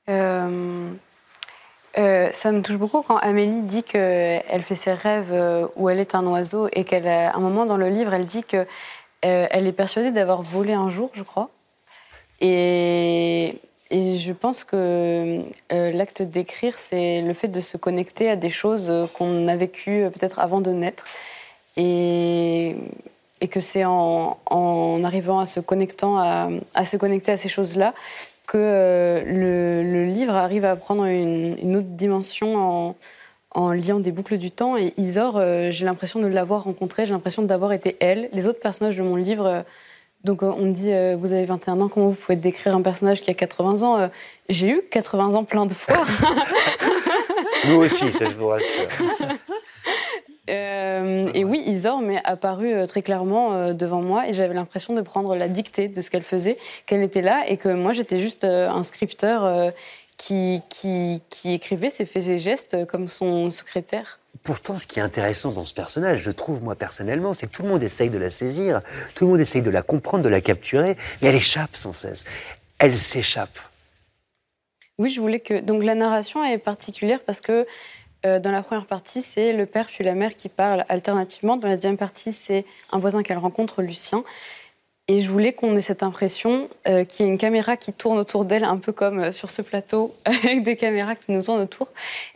[0.08, 0.92] Euh,
[1.98, 6.00] euh, ça me touche beaucoup quand Amélie dit qu'elle fait ses rêves euh, où elle
[6.00, 8.68] est un oiseau et qu'à un moment dans le livre, elle dit qu'elle
[9.22, 11.50] est persuadée d'avoir volé un jour, je crois.
[12.42, 13.60] Et
[13.92, 15.42] je pense que
[15.72, 19.56] euh, l'acte d'écrire, c'est le fait de se connecter à des choses euh, qu'on a
[19.56, 21.06] vécues euh, peut-être avant de naître.
[21.76, 22.76] Et,
[23.50, 24.38] que c'est en,
[25.04, 27.96] arrivant à se, connectant à se connecter à ces choses-là
[28.52, 32.96] que le, le, livre arrive à prendre une, autre dimension
[33.56, 34.78] en, liant des boucles du temps.
[34.78, 35.40] Et Isor,
[35.70, 38.30] j'ai l'impression de l'avoir rencontrée, j'ai l'impression d'avoir été elle.
[38.34, 39.64] Les autres personnages de mon livre
[40.24, 42.82] donc euh, on me dit, euh, vous avez 21 ans, comment vous pouvez décrire un
[42.82, 44.08] personnage qui a 80 ans euh,
[44.50, 46.04] J'ai eu 80 ans plein de fois.
[47.68, 48.88] Nous aussi, ça je vous rassure.
[50.50, 55.48] Et oui, Isor m'est apparue très clairement devant moi et j'avais l'impression de prendre la
[55.48, 59.74] dictée de ce qu'elle faisait, qu'elle était là et que moi j'étais juste un scripteur
[60.20, 64.20] qui, qui, qui, écrivait ses faits et gestes comme son secrétaire.
[64.44, 67.64] Pourtant, ce qui est intéressant dans ce personnage, je trouve moi personnellement, c'est que tout
[67.64, 68.82] le monde essaye de la saisir,
[69.16, 72.26] tout le monde essaye de la comprendre, de la capturer, mais elle échappe sans cesse.
[72.80, 73.58] Elle s'échappe.
[74.98, 75.62] Oui, je voulais que.
[75.62, 77.66] Donc la narration est particulière parce que
[78.26, 81.58] euh, dans la première partie, c'est le père puis la mère qui parlent alternativement.
[81.58, 84.24] Dans la deuxième partie, c'est un voisin qu'elle rencontre, Lucien.
[85.08, 88.20] Et je voulais qu'on ait cette impression euh, qu'il y ait une caméra qui tourne
[88.20, 91.62] autour d'elle, un peu comme euh, sur ce plateau, avec des caméras qui nous tournent
[91.62, 91.88] autour,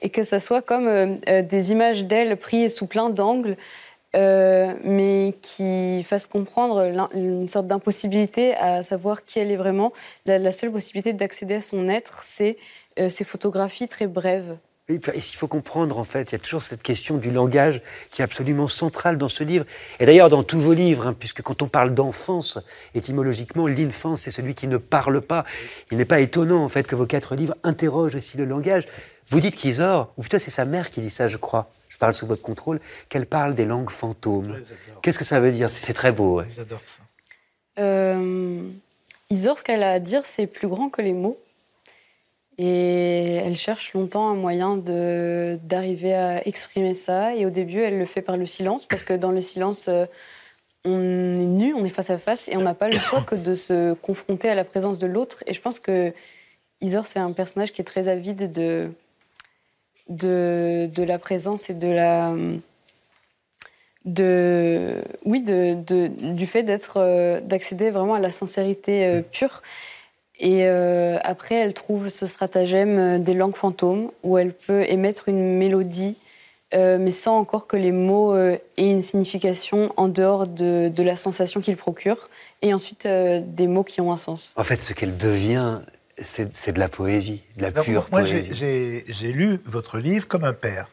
[0.01, 3.57] et que ça soit comme des images d'elle prises sous plein d'angles,
[4.15, 9.91] mais qui fasse comprendre une sorte d'impossibilité à savoir qui elle est vraiment.
[10.25, 12.57] La, seule possibilité d'accéder à son être, c'est
[13.09, 14.57] ces photographies très brèves.
[14.89, 17.81] Il faut comprendre, en fait, il y a toujours cette question du langage
[18.11, 19.65] qui est absolument centrale dans ce livre.
[20.01, 22.59] Et d'ailleurs, dans tous vos livres, hein, puisque quand on parle d'enfance,
[22.93, 25.45] étymologiquement, l'infance, c'est celui qui ne parle pas.
[25.89, 28.85] Il n'est pas étonnant, en fait, que vos quatre livres interrogent aussi le langage.
[29.29, 32.13] Vous dites qu'Isor, ou plutôt c'est sa mère qui dit ça, je crois, je parle
[32.13, 34.57] sous votre contrôle, qu'elle parle des langues fantômes.
[35.01, 35.69] Qu'est-ce que ça veut dire?
[35.69, 36.41] C'est très beau.
[36.57, 37.81] J'adore ça.
[37.81, 38.69] Euh,
[39.29, 41.39] Isor, ce qu'elle a à dire, c'est plus grand que les mots.
[42.57, 47.35] Et elle cherche longtemps un moyen d'arriver à exprimer ça.
[47.35, 50.05] Et au début, elle le fait par le silence, parce que dans le silence, euh,
[50.85, 53.35] on est nu, on est face à face, et on n'a pas le choix que
[53.35, 55.43] de se confronter à la présence de l'autre.
[55.47, 56.13] Et je pense que
[56.81, 58.91] Isor, c'est un personnage qui est très avide de,
[60.09, 62.35] de, la présence et de la.
[64.05, 69.61] De, oui, de, de du fait d'être, euh, d'accéder vraiment à la sincérité euh, pure.
[70.39, 75.57] Et euh, après, elle trouve ce stratagème des langues fantômes, où elle peut émettre une
[75.57, 76.17] mélodie,
[76.73, 81.61] mais sans encore que les mots aient une signification en dehors de, de la sensation
[81.61, 82.29] qu'ils procurent,
[82.63, 84.55] et ensuite des mots qui ont un sens.
[84.57, 85.81] En fait, ce qu'elle devient,
[86.19, 88.49] c'est de la poésie, de la pure moi, poésie.
[88.49, 90.87] Moi, j'ai lu votre livre comme un père.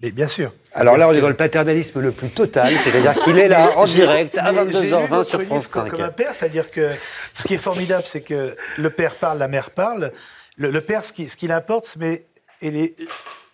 [0.00, 0.52] Mais bien sûr.
[0.74, 3.86] Alors là, on est dans le paternalisme le plus total, c'est-à-dire qu'il est là en
[3.86, 5.88] direct à 22h20 sur France 5.
[5.88, 6.90] Comme un père, c'est-à-dire que
[7.34, 10.12] ce qui est formidable, c'est que le père parle, la mère parle.
[10.58, 12.26] Le, père, ce qui, ce qui l'importe, c'est mais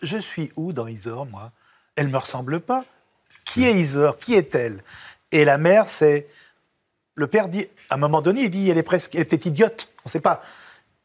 [0.01, 1.51] je suis où dans Isor, moi?
[1.95, 2.83] Elle me ressemble pas.
[3.45, 4.17] Qui est Isor?
[4.17, 4.81] Qui est-elle?
[5.31, 6.27] Et la mère, c'est
[7.15, 9.45] le père dit, à un moment donné, il dit, elle est presque, elle est peut-être
[9.45, 10.41] idiote, on ne sait pas.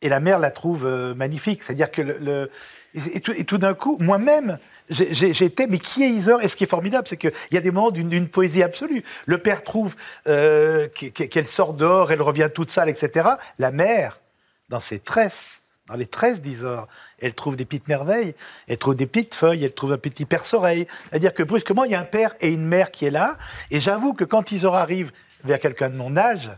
[0.00, 1.62] Et la mère la trouve euh, magnifique.
[1.62, 2.50] C'est-à-dire que le,
[2.94, 4.58] et, tout, d'un coup, moi-même,
[4.88, 6.42] j'étais, mais qui est Isor?
[6.42, 9.02] Et ce qui est formidable, c'est qu'il y a des moments d'une poésie absolue.
[9.26, 9.94] Le père trouve
[10.26, 13.28] euh, qu'elle sort dehors, elle revient toute sale, etc.
[13.58, 14.20] La mère,
[14.68, 16.88] dans ses tresses, dans les tresses d'Isor,
[17.18, 18.34] elle trouve des petites merveilles,
[18.68, 20.86] elle trouve des petites feuilles, elle trouve un petit perce-oreille.
[21.08, 23.36] C'est-à-dire que brusquement, il y a un père et une mère qui est là.
[23.70, 25.12] Et j'avoue que quand Isor arrive
[25.44, 26.50] vers quelqu'un de mon âge,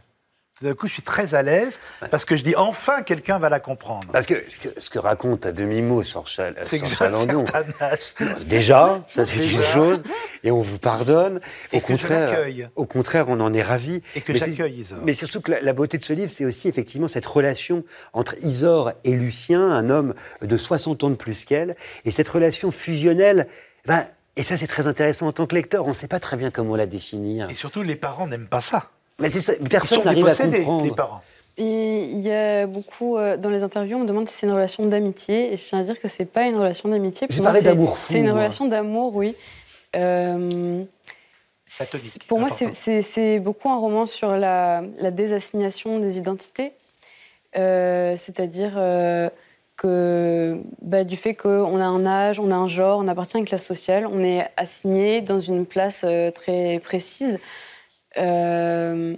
[0.64, 1.78] d'un coup, je suis très à l'aise
[2.10, 4.08] parce que je dis enfin quelqu'un va la comprendre.
[4.12, 4.44] Parce que
[4.78, 7.44] ce que, raconte à demi-mot Sorchal, c'est que Chalandon,
[8.46, 10.02] déjà, ça c'est une chose,
[10.44, 11.40] et on vous pardonne.
[11.72, 12.36] Et au contraire,
[12.76, 14.02] au contraire, on en est ravi.
[14.14, 14.98] Et que j'accueille Isor.
[15.04, 18.92] Mais surtout que la, beauté de ce livre, c'est aussi effectivement cette relation entre Isor
[19.04, 23.48] et Lucien, un homme de 60 ans de plus qu'elle, et cette relation fusionnelle.
[23.86, 24.06] Ben,
[24.36, 25.84] et ça, c'est très intéressant en tant que lecteur.
[25.86, 27.50] On ne sait pas très bien comment la définir.
[27.50, 28.90] Et surtout, les parents n'aiment pas ça.
[29.20, 30.84] Mais ça, personne n'arrive à comprendre.
[30.84, 31.22] Les parents.
[31.58, 34.86] il y a beaucoup euh, dans les interviews, on me demande si c'est une relation
[34.86, 37.28] d'amitié, et je tiens à dire que c'est pas une relation d'amitié.
[37.28, 39.36] D'amour C'est une relation d'amour, oui.
[39.96, 40.84] Euh,
[42.26, 44.82] pour moi, c'est beaucoup un roman sur la,
[45.12, 46.72] désassignation des identités,
[47.56, 48.72] euh, c'est-à-dire
[49.76, 53.40] que bah, du fait qu'on a un âge, on a un genre, on appartient à
[53.40, 57.38] une classe sociale, on est assigné dans une place très précise.
[58.18, 59.14] Euh,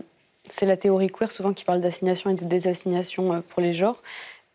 [0.48, 4.02] c'est la théorie queer souvent qui parle d'assignation et de désassignation euh, pour les genres.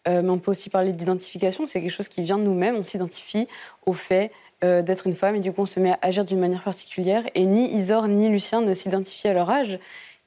[0.07, 1.65] Euh, mais on peut aussi parler d'identification.
[1.65, 2.76] C'est quelque chose qui vient de nous-mêmes.
[2.76, 3.47] On s'identifie
[3.85, 4.31] au fait
[4.64, 7.23] d'être une femme et du coup on se met à agir d'une manière particulière.
[7.35, 9.77] Et ni Isor ni Lucien ne s'identifient à leur âge.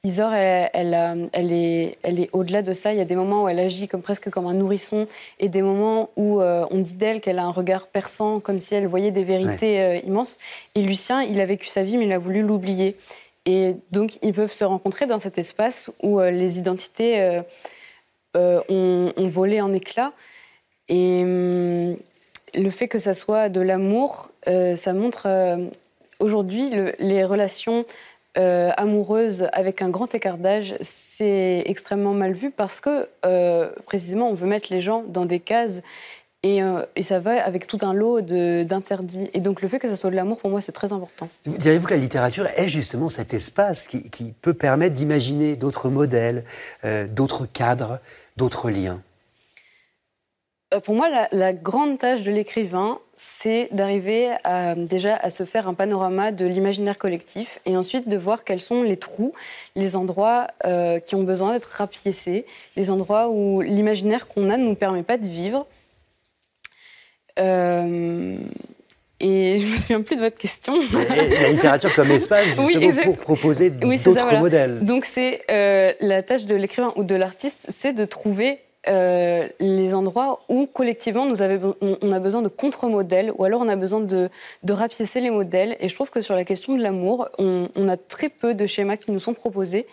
[0.05, 2.93] Isor, elle, elle, est, elle est au-delà de ça.
[2.93, 5.05] Il y a des moments où elle agit comme, presque comme un nourrisson
[5.39, 8.87] et des moments où on dit d'elle qu'elle a un regard perçant, comme si elle
[8.87, 10.39] voyait des vérités immenses.
[10.75, 12.95] Et Lucien, il a vécu sa vie, mais il a voulu l'oublier.
[13.45, 17.41] Et donc, ils peuvent se rencontrer dans cet espace où euh, les identités euh,
[18.37, 20.13] euh, ont, volé en éclats.
[20.89, 21.97] Et hum,
[22.53, 25.29] le fait que ça soit de l'amour, ça montre
[26.19, 26.69] aujourd'hui
[26.99, 27.85] les relations
[28.35, 33.07] amoureuses avec un grand écart d'âge, c'est extrêmement mal vu parce que
[33.85, 35.81] précisément on veut mettre les gens dans des cases
[36.43, 39.29] euh, et, ça va avec tout un lot d'interdits.
[39.33, 41.29] Et donc le fait que ça soit de l'amour, pour moi, c'est très important.
[41.45, 46.43] Diriez-vous que la littérature est justement cet espace qui, peut permettre d'imaginer d'autres modèles,
[46.83, 47.99] euh, d'autres cadres,
[48.37, 49.01] d'autres liens?
[50.73, 54.33] Euh, pour moi, la, grande tâche de l'écrivain, c'est d'arriver
[54.77, 58.81] déjà à se faire un panorama de l'imaginaire collectif et ensuite de voir quels sont
[58.81, 59.33] les trous,
[59.75, 60.47] les endroits
[61.05, 65.17] qui ont besoin d'être rapiécés, les endroits où l'imaginaire qu'on a ne nous permet pas
[65.17, 65.67] de vivre
[67.41, 68.37] euh,
[69.19, 70.73] et je me souviens plus de votre question.
[70.93, 74.79] la littérature comme espace, justement, pour proposer d'autres modèles.
[74.83, 79.93] Donc, c'est euh, la tâche de l'écrivain ou de l'artiste, c'est de trouver euh, les
[79.93, 83.99] endroits où collectivement nous avons, on a besoin de contre-modèles ou alors on a besoin
[83.99, 84.29] de,
[84.63, 85.77] de rapiécer les modèles.
[85.79, 88.97] Et je trouve que sur la question de l'amour, on, a très peu de schémas
[88.97, 89.85] qui nous sont proposés.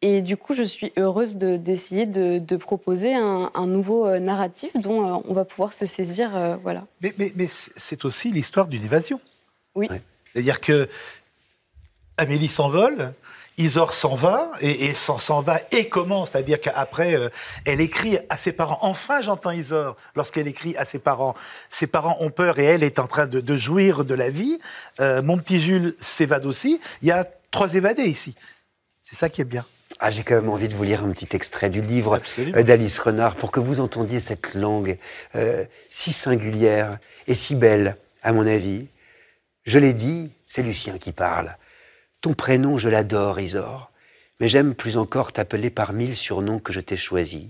[0.00, 5.20] Et du coup, je suis heureuse d'essayer de, proposer un, nouveau euh, narratif dont euh,
[5.26, 6.58] on va pouvoir se saisir.
[6.62, 6.86] voilà.
[7.00, 9.20] Mais, mais, mais c'est aussi l'histoire d'une évasion.
[9.74, 9.88] Oui.
[10.32, 10.88] C'est-à-dire que
[12.16, 13.12] Amélie s'envole,
[13.58, 17.28] Isor s'en va et, s'en va et comment C'est-à-dire qu'après, euh,
[17.66, 18.78] elle écrit à ses parents.
[18.82, 21.34] Enfin, j'entends Isor lorsqu'elle écrit à ses parents.
[21.68, 24.58] Ses parents ont peur et elle est en train de, jouir de la vie.
[25.00, 26.80] Euh, mon petit Jules s'évade aussi.
[27.02, 28.34] Il y a trois évadés ici.
[29.02, 29.64] C'est ça qui est bien.
[30.00, 32.98] Ah, j'ai quand même envie de vous lire un petit extrait du livre euh, d'Alice
[33.00, 34.96] Renard pour que vous entendiez cette langue
[35.90, 38.86] si singulière et si belle, à mon avis.
[39.64, 41.56] Je l'ai dit, c'est Lucien qui parle.
[42.20, 43.92] Ton prénom, je l'adore, Isor,
[44.40, 47.46] mais j'aime plus encore t'appeler par mille surnoms que je t'ai choisis.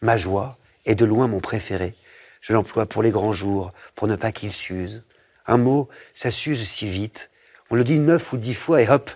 [0.00, 1.94] Ma joie est de loin mon préféré.
[2.40, 5.02] Je l'emploie pour les grands jours, pour ne pas qu'il s'use.
[5.46, 7.30] Un mot, ça s'use si vite.
[7.70, 9.10] On le dit neuf ou dix fois et hop,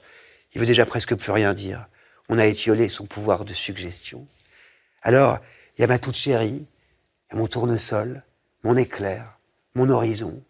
[0.55, 1.87] il veut déjà presque plus rien dire.
[2.35, 4.27] On a étiolé son pouvoir de suggestion.
[5.03, 5.39] Alors,
[5.77, 6.65] il y a ma toute chérie,
[7.31, 8.23] mon tournesol,
[8.65, 9.37] mon éclair,
[9.75, 10.43] mon horizon,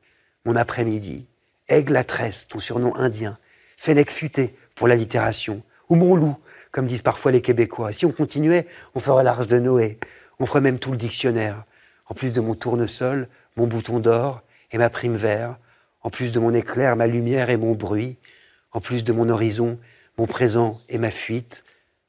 [0.45, 1.27] mon après-midi,
[1.67, 3.37] aigle à tresse, ton surnom indien,
[3.77, 6.37] Fennec futé pour l'allitération, ou mon loup,
[6.71, 7.93] comme disent parfois les Québécois.
[7.93, 9.99] Si on continuait, on ferait l'arche de Noé,
[10.39, 11.65] on ferait même tout le dictionnaire.
[12.07, 13.27] En plus de mon tournesol,
[13.57, 15.59] mon bouton d'or et ma prime vert,
[16.03, 18.19] en plus de mon éclair, ma lumière et mon bruit,
[18.71, 19.81] en plus de mon horizon,
[20.17, 21.65] mon présent et ma fuite,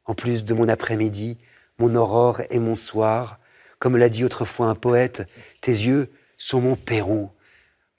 [0.06, 1.38] en plus de mon après-midi,
[1.78, 3.40] mon aurore et mon soir,
[3.80, 5.28] comme l'a dit autrefois un poète,
[5.62, 7.32] tes yeux sont mon Pérou,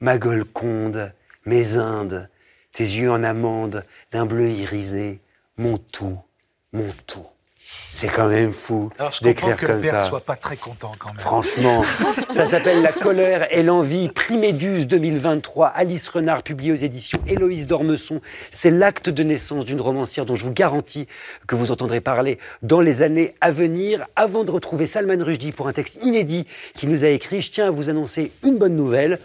[0.01, 1.13] ma Golconde,
[1.47, 2.29] mes Indes,
[2.73, 5.21] tes yeux en amande, d'un bleu irisé,
[5.57, 6.19] mon tout,
[6.73, 7.27] mon tout.
[7.91, 8.91] C'est quand même fou
[9.23, 11.21] d'écrire comme le père soit pas très content quand même.
[11.21, 11.83] Franchement,
[12.33, 18.21] ça s'appelle La colère et l'envie, Priméduse 2023, Alice Renard, publié aux éditions Héloïse d'Ormesson.
[18.51, 21.07] C'est l'acte de naissance d'une romancière dont je vous garantis
[21.47, 24.07] que vous entendrez parler dans les années à venir.
[24.17, 27.69] Avant de retrouver Salman Rushdie pour un texte inédit qu'il nous a écrit, je tiens
[27.69, 29.21] à vous annoncer une bonne nouvelle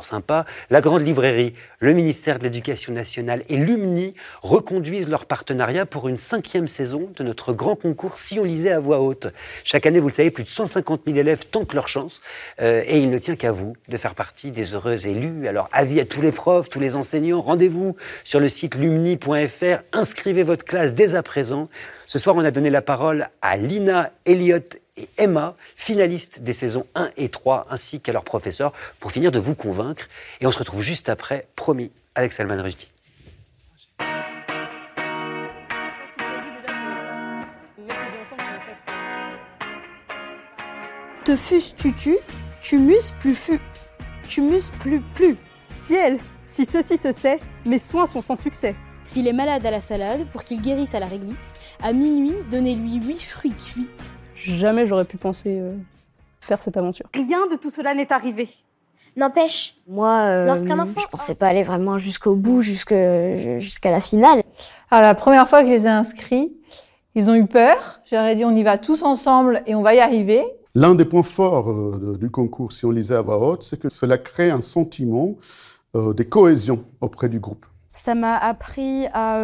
[0.00, 6.08] sympa, la Grande Librairie, le ministère de l'Éducation nationale et l'UMNI reconduisent leur partenariat pour
[6.08, 9.26] une cinquième saison de notre grand concours Si on lisait à voix haute.
[9.64, 12.22] Chaque année, vous le savez, plus de 150 000 élèves tentent leur chance
[12.60, 15.46] euh, et il ne tient qu'à vous de faire partie des heureux élus.
[15.48, 20.42] Alors, avis à tous les profs, tous les enseignants, rendez-vous sur le site lumni.fr, inscrivez
[20.42, 21.68] votre classe dès à présent.
[22.06, 26.86] Ce soir, on a donné la parole à Lina Elliott et Emma, finalistes des saisons
[26.94, 30.06] 1 et 3, ainsi qu'à leurs professeurs, pour finir de vous convaincre.
[30.40, 32.88] Et on se retrouve juste après, promis, avec Salman Rushdie.
[41.24, 42.16] Te fus tu tu,
[42.62, 43.60] tu mus plus fus,
[44.28, 45.36] tu mus plus plus.
[45.70, 48.74] Ciel, si ceci se sait, mes soins sont sans succès.
[49.04, 52.96] S'il est malade à la salade, pour qu'il guérisse à la réglisse, à minuit, donnez-lui
[53.04, 53.88] huit fruits cuits
[54.44, 55.74] jamais j'aurais pu penser euh,
[56.40, 57.06] faire cette aventure.
[57.14, 58.48] Rien de tout cela n'est arrivé.
[59.16, 64.42] N'empêche, moi, euh, je pensais pas aller vraiment jusqu'au bout, jusqu'à la finale.
[64.90, 66.52] Alors, la première fois que je les ai inscrits,
[67.14, 68.00] ils ont eu peur.
[68.10, 70.42] J'aurais dit on y va tous ensemble et on va y arriver.
[70.74, 73.90] L'un des points forts euh, du concours, si on lisait à voix haute, c'est que
[73.90, 75.36] cela crée un sentiment
[75.94, 77.66] de cohésion auprès du groupe.
[77.92, 79.38] Ça m'a appris à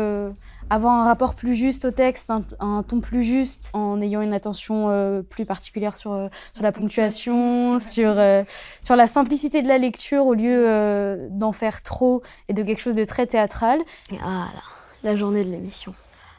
[0.70, 2.30] avoir un rapport plus juste au texte,
[2.60, 6.72] un, ton plus juste, en ayant une attention euh, plus particulière sur, euh, sur la
[6.72, 8.44] ponctuation, sur, euh,
[8.82, 12.94] sur la simplicité de la lecture au lieu d'en faire trop et de quelque chose
[12.94, 13.78] de très théâtral.
[14.22, 14.62] Ah là,
[15.02, 15.94] la journée de l'émission.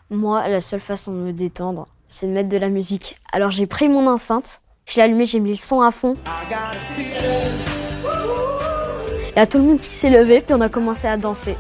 [0.10, 3.18] Moi, la seule façon de me détendre, c'est de mettre de la musique.
[3.32, 6.18] Alors j'ai pris mon enceinte, je l'ai allumé, j'ai mis le son à fond.
[9.32, 11.56] Il y a tout le monde qui s'est levé, puis on a commencé à danser.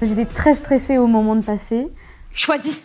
[0.00, 1.88] J'étais très stressée au moment de passer.
[2.32, 2.80] Choisis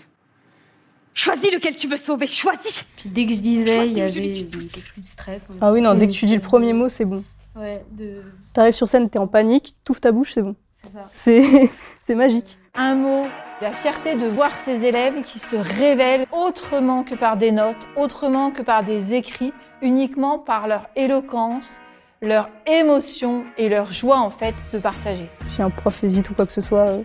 [1.14, 5.02] Choisis lequel tu veux sauver, choisis Puis dès que je disais, il y avait plus
[5.02, 5.48] de stress.
[5.62, 7.24] Ah oui, non, dès que tu dis le premier mot, c'est bon.
[7.56, 8.24] Ouais, de...
[8.52, 10.56] T'arrives sur scène, t'es en panique, t'ouvres ta bouche, c'est bon.
[10.74, 11.70] C'est ça.
[12.00, 12.58] C'est magique.
[12.74, 13.28] Un mot,
[13.62, 18.50] la fierté de voir ces élèves qui se révèlent autrement que par des notes, autrement
[18.50, 19.54] que par des écrits,
[19.84, 21.80] uniquement par leur éloquence,
[22.24, 25.28] leur émotion et leur joie en fait de partager.
[25.48, 27.02] Si un prof hésite ou quoi que ce soit, euh,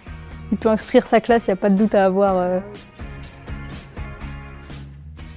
[0.53, 2.61] il peut inscrire sa classe, il n'y a pas de doute à avoir.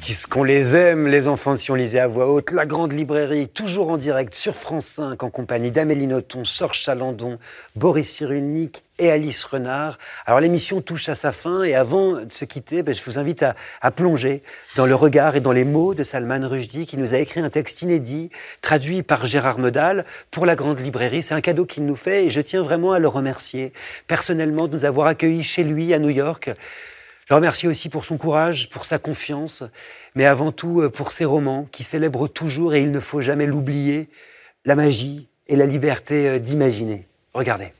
[0.09, 0.13] Euh.
[0.29, 2.51] qu'on les aime, les enfants, si on lisait à voix haute.
[2.51, 7.37] La Grande Librairie, toujours en direct sur France 5, en compagnie d'Amélie Nothomb, Sorge Chalandon,
[7.75, 9.97] Boris Cyrulnik et Alice Renard.
[10.25, 13.43] Alors l'émission touche à sa fin et avant de se quitter, ben, je vous invite
[13.43, 14.43] à, plonger
[14.75, 17.49] dans le regard et dans les mots de Salman Rushdie qui nous a écrit un
[17.49, 18.29] texte inédit,
[18.61, 21.23] traduit par Gérard Medal pour la Grande Librairie.
[21.23, 23.73] C'est un cadeau qu'il nous fait et je tiens vraiment à le remercier
[24.07, 26.51] personnellement de nous avoir accueillis chez lui à New York.
[27.31, 29.63] Je remercie aussi pour son courage, pour sa confiance,
[30.15, 33.45] mais avant tout euh, pour ses romans qui célèbrent toujours, et il ne faut jamais
[33.45, 34.09] l'oublier,
[34.65, 37.07] la magie et la liberté euh, d'imaginer.
[37.33, 37.71] Regardez.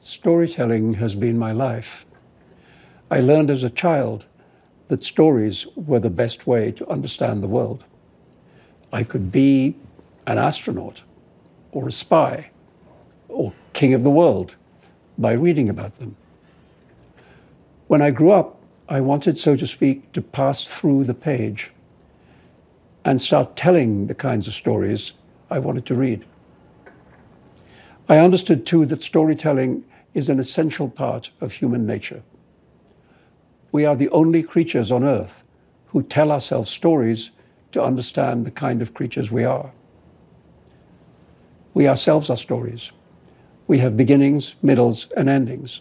[0.00, 2.06] Storytelling has been my life.
[3.10, 4.24] I learned as a child
[4.88, 7.84] that stories were the best way to understand the world.
[8.90, 9.74] I could be
[10.26, 11.04] an astronaut
[11.72, 12.52] or a spy
[13.28, 14.54] or king of the world
[15.18, 16.16] by reading about them.
[17.88, 21.70] When I grew up, I wanted, so to speak, to pass through the page
[23.02, 25.12] and start telling the kinds of stories
[25.50, 26.26] I wanted to read.
[28.06, 32.22] I understood too that storytelling is an essential part of human nature.
[33.72, 35.42] We are the only creatures on earth
[35.86, 37.30] who tell ourselves stories
[37.72, 39.72] to understand the kind of creatures we are.
[41.72, 42.92] We ourselves are stories.
[43.66, 45.80] We have beginnings, middles, and endings.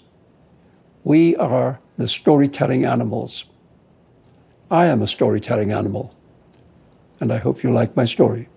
[1.07, 3.45] We are the storytelling animals.
[4.69, 6.13] I am a storytelling animal,
[7.21, 8.49] and I hope you like my story.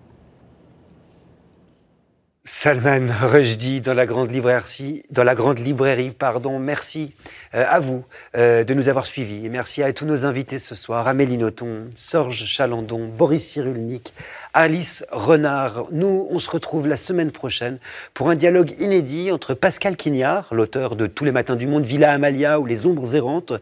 [2.43, 6.57] Salman Rushdie dans la grande librairie, pardon.
[6.57, 7.13] Merci
[7.53, 8.03] euh, à vous
[8.35, 12.45] euh, de nous avoir suivis merci à tous nos invités ce soir Amélie Nothomb, Sorge
[12.45, 14.15] Chalandon, Boris Cyrulnik,
[14.55, 15.85] Alice Renard.
[15.91, 17.77] Nous, on se retrouve la semaine prochaine
[18.15, 22.11] pour un dialogue inédit entre Pascal Quignard, l'auteur de Tous les matins du monde, Villa
[22.11, 23.53] Amalia ou Les ombres errantes,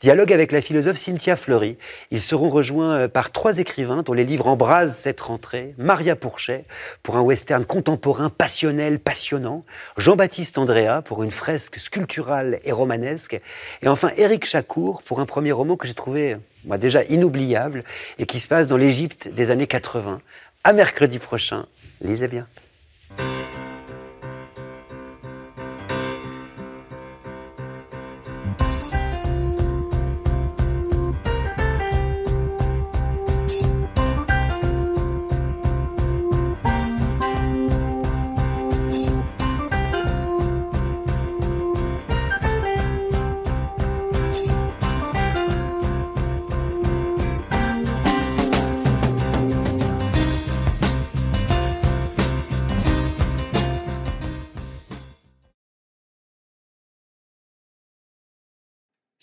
[0.00, 1.78] Dialogue avec la philosophe Cynthia Fleury.
[2.10, 5.74] Ils seront rejoints euh, par trois écrivains dont les livres embrasent cette rentrée.
[5.78, 6.64] Maria Pourchet
[7.02, 9.64] pour un western contemporain passionnel, passionnant.
[9.96, 13.40] Jean-Baptiste Andrea pour une fresque sculpturale et romanesque.
[13.82, 16.36] Et enfin Éric Chacour pour un premier roman que j'ai trouvé
[16.78, 17.84] déjà inoubliable
[18.18, 20.20] et qui se passe dans l'Égypte des années 80.
[20.64, 21.66] À mercredi prochain.
[22.00, 22.46] Lisez bien.